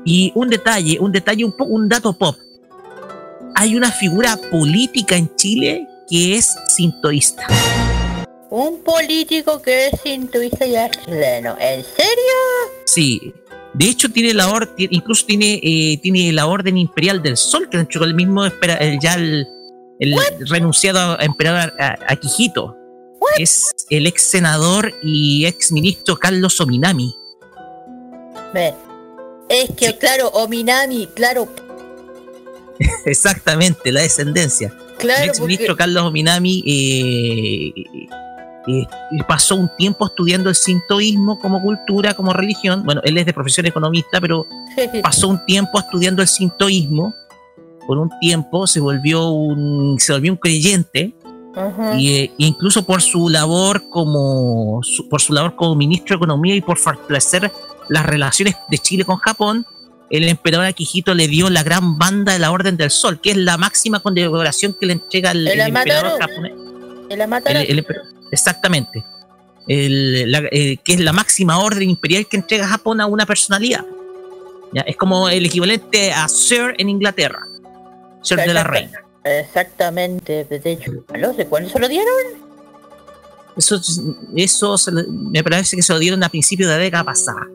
[0.03, 2.35] Y un detalle, un detalle, un, un dato pop
[3.59, 7.45] hay una figura política en Chile que es sintoísta.
[8.49, 11.57] Un político que es sintoísta y es chileno.
[11.59, 12.37] ¿En serio?
[12.85, 13.33] Sí.
[13.73, 17.77] De hecho, tiene la orden, incluso tiene, eh, tiene la orden imperial del sol, que
[17.77, 19.47] han hecho el mismo espera, ya el,
[20.49, 22.75] renunciado emperador a, Quijito.
[23.37, 27.15] es el ex senador y ex ministro Carlos Ominami.
[29.49, 31.47] Es que, claro, Ominami, claro.
[33.05, 34.73] Exactamente, la descendencia.
[34.97, 37.73] Claro, el ex ministro Carlos Ominami eh,
[38.67, 38.85] eh,
[39.27, 42.83] pasó un tiempo estudiando el sintoísmo como cultura, como religión.
[42.83, 44.45] Bueno, él es de profesión economista, pero
[45.03, 47.13] pasó un tiempo estudiando el sintoísmo.
[47.87, 51.13] Por un tiempo se volvió un, se volvió un creyente.
[51.97, 56.61] y, eh, incluso por su labor como por su labor como ministro de economía y
[56.61, 57.51] por fortalecer
[57.89, 59.65] las relaciones de Chile con Japón,
[60.09, 63.37] el emperador Akihito le dio la gran banda de la Orden del Sol, que es
[63.37, 66.53] la máxima condecoración que le entrega el, emperador japonés.
[67.09, 67.85] El,
[68.31, 69.03] exactamente.
[69.67, 73.85] Eh, que es la máxima orden imperial que entrega Japón a una personalidad.
[74.73, 74.81] ¿Ya?
[74.81, 77.45] Es como el equivalente a Sir en Inglaterra.
[78.21, 79.03] Sir de la Reina.
[79.23, 80.45] Exactamente.
[80.45, 82.09] De hecho, no sé cuándo se lo dieron.
[83.55, 83.79] Eso,
[84.35, 84.75] eso
[85.07, 87.47] me parece que se lo dieron a principios de la década pasada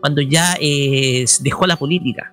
[0.00, 2.32] cuando ya eh, dejó la política.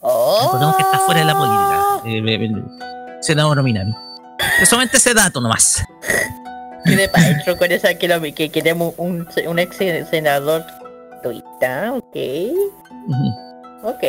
[0.00, 0.74] Oh.
[0.76, 2.02] que está fuera de la política.
[2.04, 3.92] Eh, senador Minami.
[4.64, 5.82] Solamente ese dato nomás.
[6.94, 10.64] De Paetro con esa que, que queremos un, un ex senador
[11.22, 12.16] tuita, ok.
[13.82, 14.02] Ok,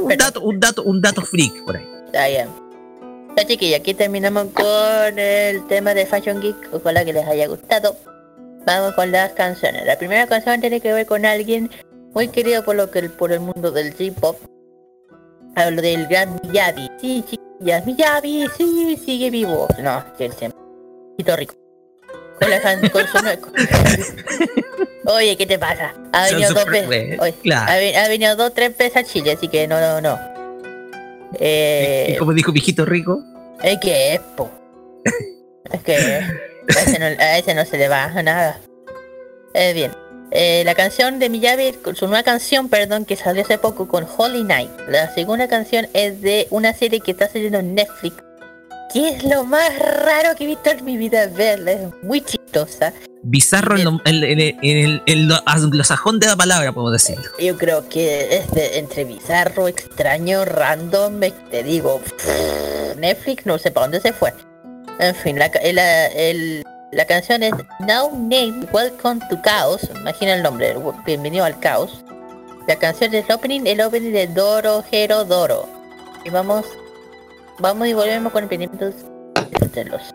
[0.00, 1.86] un, dato, un, dato, un dato freak por ahí.
[2.06, 2.48] Está bien.
[3.36, 6.70] Ya chiquilla, aquí terminamos con el tema de Fashion Geek.
[6.72, 7.96] Ojalá que les haya gustado.
[8.66, 9.84] Vamos con las canciones.
[9.86, 11.70] La primera canción tiene que ver con alguien
[12.12, 14.38] muy querido por lo que por el mundo del J-pop.
[15.56, 16.88] Hablo del gran Miyabi.
[17.00, 17.24] Sí,
[17.60, 19.66] ya Miyabi, sí, sigue vivo.
[19.82, 20.60] No, que siempre.
[21.36, 21.63] rico.
[22.40, 23.52] Con la con
[25.06, 25.94] Oye, ¿qué te pasa?
[26.12, 27.18] Ha venido dos veces.
[27.52, 30.18] Ha, venido dos, tres veces a Chile, así que no, no, no.
[31.38, 33.22] Eh, como dijo viejito rico?
[33.62, 34.50] Es que es, po.
[35.72, 38.58] Es que a ese no, se le va nada.
[39.52, 39.92] Eh, bien.
[40.30, 44.42] Eh, la canción de Miyabi, su nueva canción, perdón, que salió hace poco con Holy
[44.42, 44.70] Night.
[44.88, 48.23] La segunda canción es de una serie que está saliendo en Netflix.
[48.94, 51.72] Que es lo más raro que he visto en mi vida verla.
[51.72, 52.92] Es muy chistosa.
[53.24, 57.18] Bizarro en, el, anglosajón de la palabra, podemos decir.
[57.40, 61.18] Yo creo que es de, entre bizarro, extraño, random,
[61.50, 62.00] te digo.
[62.96, 64.32] Netflix no sé para dónde se fue.
[65.00, 65.50] En fin, la,
[66.92, 69.90] la canción es Now Name Welcome to Chaos.
[69.96, 72.04] Imagina el nombre, bienvenido al caos.
[72.68, 75.68] La canción es el opening, el opening de Doro Hero Doro.
[76.24, 76.64] Y vamos,
[77.58, 78.94] vamos y volvemos con emprendimientos
[79.72, 80.14] de los.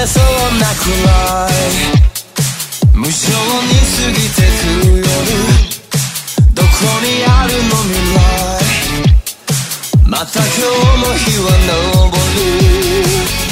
[0.00, 0.22] えそう
[0.58, 1.52] なくらい
[2.94, 5.04] 無性に過ぎてく夜
[6.54, 6.68] どこ
[7.02, 8.47] にあるの未来
[10.18, 10.60] また今日
[10.98, 11.48] も日は
[12.02, 12.10] 昇
[13.44, 13.47] る。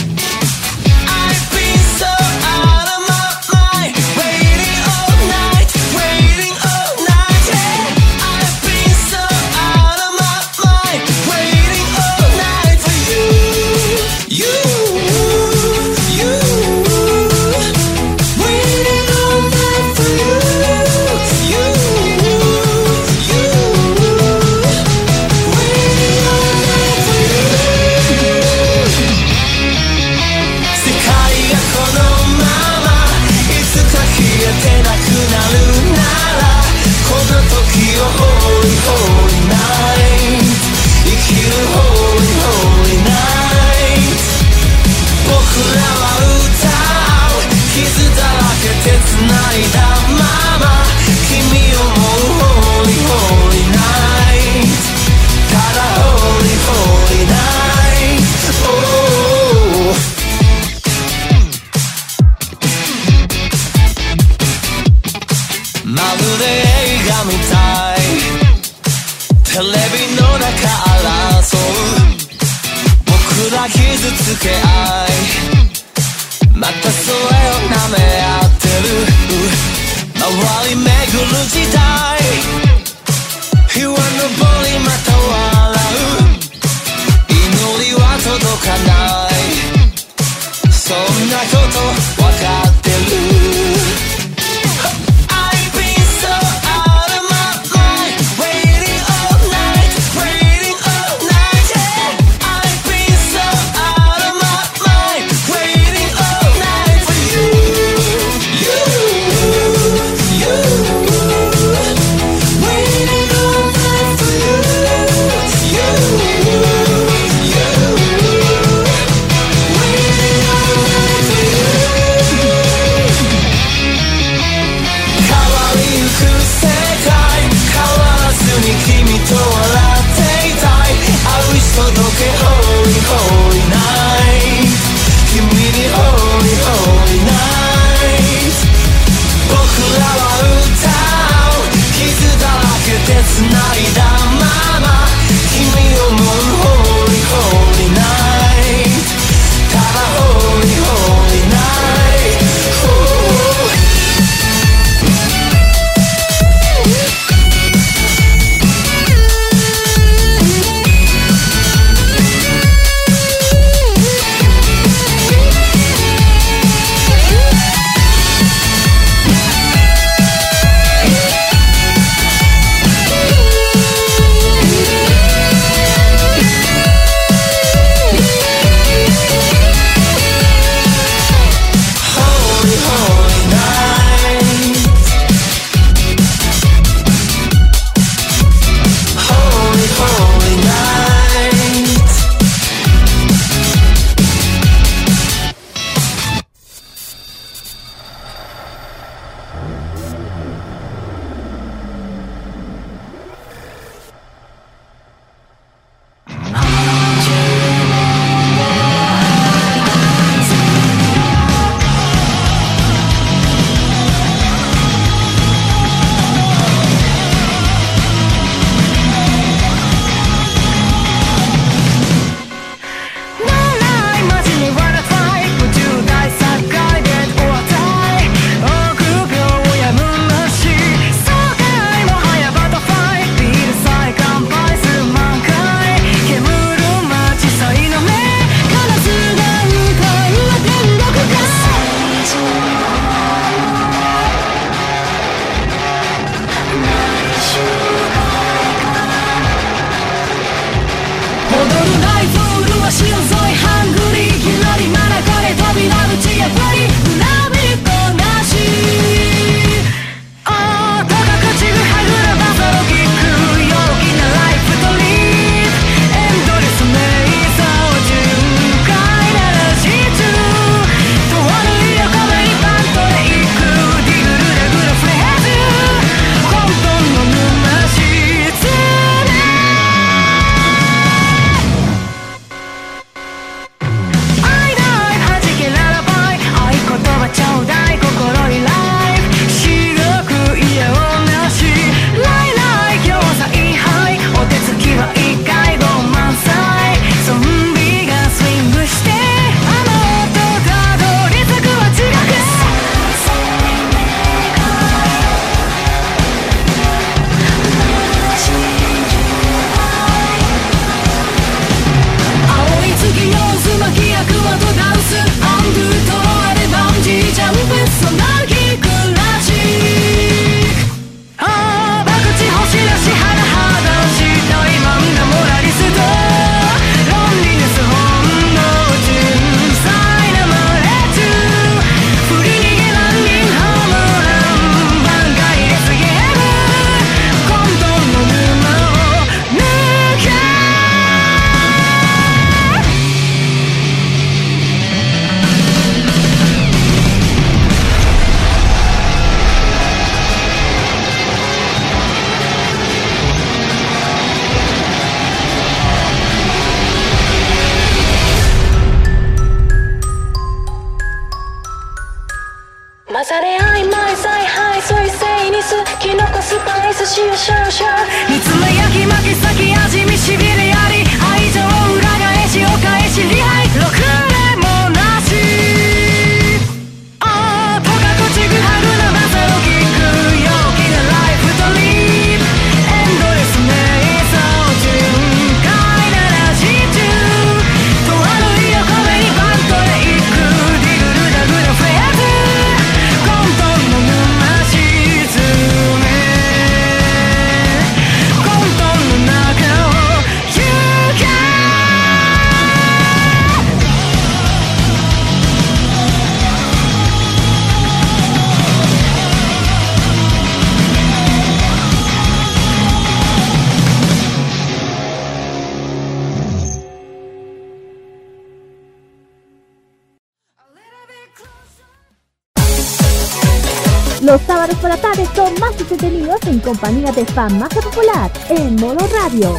[426.67, 429.53] Compañía de fan más popular en modo radio.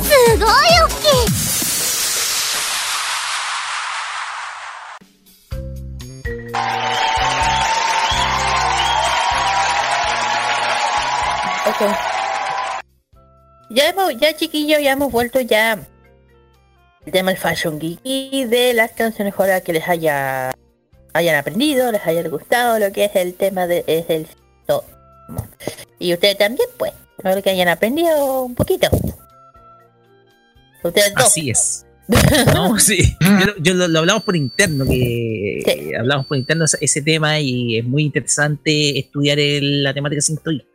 [11.66, 11.82] Ok.
[13.70, 15.80] Ya hemos, ya chiquillos, ya hemos vuelto ya
[17.06, 20.54] el tema del Fashion Geek y de las canciones ahora que les haya
[21.14, 24.28] hayan aprendido, les haya gustado lo que es el tema de es el
[26.00, 26.94] y ustedes también pues,
[27.24, 28.88] ahora que hayan aprendido un poquito.
[30.84, 31.26] Ustedes dos.
[31.26, 31.84] Así es.
[32.54, 33.18] No, sí.
[33.20, 35.70] Yo, lo- yo lo, lo hablamos por interno, que Sí.
[35.72, 40.22] eh, hablamos por interno ese, ese tema y es muy interesante estudiar el- la temática
[40.22, 40.68] sintoísta.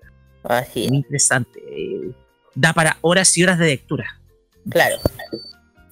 [0.44, 1.58] Así es, Muy interesante.
[1.70, 2.10] eh,
[2.54, 4.20] da para horas y horas de lectura.
[4.68, 4.96] claro.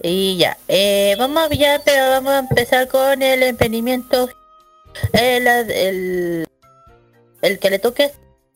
[0.03, 4.31] Y ya, eh, vamos a- ya, pero vamos a empezar con el emprendimiento.
[5.13, 6.47] El, el,
[7.43, 8.11] el que le toque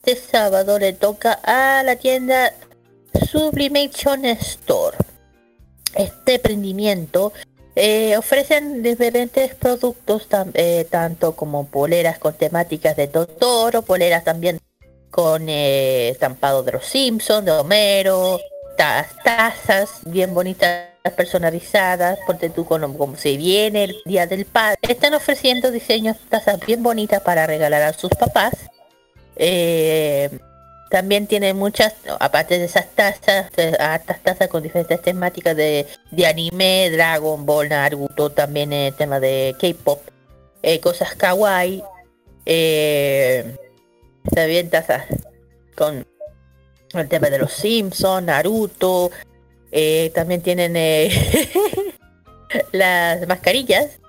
[0.05, 2.53] este sábado le toca a la tienda
[3.31, 4.95] Sublimation Store.
[5.95, 7.33] Este emprendimiento
[7.75, 14.59] eh, ofrecen diferentes productos, eh, tanto como poleras con temáticas de Totoro, poleras también
[15.09, 18.39] con eh, estampado de los Simpsons, de Homero,
[18.77, 24.77] ta- tazas bien bonitas personalizadas, ponte tú con como se viene el día del padre.
[24.81, 28.53] Están ofreciendo diseños tazas bien bonitas para regalar a sus papás.
[29.35, 30.29] Eh,
[30.89, 36.25] también tiene muchas, aparte de esas tazas, eh, hartas tazas con diferentes temáticas de, de
[36.25, 40.01] anime, Dragon Ball, Naruto, también el tema de K-pop,
[40.61, 41.83] eh, cosas kawaii,
[42.45, 43.55] eh,
[44.33, 45.05] también tazas
[45.75, 46.05] con
[46.93, 49.11] el tema de los Simpsons, Naruto,
[49.71, 51.09] eh, también tienen eh,
[52.71, 53.99] las mascarillas,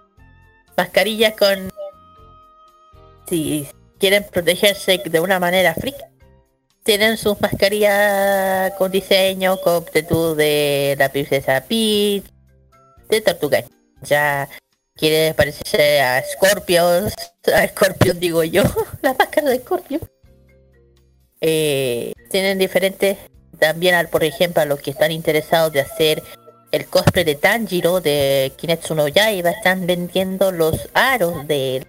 [0.77, 1.70] mascarillas con
[3.28, 3.66] si
[4.07, 5.97] quieren protegerse de una manera freak
[6.85, 12.23] tienen sus mascarillas con diseño con tú de la princesa Peach
[13.09, 13.65] de Tortuga
[14.03, 14.49] ya
[14.95, 17.11] quiere parecerse a Scorpion
[17.53, 18.62] a Scorpion digo yo
[19.03, 20.01] la máscara de Scorpion.
[21.41, 23.19] Eh, tienen diferentes
[23.59, 26.23] también al por ejemplo a los que están interesados de hacer
[26.70, 31.85] el cosplay de Tanjiro de Kinetsu no Yaiba están vendiendo los aros de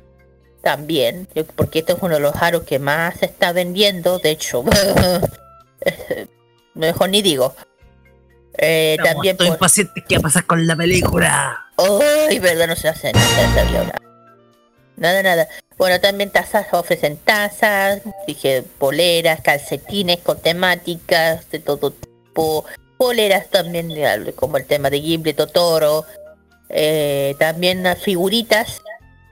[0.67, 4.65] también, porque este es uno de los aros que más se está vendiendo, de hecho,
[6.73, 7.55] mejor ni digo.
[8.57, 9.55] Eh, Estamos también todos por...
[9.55, 10.03] impacientes.
[10.05, 11.67] ¿Qué va a pasar con la película?
[11.77, 14.01] Ay, verdad, no se hace nada, no nada.
[14.97, 15.47] Nada, nada.
[15.77, 22.65] Bueno, también tazas, ofrecen tazas, dije, poleras, calcetines con temáticas de todo tipo,
[22.97, 23.95] poleras también,
[24.35, 26.03] como el tema de Ghibli, Totoro,
[26.67, 28.81] eh, también las figuritas,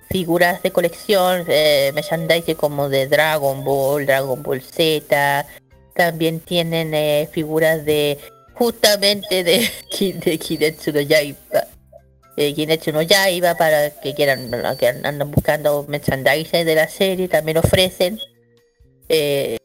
[0.10, 5.46] figuras de colección, eh, merchandising como de Dragon Ball, Dragon Ball Z,
[5.94, 8.20] también tienen eh, figuras de
[8.54, 9.70] justamente de,
[10.26, 11.68] de Kitetsu no Yaiba.
[12.38, 17.58] Eh, Kimetsu no Yaiba para que quieran que andan buscando merchandising de la serie también
[17.58, 18.20] ofrecen.
[19.08, 19.58] Eh,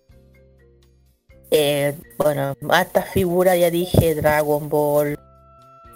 [1.51, 5.19] eh, bueno hartas figuras ya dije Dragon Ball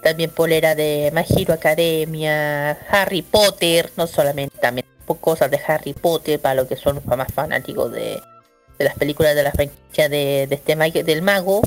[0.05, 4.87] también polera de My Academia Harry Potter no solamente también
[5.21, 8.21] cosas de Harry Potter para los que son más fanáticos de,
[8.79, 11.63] de las películas de la franquicia de, este ma- del mago.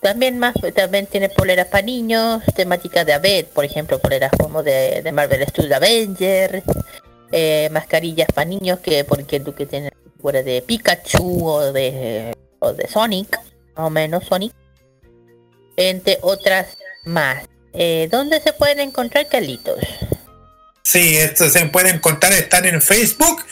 [0.00, 5.02] También más también tiene poleras para niños, temáticas de Aved, por ejemplo, poleras como de,
[5.12, 6.64] Marvel Studios Avengers,
[7.30, 12.72] eh, mascarillas para niños que porque tú que tienes fuera de Pikachu o de o
[12.72, 13.38] de Sonic,
[13.76, 14.52] más o menos Sonic,
[15.76, 17.44] entre otras más.
[17.74, 19.78] Eh, ¿Dónde se pueden encontrar Carlitos?
[20.82, 23.44] Sí, esto se puede encontrar, están en Facebook,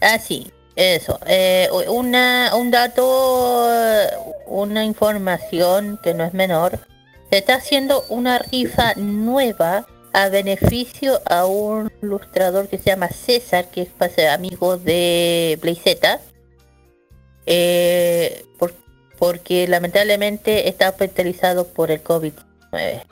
[0.00, 1.18] Ah, sí, eso.
[1.26, 4.06] Eh, una, un dato,
[4.46, 6.78] una información que no es menor.
[7.30, 13.70] Se está haciendo una rifa nueva a beneficio a un ilustrador que se llama César,
[13.70, 16.20] que es pase- amigo de Blazeta.
[17.46, 18.74] Eh, por-
[19.24, 23.04] porque lamentablemente está hospitalizado por el COVID-19.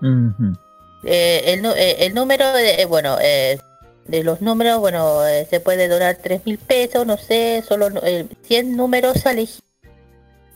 [0.00, 0.56] Ujú.
[1.02, 3.58] Eh, el, eh, el número, de, eh, bueno, eh,
[4.06, 8.24] de los números, bueno, se puede donar tres mil pesos, no sé, solo no- eh,
[8.42, 9.64] 100 números a elegir.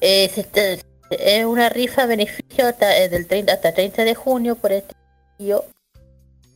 [0.00, 0.78] Se está-
[1.10, 4.94] es una rifa beneficio hasta, del 30, hasta 30 de junio por este
[5.36, 5.64] tío,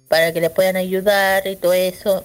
[0.07, 2.25] para que le puedan ayudar y todo eso.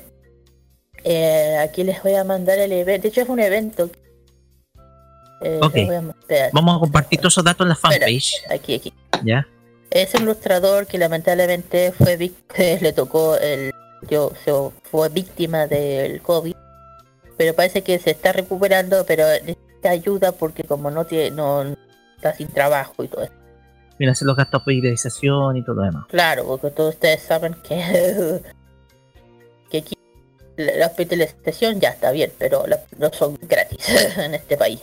[1.03, 3.89] Eh, aquí les voy a mandar el evento, de hecho es un evento.
[5.41, 5.73] Eh, Ok.
[5.75, 6.49] les voy a mostrar.
[6.53, 8.33] Vamos a compartir todos esos datos en la Espera, fanpage.
[8.49, 8.93] aquí, aquí.
[9.23, 9.47] ¿Ya?
[9.89, 12.35] Es un ilustrador que lamentablemente fue vic-
[12.81, 13.71] le tocó el
[14.09, 14.31] yo
[14.83, 16.55] fue víctima del COVID,
[17.37, 21.75] pero parece que se está recuperando, pero necesita ayuda porque como no tiene no
[22.15, 23.33] está sin trabajo y todo eso.
[23.99, 26.05] Mira, hacer los gastos de hospitalización y todo lo demás.
[26.09, 28.41] Claro, porque todos ustedes saben que
[29.69, 29.95] que aquí
[30.65, 33.79] la la hospitalización ya está bien, pero la- no son gratis
[34.17, 34.79] en este país.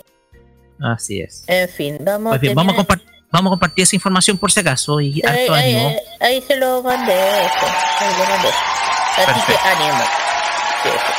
[0.81, 1.45] Así es.
[1.47, 2.87] En fin, vamos Pues bien, vamos a,
[3.33, 5.89] vamos a compartir esa información por si acaso y Ahí, harto ahí, ánimo.
[5.89, 7.67] ahí- ahí se lo mandé, eso,
[8.01, 8.49] ahí lo mandé.
[8.49, 9.61] Así que Perfecto.
[9.65, 10.05] ánimo.
[10.85, 11.13] Sí, sí.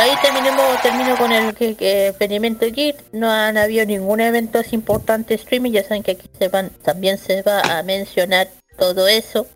[0.00, 2.96] Ahí terminemos, termino con el que, que experimento Geek.
[3.12, 5.72] No han habido ningún evento así importante streaming.
[5.72, 8.48] Ya saben que aquí se van, también se va a mencionar
[8.78, 9.46] todo eso.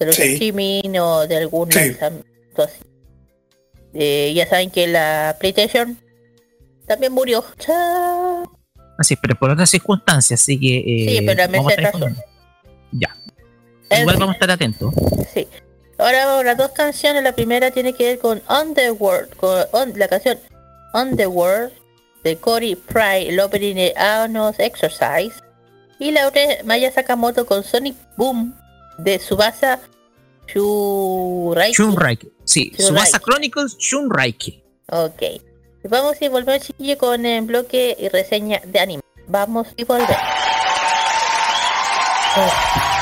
[0.00, 0.22] De los Sí.
[0.32, 1.78] streaming o de algún Sí.
[1.78, 2.80] lanzamiento así.
[3.94, 5.98] Eh, ya saben que la PlayStation
[6.86, 7.44] también murió.
[7.58, 8.58] Chao.
[8.98, 10.78] Así pero por otras circunstancias, así que.
[10.78, 12.22] eh, Sí, pero me vamos a informando.
[12.92, 13.16] Ya.
[13.90, 14.94] En Igual vamos a estar atentos.
[15.32, 15.48] Sí.
[15.98, 17.22] Ahora vamos a las dos canciones.
[17.22, 20.38] La primera tiene que ver con Underworld, con on- la canción
[20.94, 21.72] Underworld
[22.24, 25.34] de Cory Pride, el opening de Anos Exercise.
[25.98, 28.54] Y la otra es Maya Sakamoto con Sonic Boom
[28.98, 29.80] de Subasa
[30.52, 31.74] Shuraiki.
[31.74, 32.32] Shunraiki.
[32.44, 32.82] Sí, Shunraiki.
[32.82, 34.62] Subasa Chronicles Shunraiki.
[34.88, 35.22] Ok.
[35.84, 39.02] Vamos y volvemos chiquillo con el bloque y reseña de anime.
[39.28, 40.16] Vamos y volvemos.
[42.36, 42.99] Oh.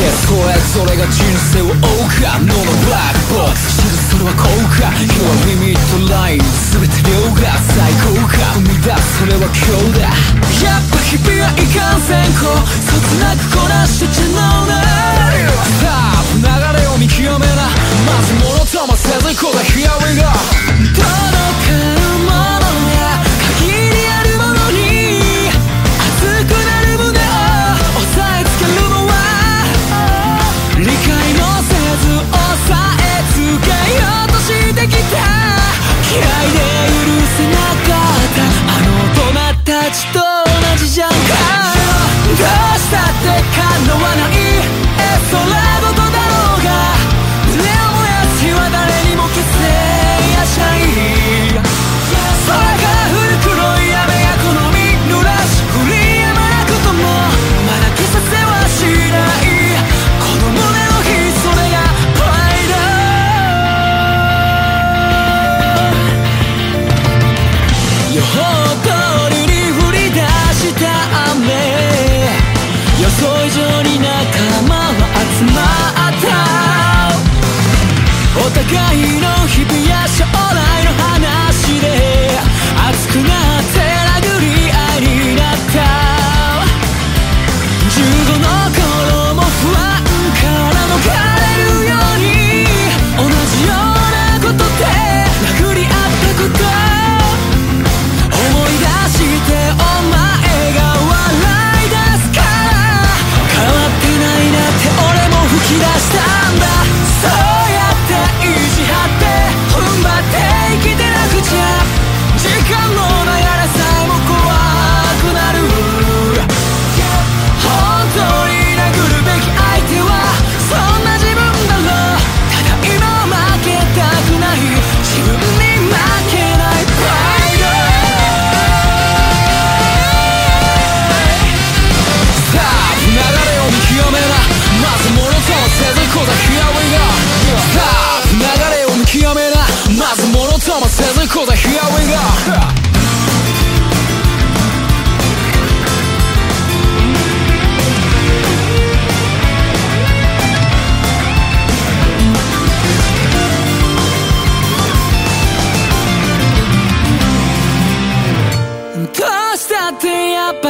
[0.00, 1.20] けそれぞれが人
[1.52, 1.76] 生を追う
[2.24, 6.40] か脳のブラックボックス知るそれは効果今日はリミットライン。
[6.40, 8.56] 全て量が最高か。
[8.56, 9.60] 生み出すそれは今
[9.92, 10.08] 日だ。
[10.08, 14.80] やっぱ日々はいかんせんこそつなくこなしてちゃうね。
[15.68, 17.68] スタープ流れを見極めな。
[18.08, 20.24] まず物ともせずこだ Here we go
[20.96, 21.04] 届
[21.84, 21.89] か
[43.52, 44.29] 叶わな
[78.70, 79.19] 界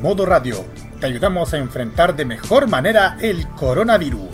[0.00, 0.64] Modo Radio.
[1.00, 4.28] Te ayudamos a enfrentar de mejor manera el coronavirus.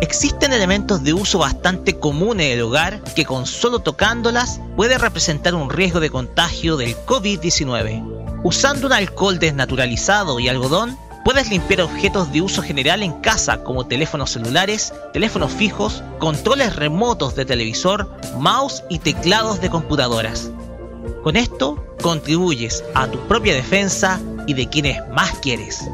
[0.00, 5.54] Existen elementos de uso bastante comunes en el hogar que con solo tocándolas puede representar
[5.54, 8.40] un riesgo de contagio del COVID-19.
[8.42, 10.96] Usando un alcohol desnaturalizado y algodón,
[11.26, 17.36] puedes limpiar objetos de uso general en casa como teléfonos celulares, teléfonos fijos, controles remotos
[17.36, 20.50] de televisor, mouse y teclados de computadoras.
[21.22, 25.88] Con esto contribuyes a tu propia defensa y de quienes más quieres.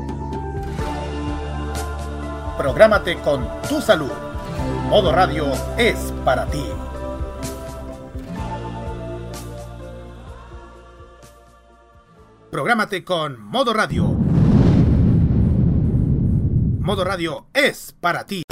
[2.57, 4.11] Prográmate con tu salud.
[4.89, 5.47] Modo Radio
[5.77, 6.65] es para ti.
[12.51, 14.05] Prográmate con Modo Radio.
[16.81, 18.43] Modo Radio es para ti.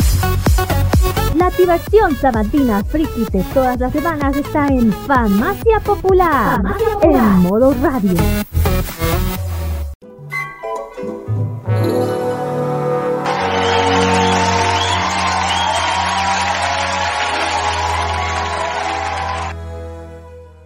[1.45, 6.63] La diversión sabatina friki de todas las semanas está en Farmacia Popular,
[7.03, 8.17] en modo radio.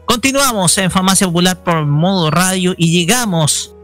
[0.05, 3.75] Continuamos en Farmacia Popular por modo radio y llegamos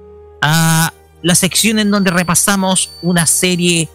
[0.40, 0.92] a
[1.22, 3.88] la sección en donde repasamos una serie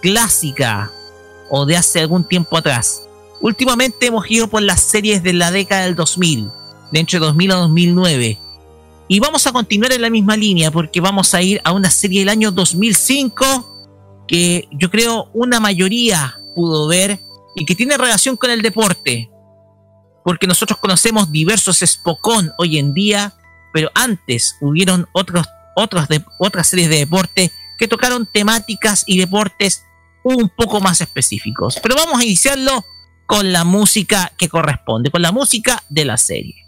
[0.00, 0.92] clásica
[1.50, 3.02] o de hace algún tiempo atrás.
[3.40, 6.48] Últimamente hemos ido por las series de la década del 2000,
[6.92, 8.38] de entre 2000 a 2009.
[9.06, 12.20] Y vamos a continuar en la misma línea porque vamos a ir a una serie
[12.20, 17.20] del año 2005 que yo creo una mayoría pudo ver
[17.54, 19.30] y que tiene relación con el deporte.
[20.24, 23.34] Porque nosotros conocemos diversos Spokon hoy en día,
[23.72, 25.46] pero antes hubieron otros,
[26.08, 29.84] de, otras series de deporte que tocaron temáticas y deportes
[30.24, 31.78] un poco más específicos.
[31.80, 32.84] Pero vamos a iniciarlo
[33.26, 36.63] con la música que corresponde, con la música de la serie.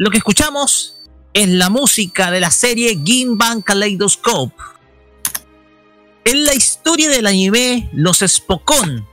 [0.00, 0.96] Lo que escuchamos
[1.34, 4.54] es la música de la serie Ginban Kaleidoscope.
[6.24, 9.06] En la historia del anime, los Spokon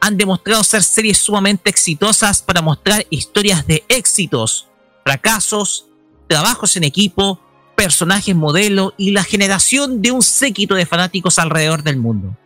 [0.00, 4.68] han demostrado ser series sumamente exitosas para mostrar historias de éxitos,
[5.02, 5.86] fracasos,
[6.28, 7.40] trabajos en equipo,
[7.74, 12.36] personajes modelo y la generación de un séquito de fanáticos alrededor del mundo.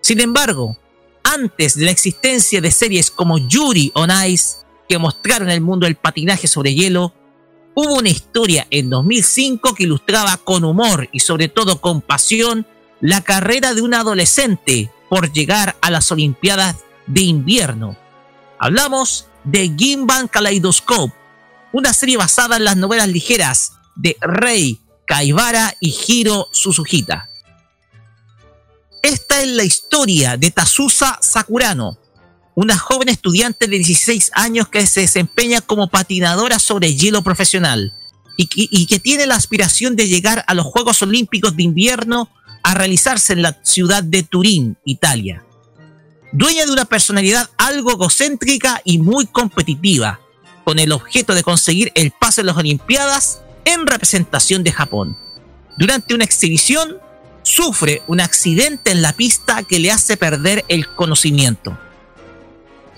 [0.00, 0.76] Sin embargo,
[1.22, 5.96] antes de la existencia de series como Yuri on Ice, que mostraron el mundo del
[5.96, 7.12] patinaje sobre hielo,
[7.74, 12.66] hubo una historia en 2005 que ilustraba con humor y sobre todo con pasión
[13.00, 17.96] la carrera de un adolescente por llegar a las Olimpiadas de invierno.
[18.58, 21.14] Hablamos de Ginban Kaleidoscope,
[21.72, 27.28] una serie basada en las novelas ligeras de Rei Kaibara y Hiro Suzuhita.
[29.02, 31.98] Esta es la historia de Tazusa Sakurano,
[32.54, 37.92] una joven estudiante de 16 años que se desempeña como patinadora sobre hielo profesional
[38.36, 42.28] y que, tiene la aspiración de llegar a los Juegos Olímpicos de invierno
[42.62, 45.44] a realizarse en la ciudad de Turín, Italia.
[46.32, 50.20] Dueña de una personalidad algo egocéntrica y muy competitiva,
[50.64, 55.16] con el objeto de conseguir el pase a las Olimpiadas en representación de Japón.
[55.76, 56.96] Durante una exhibición,
[57.42, 61.78] sufre un accidente en la pista que le hace perder el conocimiento.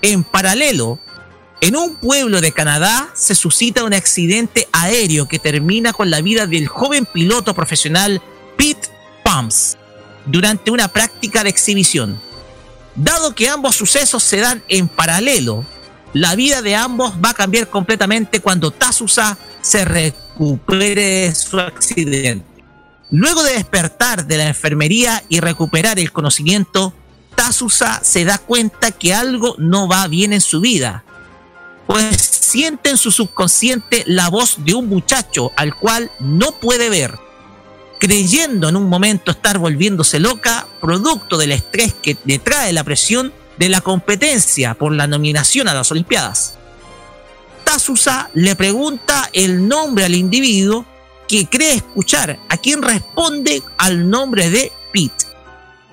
[0.01, 0.99] En paralelo,
[1.59, 6.45] en un pueblo de Canadá se suscita un accidente aéreo que termina con la vida
[6.45, 8.21] del joven piloto profesional
[8.57, 8.89] Pete
[9.23, 9.77] Pumps
[10.25, 12.19] durante una práctica de exhibición.
[12.95, 15.65] Dado que ambos sucesos se dan en paralelo,
[16.13, 22.45] la vida de ambos va a cambiar completamente cuando Tasusa se recupere de su accidente.
[23.09, 26.93] Luego de despertar de la enfermería y recuperar el conocimiento,
[27.47, 31.05] Tasusa se da cuenta que algo no va bien en su vida,
[31.87, 37.17] pues siente en su subconsciente la voz de un muchacho al cual no puede ver,
[38.01, 43.31] creyendo en un momento estar volviéndose loca, producto del estrés que le trae la presión
[43.57, 46.55] de la competencia por la nominación a las Olimpiadas.
[47.63, 50.85] Tasusa le pregunta el nombre al individuo
[51.29, 54.73] que cree escuchar, a quien responde al nombre de.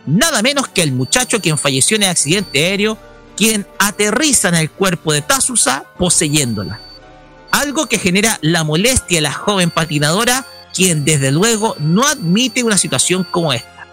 [0.06, 2.98] Nada menos que el muchacho quien falleció en el accidente aéreo,
[3.36, 6.80] quien aterriza en el cuerpo de Tasusa poseyéndola.
[7.50, 12.76] Algo que genera la molestia de la joven patinadora, quien desde luego no admite una
[12.76, 13.86] situación como esta.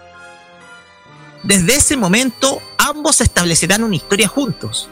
[1.42, 4.88] Desde ese momento, ambos establecerán una historia juntos,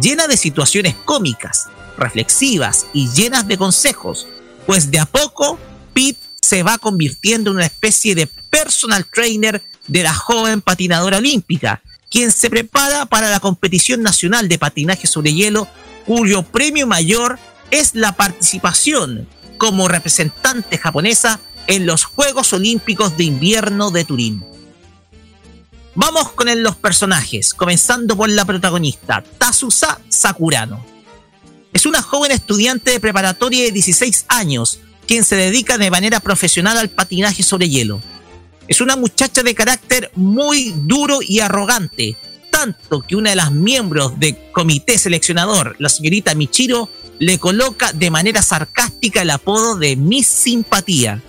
[0.00, 4.26] llena de situaciones cómicas, reflexivas y llenas de consejos,
[4.66, 5.58] pues de a poco
[5.94, 11.82] Pete se va convirtiendo en una especie de personal trainer de la joven patinadora olímpica,
[12.10, 15.68] quien se prepara para la competición nacional de patinaje sobre hielo,
[16.06, 17.38] cuyo premio mayor
[17.70, 19.28] es la participación
[19.58, 24.44] como representante japonesa en los Juegos Olímpicos de Invierno de Turín.
[25.94, 30.84] Vamos con los personajes, comenzando por la protagonista, Tasusa Sakurano.
[31.72, 36.78] Es una joven estudiante de preparatoria de 16 años, quien se dedica de manera profesional
[36.78, 38.00] al patinaje sobre hielo.
[38.66, 42.16] Es una muchacha de carácter muy duro y arrogante,
[42.50, 46.88] tanto que una de las miembros del comité seleccionador, la señorita Michiro,
[47.18, 51.22] le coloca de manera sarcástica el apodo de Miss Simpatía,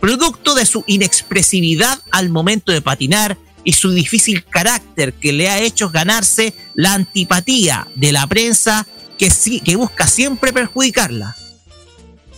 [0.00, 5.60] producto de su inexpresividad al momento de patinar y su difícil carácter que le ha
[5.60, 8.86] hecho ganarse la antipatía de la prensa
[9.18, 9.30] que,
[9.64, 11.36] que busca siempre perjudicarla.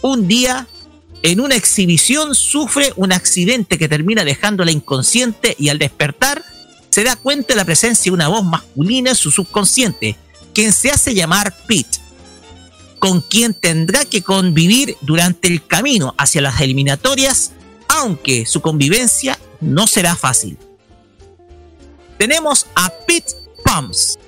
[0.03, 0.67] Un día,
[1.23, 6.43] en una exhibición, sufre un accidente que termina dejándola inconsciente y al despertar
[6.89, 10.17] se da cuenta de la presencia de una voz masculina en su subconsciente,
[10.55, 11.99] quien se hace llamar Pete,
[12.99, 17.53] con quien tendrá que convivir durante el camino hacia las eliminatorias,
[17.89, 20.57] aunque su convivencia no será fácil
[22.21, 23.33] tenemos a Pete
[23.65, 24.19] Pumps.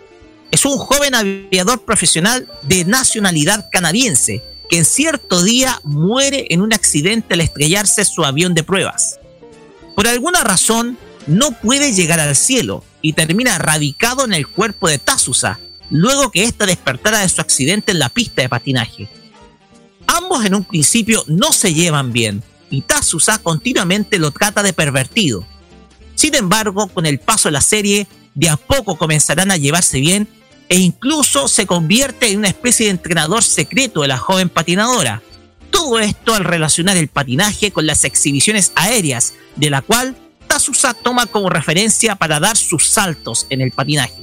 [0.50, 6.72] Es un joven aviador profesional de nacionalidad canadiense que en cierto día muere en un
[6.72, 9.18] accidente al estrellarse su avión de pruebas.
[9.94, 10.96] Por alguna razón,
[11.26, 16.44] no puede llegar al cielo y termina radicado en el cuerpo de Tasusa, luego que
[16.44, 19.10] ésta despertara de su accidente en la pista de patinaje.
[20.06, 25.46] Ambos en un principio no se llevan bien y Tasusa continuamente lo trata de pervertido,
[26.14, 30.28] sin embargo, con el paso de la serie, de a poco comenzarán a llevarse bien
[30.72, 35.20] e incluso se convierte en una especie de entrenador secreto de la joven patinadora.
[35.70, 41.26] Todo esto al relacionar el patinaje con las exhibiciones aéreas, de la cual Tasusa toma
[41.26, 44.22] como referencia para dar sus saltos en el patinaje.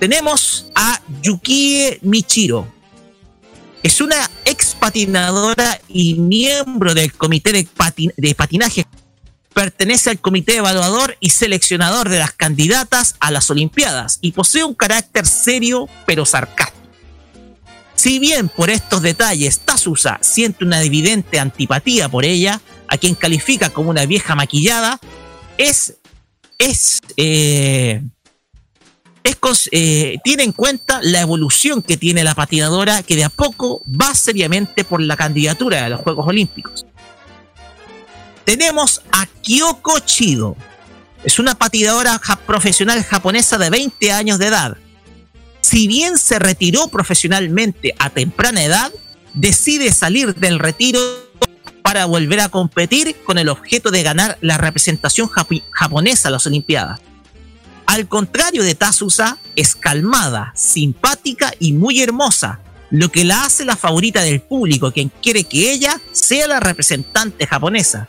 [0.00, 2.66] Tenemos a Yukie Michiro.
[3.84, 8.84] Es una ex patinadora y miembro del comité de patinaje
[9.54, 14.74] pertenece al comité evaluador y seleccionador de las candidatas a las Olimpiadas y posee un
[14.74, 16.74] carácter serio pero sarcástico.
[17.94, 23.70] Si bien por estos detalles Tasusa siente una evidente antipatía por ella, a quien califica
[23.70, 25.00] como una vieja maquillada,
[25.56, 25.94] es,
[26.58, 28.02] es, eh,
[29.70, 34.14] eh, tiene en cuenta la evolución que tiene la patinadora que de a poco va
[34.14, 36.84] seriamente por la candidatura a los Juegos Olímpicos
[38.44, 40.56] tenemos a Kyoko Chido.
[41.24, 44.76] Es una patinadora profesional japonesa de 20 años de edad.
[45.60, 48.92] Si bien se retiró profesionalmente a temprana edad,
[49.32, 51.00] decide salir del retiro
[51.82, 55.28] para volver a competir con el objeto de ganar la representación
[55.70, 57.00] japonesa a las Olimpiadas.
[57.86, 63.76] Al contrario de Tasusa, es calmada, simpática y muy hermosa, lo que la hace la
[63.76, 68.08] favorita del público, quien quiere que ella sea la representante japonesa.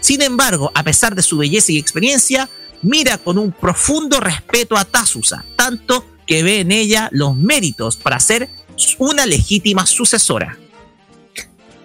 [0.00, 2.48] Sin embargo, a pesar de su belleza y experiencia,
[2.82, 8.20] mira con un profundo respeto a Tasusa, tanto que ve en ella los méritos para
[8.20, 8.48] ser
[8.98, 10.58] una legítima sucesora.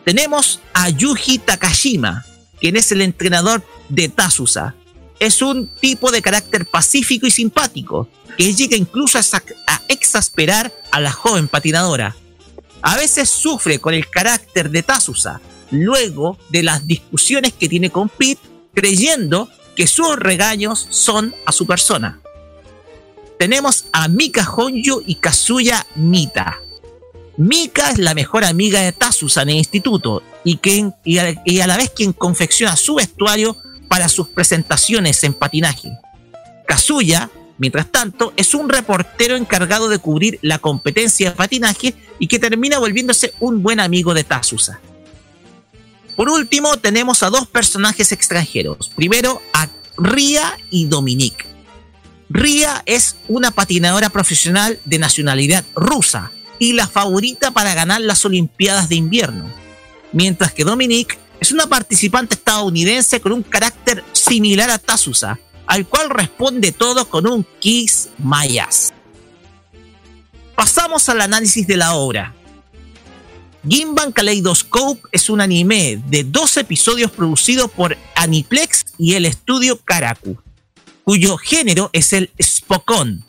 [0.04, 2.26] Tenemos a Yuji Takashima,
[2.60, 4.76] quien es el entrenador de Tasusa.
[5.20, 11.12] Es un tipo de carácter pacífico y simpático, que llega incluso a, exasperar a la
[11.12, 12.16] joven patinadora.
[12.82, 15.40] A veces sufre con el carácter de Tasusa,
[15.72, 18.42] luego de las discusiones que tiene con Pete,
[18.74, 22.20] creyendo que sus regaños son a su persona.
[23.40, 26.60] tenemos a Mika Honjo y Kazuya Mita.
[27.36, 31.78] Mika es la mejor amiga de Tazusa en el instituto y, quien, y, a, la
[31.78, 33.58] vez quien confecciona su vestuario
[33.90, 35.92] para sus presentaciones en patinaje.
[36.68, 42.40] Kazuya, mientras tanto, es un reportero encargado de cubrir la competencia de patinaje y que
[42.40, 44.80] termina volviéndose un buen amigo de Tazusa.
[46.16, 48.92] Por último, tenemos a dos personajes extranjeros.
[48.96, 49.68] Primero, a
[49.98, 51.46] Ria y Dominique.
[52.30, 58.90] Ria es una patinadora profesional de nacionalidad rusa y la favorita para ganar las Olimpiadas
[58.90, 59.46] de invierno,
[60.12, 66.10] mientras que Dominique es una participante estadounidense con un carácter similar a Tazusa, al cual
[66.10, 68.94] responde todo con un kiss mayas.
[70.56, 72.34] Pasamos al análisis de la obra.
[73.68, 80.38] Ginban Kaleidoscope es un anime de dos episodios producido por Aniplex y el estudio Karaku,
[81.06, 83.24] cuyo género es el Spokon,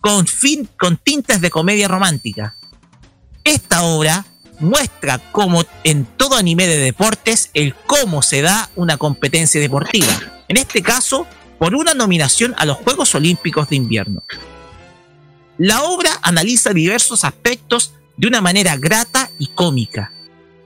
[0.00, 2.54] con, fin, con tintas de comedia romántica.
[3.42, 4.24] Esta obra
[4.60, 10.44] muestra como en todo anime de deportes el cómo se da una competencia deportiva.
[10.46, 11.26] En este caso,
[11.58, 14.22] por una nominación a los Juegos Olímpicos de Invierno.
[15.58, 20.12] La obra analiza diversos aspectos de una manera grata y cómica,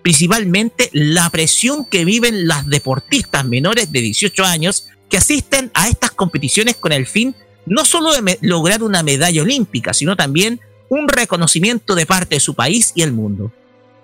[0.03, 6.11] principalmente la presión que viven las deportistas menores de 18 años que asisten a estas
[6.11, 10.61] competiciones con el fin no solo de lograr una medalla olímpica, sino también
[10.91, 13.51] un reconocimiento de parte de su país y el mundo.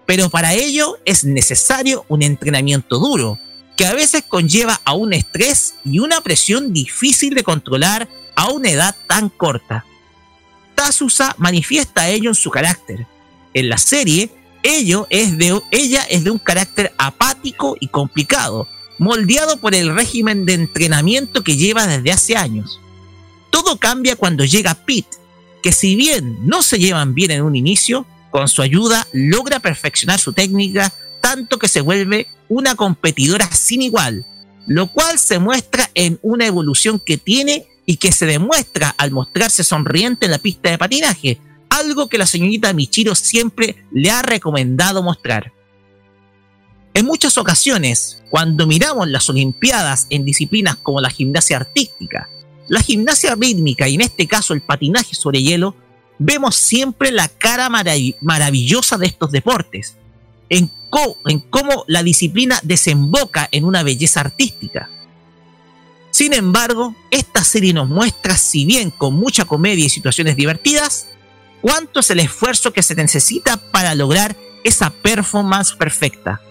[0.07, 3.39] Pero para ello es necesario un entrenamiento duro,
[3.77, 8.71] que a veces conlleva a un estrés y una presión difícil de controlar a una
[8.71, 9.85] edad tan corta.
[10.75, 13.07] Tazusa manifiesta ello en su carácter,
[13.55, 14.31] en la serie,
[14.63, 21.57] ella es de un carácter apático y complicado, moldeado por el régimen de entrenamiento que
[21.57, 22.81] lleva desde hace años.
[23.51, 25.17] Todo cambia cuando llega Pete,
[25.63, 30.19] que si bien no se llevan bien en un inicio, con su ayuda logra perfeccionar
[30.19, 34.25] su técnica tanto que se vuelve una competidora sin igual,
[34.67, 39.65] lo cual se muestra en una evolución que tiene y que se demuestra al mostrarse
[39.65, 41.39] sonriente en la pista de patinaje,
[41.73, 45.53] algo que la señorita Michiro siempre le ha recomendado mostrar.
[46.95, 52.29] En muchas ocasiones, cuando miramos las Olimpiadas en disciplinas como la gimnasia artística,
[52.69, 55.75] la gimnasia rítmica y en este caso el patinaje sobre hielo,
[56.19, 59.97] vemos siempre la cara maravillosa de estos deportes,
[60.51, 60.71] en,
[61.27, 64.91] en cómo la disciplina desemboca en una belleza artística.
[66.11, 71.07] Sin embargo, esta serie nos muestra, si bien con mucha comedia y situaciones divertidas,
[71.63, 76.43] cuánto es el esfuerzo que se necesita para lograr esa performance perfecta.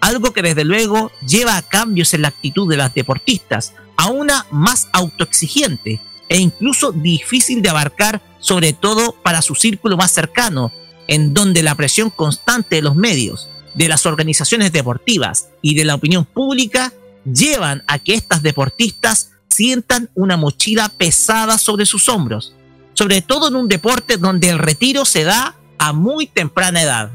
[0.00, 4.46] Algo que desde luego lleva a cambios en la actitud de las deportistas, a una
[4.50, 10.72] más autoexigente e incluso difícil de abarcar, sobre todo para su círculo más cercano,
[11.06, 15.94] en donde la presión constante de los medios, de las organizaciones deportivas y de la
[15.94, 16.92] opinión pública
[17.24, 22.54] llevan a que estas deportistas sientan una mochila pesada sobre sus hombros,
[22.94, 27.10] sobre todo en un deporte donde el retiro se da a muy temprana edad.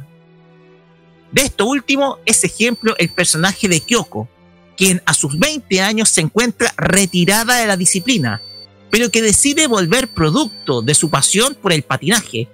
[1.32, 4.28] De esto último es ejemplo el personaje de Kyoko,
[4.78, 8.42] quien a sus 20 años se encuentra retirada de la disciplina,
[8.90, 12.50] pero que decide volver producto de su pasión por el patinaje.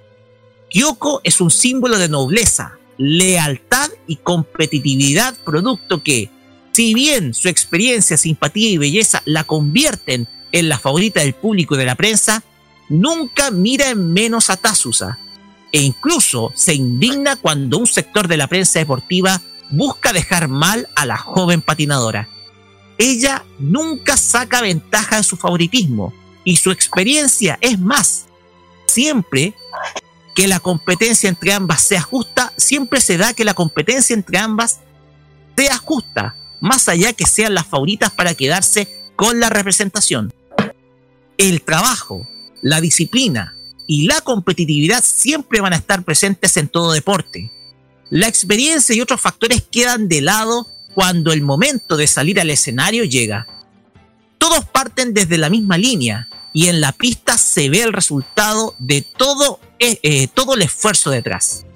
[0.69, 6.29] Kyoko es un símbolo de nobleza, lealtad y competitividad, producto que,
[6.73, 11.77] si bien su experiencia, simpatía y belleza la convierten en la favorita del público y
[11.77, 12.43] de la prensa,
[12.89, 15.19] nunca mira en menos a Tazusa
[15.71, 21.05] e incluso se indigna cuando un sector de la prensa deportiva busca dejar mal a
[21.05, 22.29] la joven patinadora.
[22.97, 28.25] Ella nunca saca ventaja de su favoritismo y su experiencia es más.
[28.85, 29.53] Siempre
[30.35, 34.79] que la competencia entre ambas sea justa, siempre se da que la competencia entre ambas
[35.57, 40.33] sea justa, más allá que sean las favoritas para quedarse con la representación.
[41.37, 42.27] El trabajo,
[42.65, 43.53] la disciplina
[43.85, 47.51] y la competitividad siempre van a estar presentes en todo deporte.
[48.09, 53.03] La experiencia y otros factores quedan de lado cuando el momento de salir al escenario
[53.03, 53.45] llega.
[54.39, 59.03] Todos parten desde la misma línea y en la pista se ve el resultado de
[59.03, 61.67] todo, eh, eh, todo el esfuerzo detrás.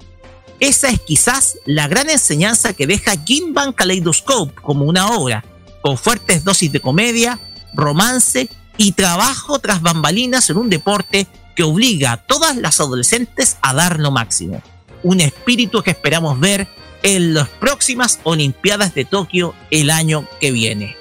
[0.58, 5.44] Esa es quizás la gran enseñanza que deja Ginban Kaleidoscope como una obra,
[5.82, 7.38] con fuertes dosis de comedia,
[7.74, 8.48] romance
[8.80, 14.00] y trabajo tras bambalinas en un deporte que obliga a todas las adolescentes a dar
[14.00, 14.62] lo máximo.
[15.02, 16.66] Un espíritu que esperamos ver
[17.02, 20.96] en las próximas Olimpiadas de Tokio el año que viene.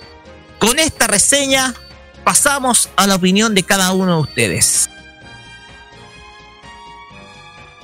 [0.60, 1.74] Con esta reseña
[2.26, 4.90] pasamos a la opinión de cada uno de ustedes.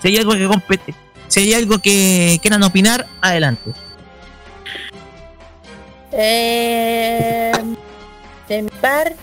[0.02, 0.94] Si hay algo que compete,
[1.30, 3.72] si hay algo que quieran opinar, adelante.
[6.12, 7.54] Eh,
[8.82, 9.16] parte,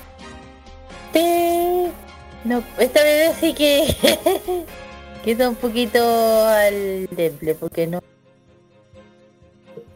[2.44, 3.94] no, esta vez sí que
[5.24, 6.00] queda un poquito
[6.46, 8.02] al temple, porque no.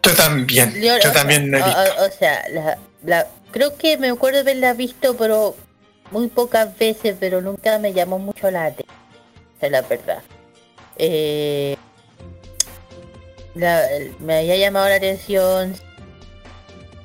[0.02, 4.72] Yo también, yo, también o, o, sea, la, la, creo que me acuerdo de haberla
[4.74, 5.56] visto, pero
[6.12, 8.96] muy pocas veces, pero nunca me llamó mucho la atención,
[9.60, 10.22] es la verdad.
[10.98, 11.76] Eh,
[13.54, 15.74] me había llamado la atención.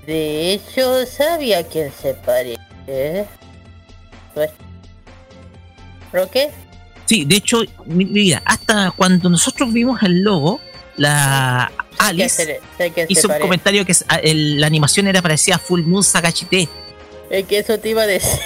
[0.06, 3.25] De hecho, sabía quién se parece.
[6.11, 6.49] ¿Pero qué?
[7.05, 10.61] Sí, de hecho, mira, hasta cuando nosotros vimos el logo,
[10.97, 12.59] la Alice
[13.07, 13.93] hizo un comentario que
[14.33, 16.69] la animación era parecida a Full Moon Sagachite.
[17.29, 18.39] Es que eso te iba a decir.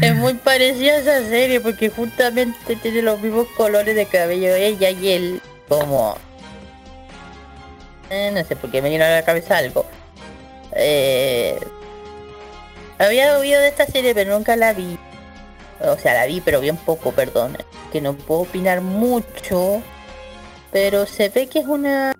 [0.00, 4.90] es muy parecida a esa serie porque justamente tiene los mismos colores de cabello ella
[4.90, 6.16] y él como
[8.08, 9.84] eh, no sé por qué me vino a la cabeza algo
[10.74, 11.58] eh,
[13.04, 14.98] había oído de esta serie pero nunca la vi
[15.80, 17.56] o sea la vi pero bien poco perdón
[17.92, 19.82] que no puedo opinar mucho
[20.70, 22.12] pero se ve que es una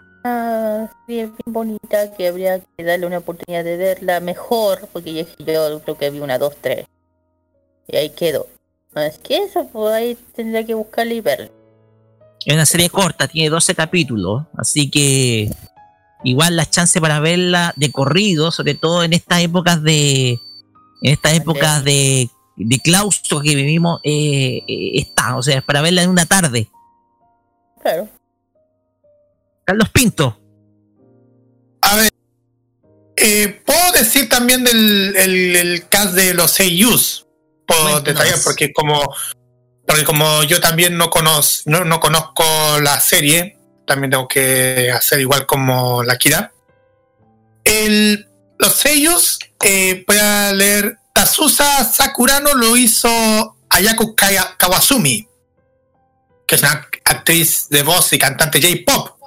[1.07, 5.99] serie bien bonita que habría que darle una oportunidad de verla mejor porque yo, creo
[5.99, 6.87] que vi una dos tres
[7.93, 8.47] y ahí quedó.
[8.95, 11.51] Es que eso, pues ahí tendría que buscarle y verlo.
[12.45, 15.51] Es una serie corta, tiene 12 capítulos, así que
[16.25, 20.39] igual la chance para verla de corrido, sobre todo en estas épocas de
[21.03, 25.81] en estas épocas de, de claustro que vivimos, eh, eh, está, o sea, es para
[25.81, 26.69] verla en una tarde.
[27.83, 28.09] Claro.
[29.65, 30.39] Carlos Pinto.
[31.83, 32.11] A ver,
[33.17, 37.27] eh, puedo decir también del el, el cast de los seiyus
[38.03, 39.15] detalles porque como
[39.87, 42.45] porque como yo también no conozco no, conozco
[42.81, 46.53] la serie también tengo que hacer igual como la Kira
[47.65, 48.27] el,
[48.61, 53.09] los sellos eh, voy a leer Tazusa Sakurano lo hizo
[53.71, 55.27] Ayako Kawasumi
[56.47, 59.19] que es una actriz de voz y cantante J-pop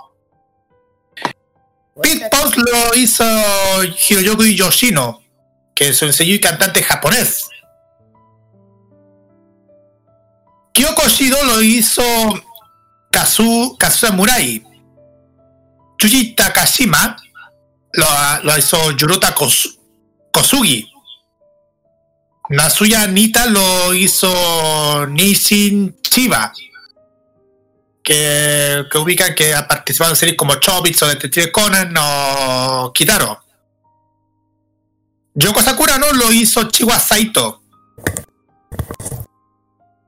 [2.01, 3.23] Pete Post lo hizo
[3.83, 5.21] Hiroyoki Yoshino
[5.73, 7.47] que es un sello y cantante japonés
[10.73, 12.03] Kyoko Shido lo hizo
[13.11, 14.63] Kazu, Kazuya Murai.
[15.99, 17.15] Chuji Takashima
[17.93, 18.05] lo,
[18.43, 19.33] lo hizo Yuruta
[20.31, 20.89] Kosugi.
[22.49, 26.51] Nasuya Nita lo hizo Nishin Chiba.
[28.03, 33.41] Que, que ubica que ha participado en series como Chobits o Detective Conan o Kitaro.
[35.35, 37.61] Yoko Sakura no lo hizo Chiwa Saito.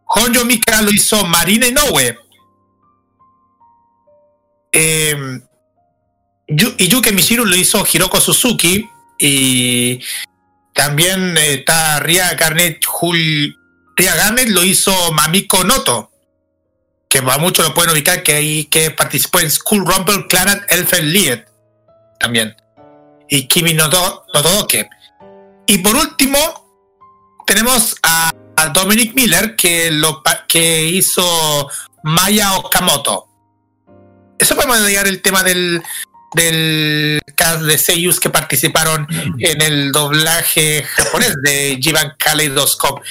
[0.08, 2.20] Honjo Mika lo hizo Marina Inoue.
[4.72, 5.42] Eh,
[6.48, 8.90] y Yuke Mishiru lo hizo Hiroko Suzuki.
[9.18, 10.02] Y
[10.74, 12.84] también está Ria Garnet
[13.96, 16.12] Ria Garnet lo hizo Mamiko Noto.
[17.10, 21.40] Que va mucho lo pueden ubicar que participó en School Rumble Clannad Elfen Lied.
[22.20, 22.56] También.
[23.30, 24.90] Y Kimi Nodoke.
[25.68, 26.38] Y por último,
[27.48, 31.70] tenemos a a Dominic Miller que lo que hizo
[32.04, 33.28] Maya Okamoto.
[34.38, 35.82] Eso podemos llegar el tema del
[36.34, 39.08] del cast de seiyus que participaron
[39.40, 43.02] en el doblaje japonés de Jivan Kaleidoscope.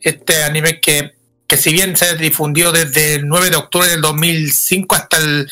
[0.00, 1.12] Este anime que,
[1.46, 5.50] que si bien se difundió desde el 9 de octubre del 2005 hasta el...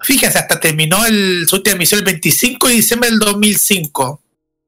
[0.00, 4.22] Fíjense, hasta terminó el, su última emisión el 25 de diciembre del 2005,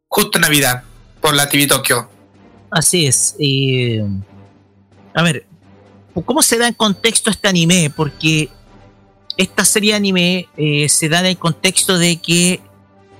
[0.08, 0.82] justo en Navidad,
[1.20, 2.10] por la TV Tokyo.
[2.70, 3.36] Así es.
[5.14, 5.46] a ver,
[6.24, 7.92] ¿cómo se da en contexto este anime?
[7.94, 8.48] Porque
[9.40, 12.60] esta serie de anime eh, se da en el contexto de que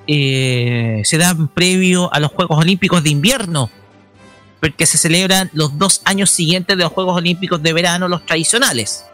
[0.07, 3.70] eh, se da previo a los Juegos Olímpicos de invierno,
[4.60, 9.05] porque se celebran los dos años siguientes de los Juegos Olímpicos de verano, los tradicionales.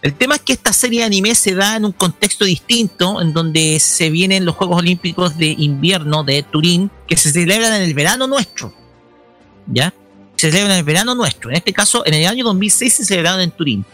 [0.00, 3.34] El tema es que esta serie de anime se da en un contexto distinto, en
[3.34, 7.92] donde se vienen los Juegos Olímpicos de invierno de Turín, que se celebran en el
[7.92, 8.72] verano nuestro.
[9.66, 9.92] ¿ya?
[10.36, 11.50] Se celebra en el verano nuestro.
[11.50, 13.84] En este caso, en el año 2006 se celebraron en Turín.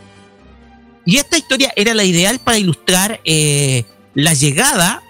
[1.05, 5.02] Y esta historia era la ideal para ilustrar eh, la llegada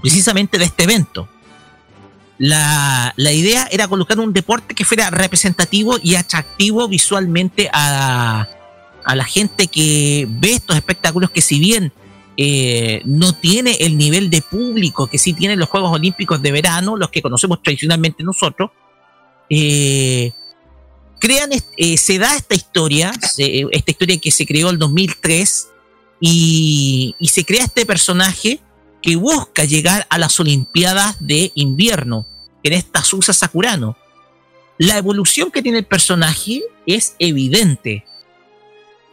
[0.00, 1.28] precisamente de este evento.
[2.38, 8.48] La, la, idea era colocar un deporte que fuera representativo y atractivo visualmente a,
[9.04, 11.92] a la gente que ve estos espectáculos que si bien
[12.36, 16.96] eh, no tiene el nivel de público que sí tienen los Juegos Olímpicos de verano,
[16.96, 18.70] los que conocemos tradicionalmente nosotros,
[19.50, 20.32] eh,
[21.22, 25.68] crean, eh, se da esta historia, esta historia que se creó en 2003,
[26.18, 28.58] y, y se crea este personaje
[29.00, 32.26] que busca llegar a las Olimpiadas de invierno,
[32.64, 33.96] en esta Susa Sakurano.
[34.78, 38.04] La evolución que tiene el personaje es evidente.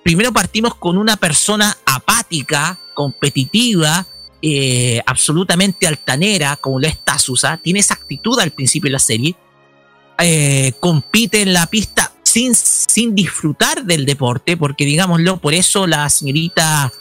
[0.03, 4.07] Primero partimos con una persona apática, competitiva,
[4.41, 9.35] eh, absolutamente altanera, como lo es Tazusa, tiene esa actitud al principio de la serie,
[10.21, 16.09] eh, compite en la pista sin, sin disfrutar del deporte, porque digámoslo, por eso la
[16.09, 16.91] señorita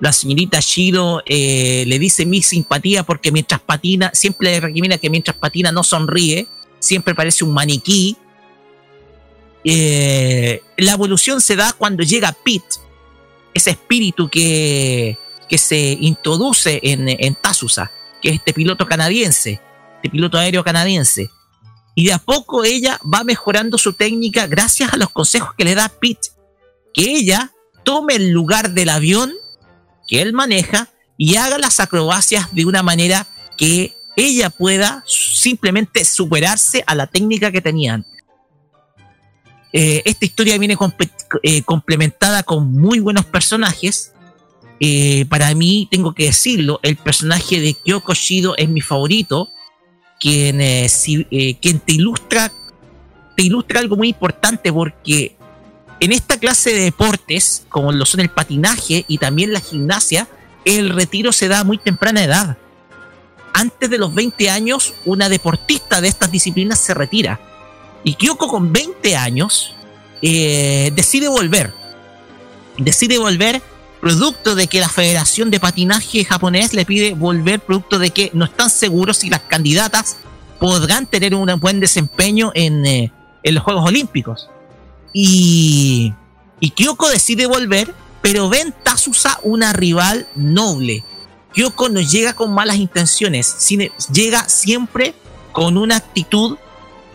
[0.00, 5.10] la señorita Shiro eh, le dice mi simpatía porque mientras patina, siempre le recrimina que
[5.10, 6.46] mientras patina no sonríe,
[6.78, 8.16] siempre parece un maniquí.
[9.64, 12.76] Eh, la evolución se da cuando llega Pete,
[13.52, 17.90] ese espíritu que, que se introduce en, en Tazusa,
[18.22, 19.60] que es este piloto canadiense,
[19.96, 21.30] este piloto aéreo canadiense.
[21.98, 25.74] Y de a poco ella va mejorando su técnica gracias a los consejos que le
[25.74, 26.28] da Pete.
[26.94, 27.50] Que ella
[27.82, 29.32] tome el lugar del avión
[30.06, 36.84] que él maneja y haga las acrobacias de una manera que ella pueda simplemente superarse
[36.86, 38.04] a la técnica que tenía
[39.72, 40.78] eh, esta historia viene
[41.42, 44.12] eh, complementada con muy buenos personajes.
[44.78, 49.50] Eh, para mí, tengo que decirlo, el personaje de Kyoko Shido es mi favorito,
[50.18, 50.58] quien,
[51.60, 52.52] quien te ilustra
[53.38, 55.36] te ilustra algo muy importante porque
[56.00, 60.26] en esta clase de deportes, como lo son el patinaje y también la gimnasia,
[60.64, 62.56] el retiro se da a muy temprana edad.
[63.54, 67.38] Antes de los 20 años, una deportista de estas disciplinas se retira.
[68.02, 69.72] Y Kyoko con 20 años
[70.20, 71.72] eh, decide volver.
[72.76, 73.62] Decide volver
[74.00, 78.44] producto de que la Federación de Patinaje japonés le pide volver producto de que no
[78.44, 80.16] están seguros si las candidatas
[80.58, 83.12] podrán tener un buen desempeño en, eh,
[83.44, 84.48] los Juegos Olímpicos.
[85.12, 86.12] Y,
[86.74, 91.04] Kyoko decide volver, pero ven Tazusa una rival noble.
[91.54, 93.56] Kyoko no llega con malas intenciones,
[94.12, 95.14] llega siempre
[95.52, 96.58] con una actitud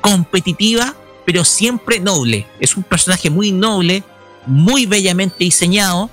[0.02, 0.96] competitiva,
[1.26, 2.48] pero siempre noble.
[2.60, 4.04] Es un personaje muy noble,
[4.46, 6.10] muy bellamente diseñado.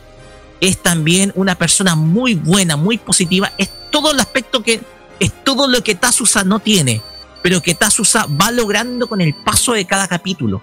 [0.61, 3.53] Es también una persona muy buena, muy positiva.
[3.59, 4.83] Es todo el aspecto que
[5.19, 7.03] es todo lo que Tazusa no tiene,
[7.43, 10.63] pero que Tazusa va logrando con el paso de cada capítulo.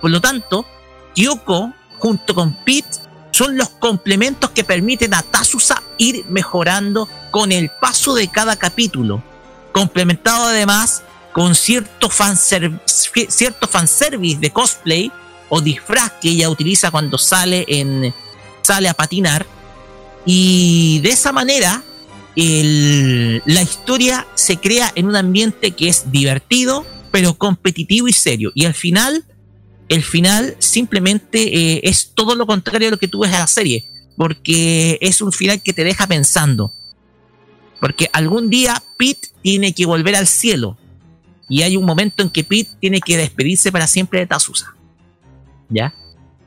[0.00, 0.66] Por lo tanto,
[1.14, 2.88] Kyoko junto con Pete
[3.32, 9.22] son los complementos que permiten a Tazusa ir mejorando con el paso de cada capítulo,
[9.72, 11.02] complementado además
[11.32, 12.08] con cierto
[13.28, 15.12] cierto fanservice de cosplay
[15.50, 18.14] o disfraz que ella utiliza cuando sale, en,
[18.66, 19.46] sale a patinar.
[20.24, 21.82] Y de esa manera
[22.36, 28.52] la historia se crea en un ambiente que es divertido, pero competitivo y serio.
[28.54, 29.24] Y al final
[29.88, 33.46] el final simplemente eh, es todo lo contrario a lo que tú ves en la
[33.46, 33.86] serie,
[34.16, 36.72] porque es un final que te deja pensando.
[37.80, 40.76] Porque algún día Pete tiene que volver al cielo
[41.48, 44.74] y hay un momento en que Pete tiene que despedirse para siempre de Tazusa.
[45.68, 45.94] ¿Ya?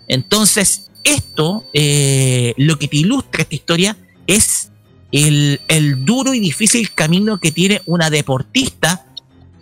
[0.08, 3.98] Entonces, esto, eh, lo que te ilustra esta historia
[4.28, 4.72] es
[5.12, 9.06] el, el duro y difícil camino que tiene una deportista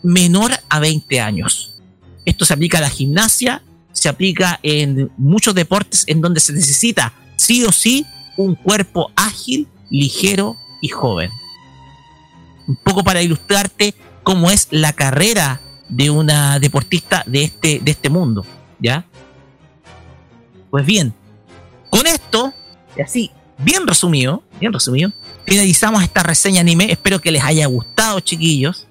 [0.03, 1.81] menor a 20 años.
[2.25, 7.13] Esto se aplica a la gimnasia, se aplica en muchos deportes en donde se necesita
[7.35, 11.31] sí o sí un cuerpo ágil, ligero y joven.
[12.67, 18.09] Un poco para ilustrarte cómo es la carrera de una deportista de este, de este
[18.09, 18.45] mundo,
[18.79, 19.05] ¿ya?
[20.69, 21.13] Pues bien,
[21.89, 22.53] con esto,
[22.97, 25.11] y así, bien resumido, bien resumido,
[25.45, 26.91] finalizamos esta reseña anime.
[26.91, 28.87] Espero que les haya gustado, chiquillos.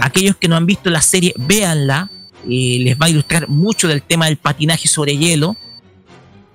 [0.00, 2.10] Aquellos que no han visto la serie, véanla
[2.44, 5.56] les va a ilustrar mucho del tema del patinaje sobre hielo.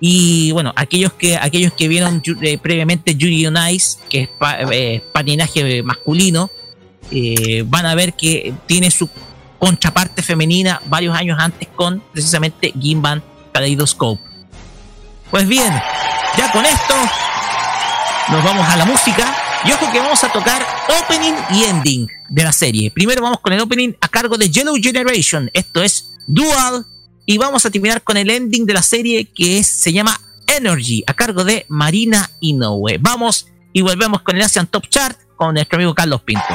[0.00, 4.28] Y bueno, aquellos que, aquellos que vieron eh, previamente Yuri on Ice, que es
[4.72, 6.50] eh, patinaje masculino,
[7.10, 9.08] eh, van a ver que tiene su
[9.58, 14.33] contraparte femenina varios años antes con precisamente Gimban Kaleidoscope.
[15.34, 15.72] Pues bien,
[16.38, 16.94] ya con esto
[18.30, 19.34] nos vamos a la música.
[19.64, 20.64] Y ojo que vamos a tocar
[21.02, 22.92] opening y ending de la serie.
[22.92, 25.50] Primero vamos con el opening a cargo de Yellow Generation.
[25.52, 26.86] Esto es Dual.
[27.26, 31.14] Y vamos a terminar con el ending de la serie que se llama Energy, a
[31.14, 32.98] cargo de Marina Inoue.
[33.00, 36.54] Vamos y volvemos con el Asian Top Chart con nuestro amigo Carlos Pinto.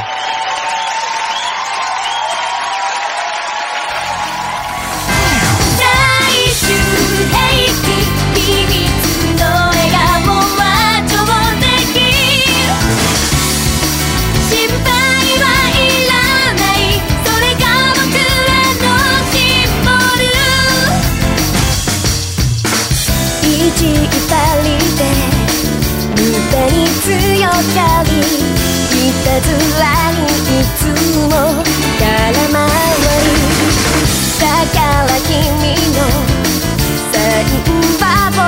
[27.60, 27.62] い
[29.26, 30.24] たずらに
[30.62, 30.80] いつ
[31.28, 31.36] も
[32.00, 33.28] 空回り
[34.40, 35.36] だから君
[35.92, 36.00] の
[37.12, 38.40] サインは僕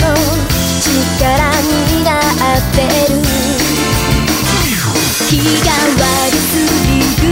[0.00, 0.04] の
[0.80, 0.88] 力
[1.60, 2.76] になって
[3.12, 3.14] る
[5.28, 5.30] 気
[5.62, 6.48] が悪す
[6.86, 6.88] ぎ
[7.26, 7.28] る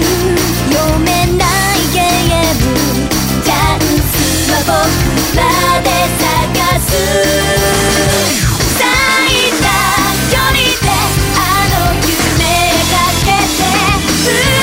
[0.73, 2.69] 読めないゲーム
[3.43, 4.13] チャンス
[4.53, 4.77] は僕
[5.37, 5.41] ま
[5.81, 5.89] で
[6.21, 8.54] 探す
[14.25, 14.54] see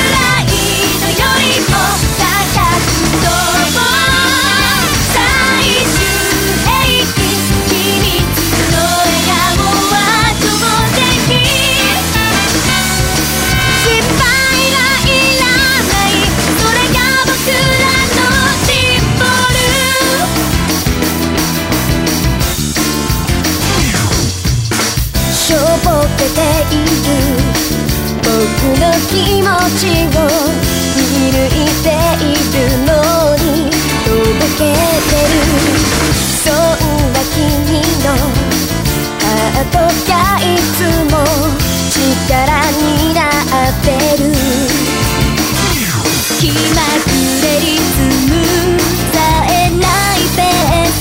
[28.41, 29.45] 僕の気持
[29.77, 29.85] ち
[30.17, 30.25] を
[30.95, 31.85] 振抜いて
[32.25, 32.89] いるの
[33.37, 33.69] に
[34.03, 35.37] とぼけてる
[36.43, 36.55] そん
[37.13, 37.37] な君
[38.03, 38.07] の
[39.19, 39.77] ハート
[40.09, 40.11] が
[40.41, 41.15] いつも
[41.91, 43.87] 力になって
[44.17, 44.25] る。
[46.39, 47.13] 気まぐ
[47.45, 47.93] れリズ
[48.25, 48.33] ム
[49.13, 49.15] さ
[49.49, 49.85] えな
[50.17, 50.99] いペース。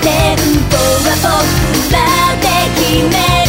[0.00, 0.38] テン
[0.70, 1.94] ポは僕ら
[2.40, 2.44] で
[2.76, 3.45] 決める。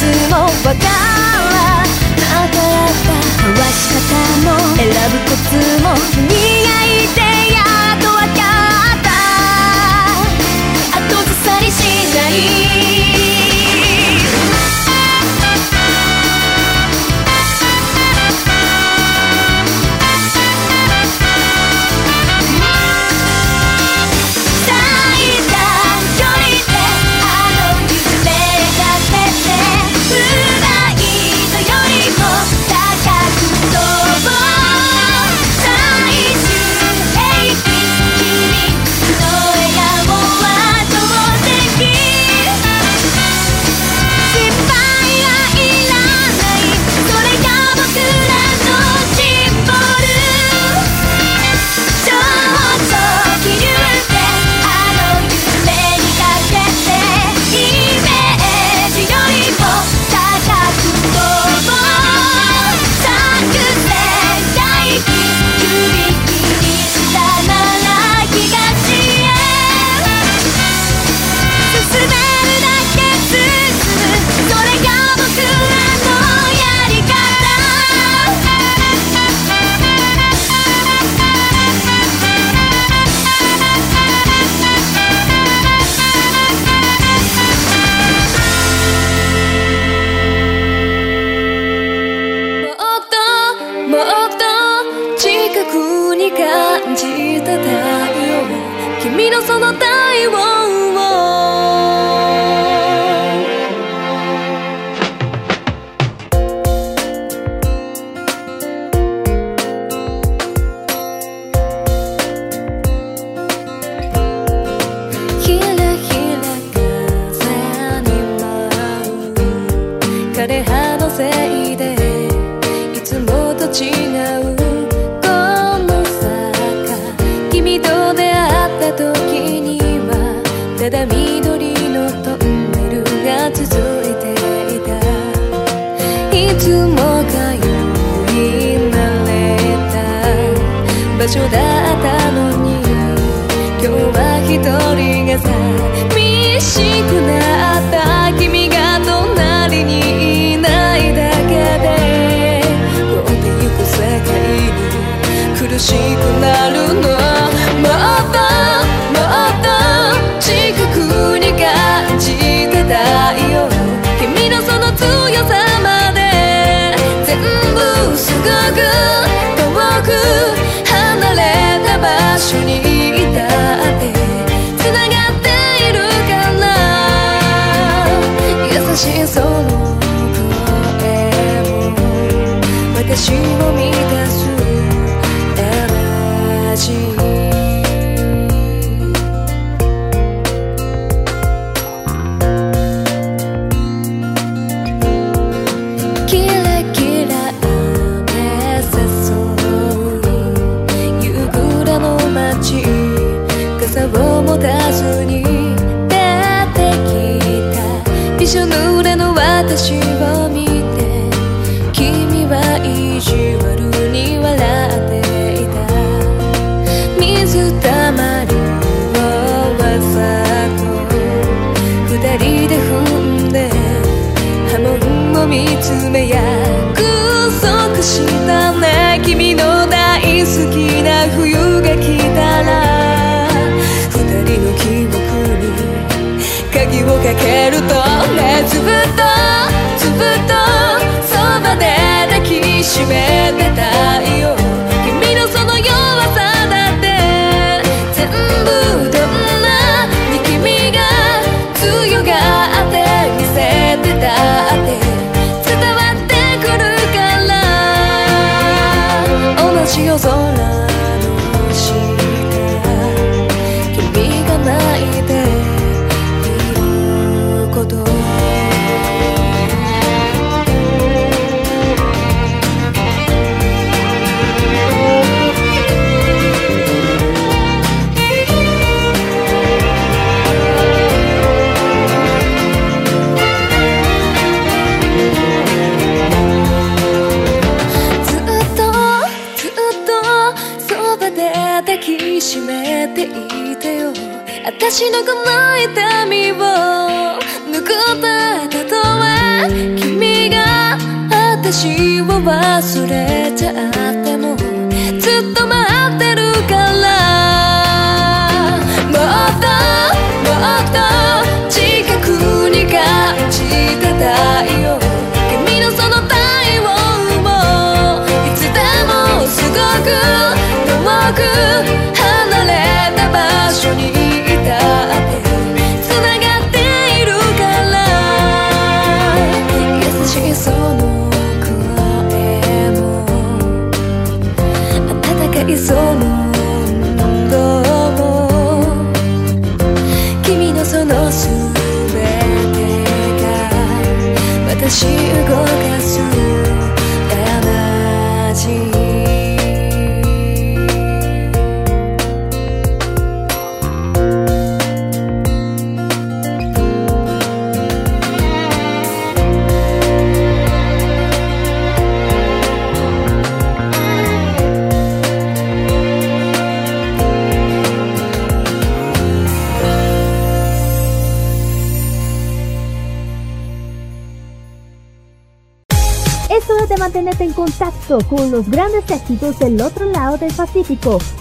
[0.00, 4.00] つもわからなかった交わし方
[4.46, 6.24] も選ぶコツも君
[6.64, 7.20] がいて
[7.52, 7.60] や
[7.94, 9.08] っとわかった。
[11.00, 11.76] 後ずさりし
[12.14, 12.99] ない。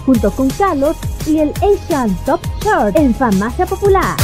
[0.10, 0.98] junto con Carlos
[1.28, 4.18] y el Asian Top Chart en Farmacia Popular.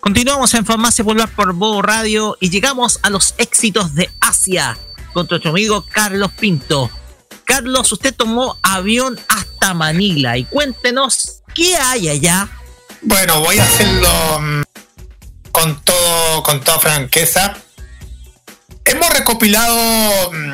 [0.00, 4.76] Continuamos en Farmacia Popular por Bobo Radio y llegamos a los éxitos de Asia
[5.12, 6.90] con nuestro amigo Carlos Pinto.
[7.44, 12.48] Carlos, usted tomó avión hasta Manila y cuéntenos qué hay allá.
[13.02, 14.62] Bueno, voy a hacerlo mm,
[15.52, 17.56] con todo, con toda franqueza.
[18.84, 20.52] Hemos recopilado mm,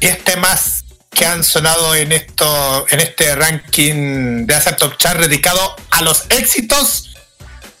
[0.00, 5.74] 10 temas que han sonado en esto, en este ranking de Asset Top Chart dedicado
[5.90, 7.16] a los éxitos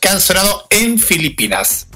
[0.00, 1.88] que han sonado en Filipinas.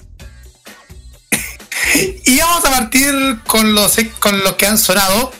[2.24, 5.32] y vamos a partir con los, con los que han sonado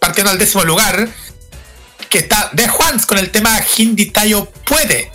[0.00, 1.08] partiendo al décimo lugar,
[2.08, 5.10] que está De Juans con el tema Hindi Tayo Puede.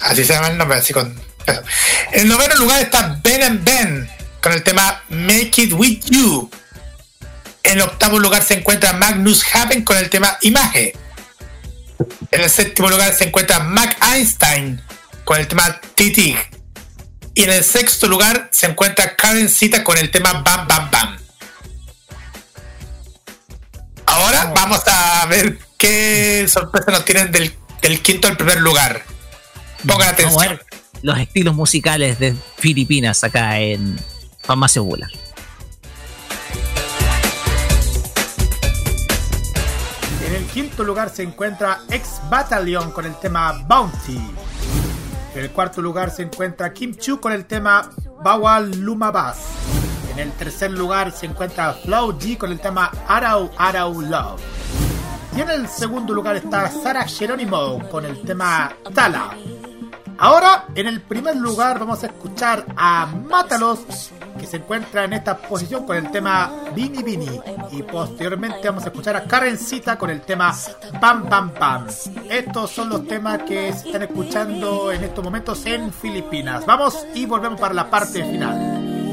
[0.00, 1.22] Así se llama el nombre, así con.
[1.46, 6.50] En el noveno lugar está Ben and Ben con el tema Make It With You.
[7.62, 10.92] En el octavo lugar se encuentra Magnus Haven con el tema Imagen.
[12.30, 14.82] En el séptimo lugar se encuentra Mac Einstein
[15.24, 16.36] con el tema Titig.
[17.34, 21.23] Y en el sexto lugar se encuentra Karen Cita con el tema Bam Bam Bam.
[24.14, 29.02] Ahora vamos a ver qué sorpresa nos tienen del, quinto al primer lugar.
[29.84, 30.60] Pongan atención.
[31.02, 33.98] Los estilos musicales de Filipinas acá en
[34.40, 35.10] Farmacia Popular.
[40.28, 44.20] En el quinto lugar se encuentra Ex Battalion con el tema Bounty.
[45.34, 47.90] En el cuarto lugar se encuentra Kim Chu con el tema
[48.22, 49.38] Bawal Lumabas.
[50.14, 54.40] En el tercer lugar se encuentra Flow G con el tema Arau Arau Love.
[55.36, 59.30] Y en el segundo lugar está Sara Geronimo con el tema Tala.
[60.18, 65.36] Ahora, en el primer lugar vamos a escuchar a Mátalos, que se encuentra en esta
[65.36, 67.40] posición con el tema Bini Bini.
[67.72, 70.54] Y posteriormente vamos a escuchar a Karencita con el tema
[71.00, 71.88] Pam Pam Pam.
[72.30, 76.64] Estos son los temas que se están escuchando en estos momentos en Filipinas.
[76.64, 79.03] Vamos y volvemos para la parte final.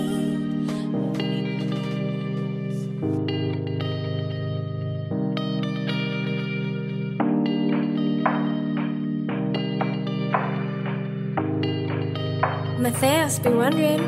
[12.89, 14.01] Fans be wondering.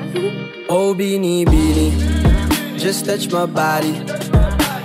[0.74, 1.94] Oh, beanie, beanie,
[2.80, 3.94] just touch my body.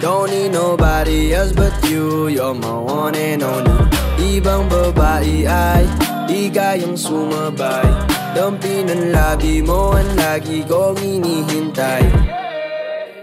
[0.05, 2.29] Don't need nobody else but you.
[2.29, 3.73] You're my one and only.
[4.21, 5.89] Ibang babae ay
[6.29, 7.89] di kayang sumabay.
[8.37, 12.05] Dampi ng labi mo ang lagi kong inihintay.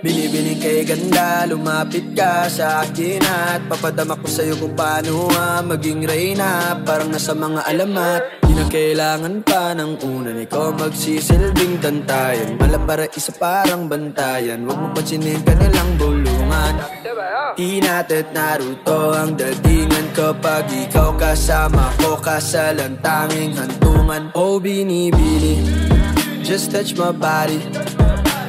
[0.05, 6.05] Binibining kay ganda, lumapit ka sa akin At papadama ko sa'yo kung paano nga maging
[6.05, 8.21] reyna Parang nasa mga alamat.
[8.45, 14.69] Di na kailangan pa ng unan Ikaw magsisilbing tantayan Mala para isa parang bantayan.
[14.69, 16.73] Huwag mo pansinin ka nilang bulungan.
[17.57, 24.29] Inat at naruto ang datingan Kapag ikaw kasama ko Kasalang tanging hantungan.
[24.37, 25.65] Oh binibini
[26.45, 27.57] Just touch my body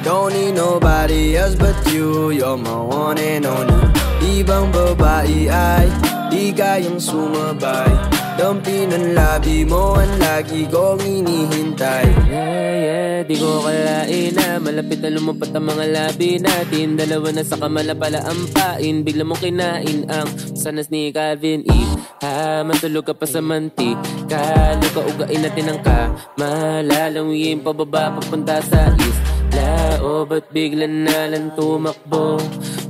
[0.07, 2.31] Don't need nobody else but you.
[2.31, 3.75] You're my one and only.
[4.23, 5.91] Ibang babae ay
[6.31, 7.91] Di kayang sumabay.
[8.39, 14.63] Dampi ng labi mo Ang lagi kong inihintay Yeah, yeah, di ko kalain na.
[14.63, 19.03] Malapit na lumampat ang mga labi natin Dalawa na sa kamala pala ang pain.
[19.03, 21.81] Bigla mong kinain ang sanas ni Calvin E.
[22.23, 23.99] Ha, matulog ka pa sa mantik.
[24.31, 32.37] Kalo ka ugain natin ang kamalalanguyin Pababa papunta sa east Lao, ba't bigla na tumakbo?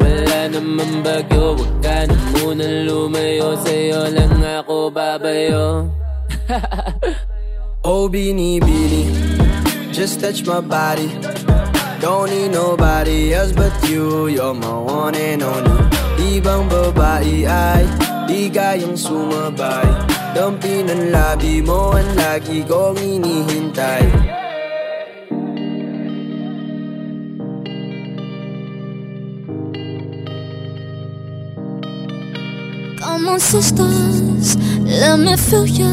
[0.04, 5.88] Wala naman bagyo, wag ka na munang lumayo Sa'yo lang ako babayo.
[7.88, 9.08] Oh binibini
[9.96, 11.08] Just touch my body.
[12.04, 15.88] Don't need nobody else but you You're my one and only.
[16.20, 17.88] Ibang babae ay
[18.28, 19.88] Di kayang sumabay.
[20.36, 24.47] Dampi ng labi mo Ang lagi kong inihintay
[33.18, 34.56] Come on, sisters,
[34.86, 35.90] let me feel ya.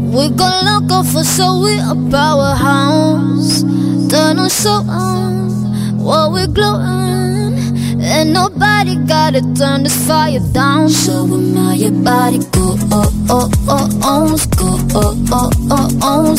[0.00, 3.60] We gon' look up for so we a powerhouse.
[4.08, 7.60] Done on so um, on, while we glowing.
[8.00, 10.88] And nobody gotta turn this fire down.
[10.88, 16.36] So when my body go oh oh oh oh go oh oh oh oh.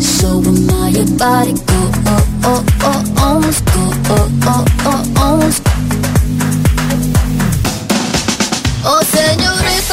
[0.00, 0.90] So when my
[1.20, 3.42] body go oh oh oh oh
[3.74, 5.02] go oh oh oh.
[5.18, 5.72] Oh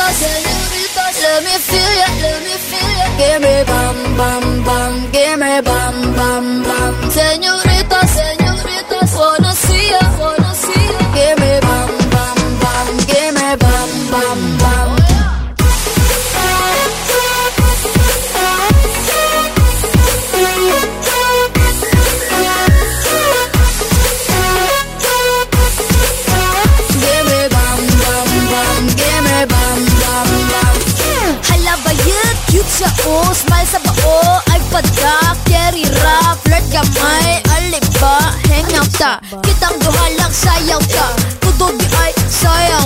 [0.09, 3.07] let me feel ya, let me feel ya.
[3.19, 6.93] Give me bam, bam, bam, give me bam, bam, bam.
[7.11, 7.68] Señorita,
[32.79, 39.19] sa o, smile sa bao, ay padak, carry rap, flirt kamay, aliba, hang out ta,
[39.43, 41.11] kitang duha lang sayaw ta,
[41.43, 42.78] kudubi ay sayang,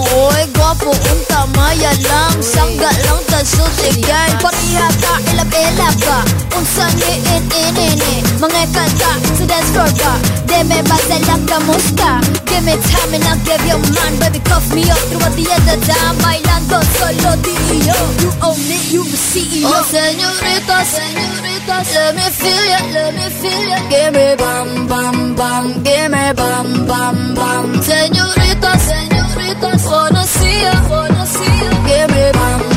[0.73, 6.17] oy, gwapo unta, maya lang, sangga lang ta, susigay, pariha ka, ilab-ila ka,
[6.57, 10.13] unsa ni in in in in, mga kanta, sa dance floor ka,
[10.47, 14.89] deme ba lang kamusta, give me time and I'll give you mine, baby, cuff me
[14.89, 19.17] up through at the end of time, bailando solo Dio, you own it, you the
[19.17, 19.69] CEO.
[19.69, 25.35] Oh, señorita, señorita, let me feel ya, let me feel ya, give me bam, bam,
[25.35, 29.13] bam, give me bam, bam, bam, señorita, señorita,
[29.93, 30.73] wanna see ya,
[31.87, 32.72] give me bam,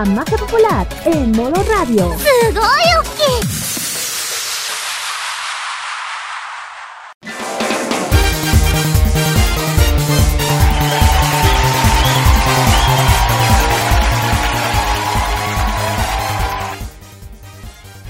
[0.00, 2.16] Farmacia Popular en modo radio.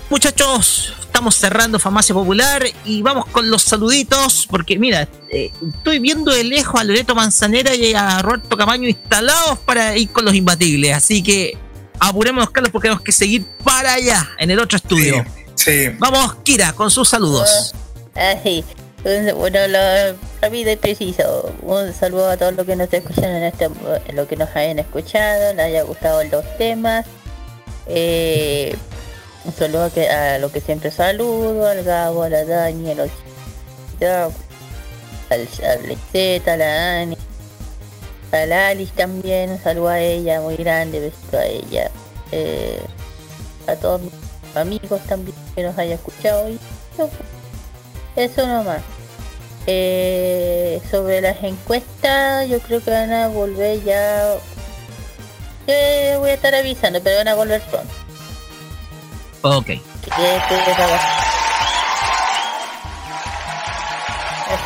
[0.08, 6.30] Muchachos, estamos cerrando Farmacia Popular y vamos con los saluditos, porque mira, eh, estoy viendo
[6.30, 10.94] de lejos a Loreto Manzanera y a Roberto Camaño instalados para ir con los imbatibles,
[10.94, 11.58] así que
[12.00, 15.24] apurémonos, Carlos, porque tenemos que seguir para allá, en el otro estudio.
[15.54, 15.88] Sí.
[15.98, 17.74] Vamos, Kira, con sus saludos.
[18.16, 18.64] Ah, sí.
[19.04, 19.78] Un- Bueno, lo
[20.42, 21.52] rápido y preciso.
[21.62, 23.64] Un saludo a todos los que nos escuchan en este,
[24.06, 27.06] en lo que nos hayan escuchado, les haya gustado los temas.
[27.86, 28.74] Eh,
[29.44, 32.94] un saludo a, que, a lo que siempre saludo, al Gabo, a la Dani, a
[32.94, 33.10] los
[34.00, 34.32] al,
[35.30, 37.16] al a la Ani,
[38.32, 41.90] a la Alice también, un saludo a ella, muy grande, besito a ella.
[42.32, 42.80] Eh,
[43.66, 44.12] a todos mis
[44.54, 46.58] amigos también que nos haya escuchado hoy.
[48.16, 48.82] Eso nomás.
[49.66, 54.34] Eh, sobre las encuestas, yo creo que van a volver ya.
[55.66, 57.92] Eh, voy a estar avisando, pero van a volver pronto.
[59.42, 59.70] Ok.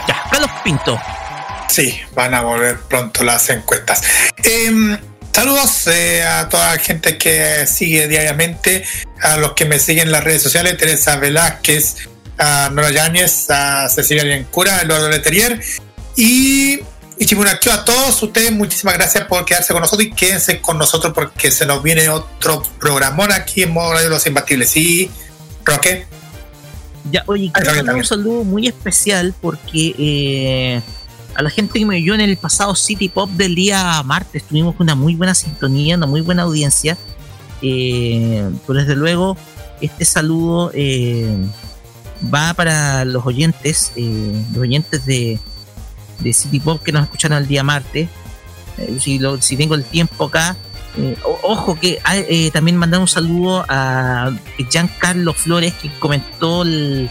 [0.06, 0.98] Ya, Carlos Pinto.
[1.68, 4.02] Sí, van a volver pronto las encuestas.
[4.42, 4.96] Em,
[5.32, 8.84] saludos eh, a toda la gente que sigue diariamente,
[9.20, 11.96] a los que me siguen en las redes sociales, Teresa Velázquez,
[12.38, 15.60] a Nora Yáñez, a Cecilia Liencura, a Eduardo Leterier
[16.16, 16.80] y
[17.16, 21.12] y Chimunacho, a todos ustedes, muchísimas gracias por quedarse con nosotros y quédense con nosotros
[21.14, 24.70] porque se nos viene otro programón aquí en modo radio Los Imbatibles.
[24.70, 25.10] Sí,
[25.64, 26.06] Roque.
[27.10, 30.82] Ya, oye, quiero mandar un saludo muy especial porque eh,
[31.34, 34.74] a la gente que me oyó en el pasado City Pop del día martes tuvimos
[34.78, 36.96] una muy buena sintonía, una muy buena audiencia.
[37.62, 39.36] Eh, pero desde luego,
[39.80, 41.34] este saludo eh,
[42.32, 45.38] va para los oyentes, eh, los oyentes de,
[46.32, 48.08] City Pop que nos escucharon el día martes.
[48.78, 50.56] Eh, si, lo- si tengo el tiempo acá,
[51.42, 52.14] ojo que ah,
[52.52, 54.30] también mandar un saludo a
[54.70, 57.10] Giancarlo Flores que comentó el,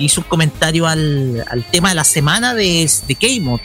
[0.00, 3.60] hizo un comentario al, al tema de la semana de, de K-Mod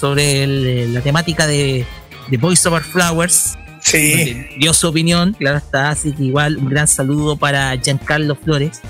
[0.00, 1.84] sobre el- la temática de,
[2.28, 3.56] de Voice Over Flowers.
[3.80, 4.46] Sí.
[4.58, 8.80] Dio su opinión, claro está, así que igual un gran saludo para Giancarlo Flores.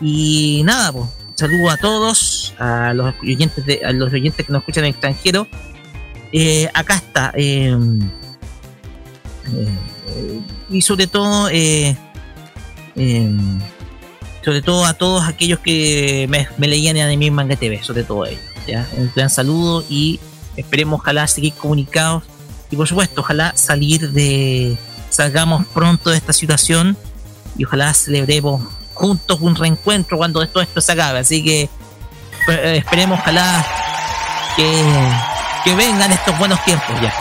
[0.00, 1.06] Y nada, pues,
[1.36, 4.90] saludo a todos, a los oyentes de, a los oyentes que nos escuchan en el
[4.90, 5.46] extranjero.
[6.32, 7.32] Eh, acá está.
[7.34, 7.74] eh,
[9.54, 10.40] eh,
[10.70, 11.96] y sobre todo, eh,
[12.96, 13.30] eh,
[14.46, 18.26] sobre todo a todos aquellos que me, me leían en Anime Manga TV, sobre todo
[18.26, 18.40] ellos.
[18.64, 18.86] ¿ya?
[18.96, 20.20] Un gran saludo y
[20.56, 22.22] esperemos, ojalá, seguir comunicados.
[22.70, 24.78] Y por supuesto, ojalá salir de.
[25.10, 26.96] salgamos pronto de esta situación
[27.58, 28.62] y ojalá celebremos
[28.94, 31.18] juntos un reencuentro cuando todo esto se acabe.
[31.18, 31.68] Así que
[32.48, 33.66] eh, esperemos, ojalá,
[34.54, 34.84] que,
[35.64, 37.12] que vengan estos buenos tiempos ya,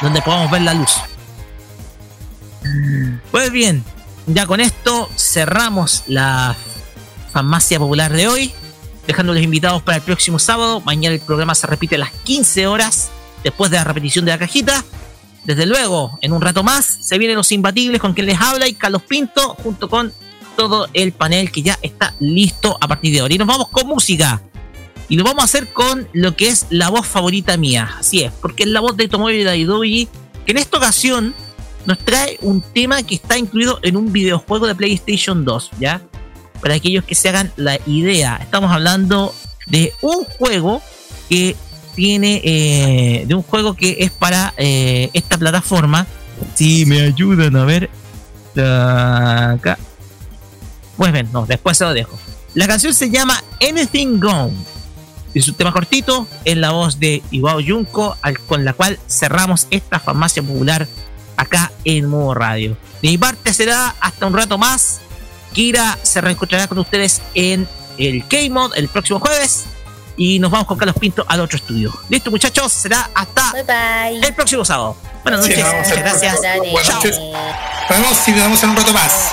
[0.00, 0.98] donde podamos ver la luz.
[3.32, 3.82] Pues bien,
[4.28, 6.54] ya con esto cerramos la
[7.32, 8.52] farmacia popular de hoy,
[9.06, 10.80] dejándoles invitados para el próximo sábado.
[10.80, 13.10] Mañana el programa se repite a las 15 horas,
[13.42, 14.84] después de la repetición de la cajita.
[15.44, 18.74] Desde luego, en un rato más, se vienen los imbatibles con quien les habla y
[18.74, 20.12] Carlos Pinto, junto con
[20.56, 23.34] todo el panel que ya está listo a partir de ahora.
[23.34, 24.42] Y nos vamos con música.
[25.08, 27.96] Y lo vamos a hacer con lo que es la voz favorita mía.
[27.98, 30.08] Así es, porque es la voz de Tomoyo Daidoji,
[30.44, 31.34] que en esta ocasión
[31.88, 36.02] nos trae un tema que está incluido en un videojuego de PlayStation 2, ¿ya?
[36.60, 39.34] Para aquellos que se hagan la idea, estamos hablando
[39.66, 40.82] de un juego
[41.30, 41.56] que
[41.94, 46.06] tiene, eh, de un juego que es para eh, esta plataforma.
[46.54, 47.88] Si me ayudan a ver,
[48.54, 49.78] acá.
[50.96, 52.18] Pues bien, no, después se lo dejo.
[52.54, 54.52] La canción se llama Anything Gone.
[55.34, 59.66] Es un tema cortito, en la voz de Iwao Junko, al- con la cual cerramos
[59.70, 60.86] esta farmacia popular
[61.38, 62.76] acá en Modo Radio.
[63.00, 65.00] De mi parte será hasta un rato más.
[65.54, 69.64] Kira se reencontrará con ustedes en el K-Mod el próximo jueves.
[70.16, 71.92] Y nos vamos con Carlos Pinto al otro estudio.
[72.08, 73.52] Listo, muchachos, será hasta
[74.10, 74.96] el próximo sábado.
[75.22, 76.38] Buenas Sí, noches, vemos muchas el gracias.
[76.72, 76.96] Buenas Chao.
[76.96, 77.18] noches.
[77.18, 79.32] Nos vemos y nos vemos en un rato más.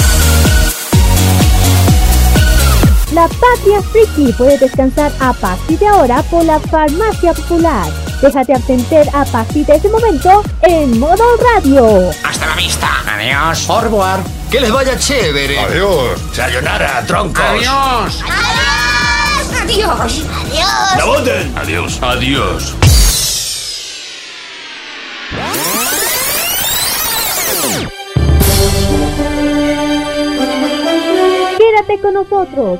[3.11, 7.85] La Patria Friki puede descansar a partir de ahora por la Farmacia Popular.
[8.21, 11.23] Déjate atender a partir de ese momento en modo
[11.53, 12.09] radio.
[12.23, 12.87] Hasta la vista.
[13.13, 13.59] Adiós.
[13.63, 14.23] Forward.
[14.49, 15.59] Que les vaya chévere.
[15.59, 16.21] Adiós.
[16.33, 17.43] Sayonara, troncos.
[17.43, 18.23] Adiós.
[19.61, 20.23] Adiós.
[20.23, 20.97] Adiós.
[20.97, 21.57] ¡La voten!
[21.57, 21.99] Adiós.
[22.01, 22.75] Adiós.
[31.57, 32.79] Quédate con nosotros,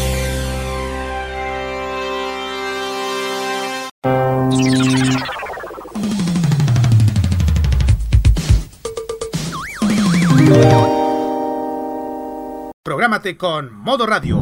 [13.37, 14.37] Con Modo Radio.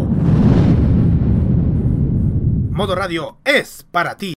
[2.71, 4.38] Modo Radio es para ti.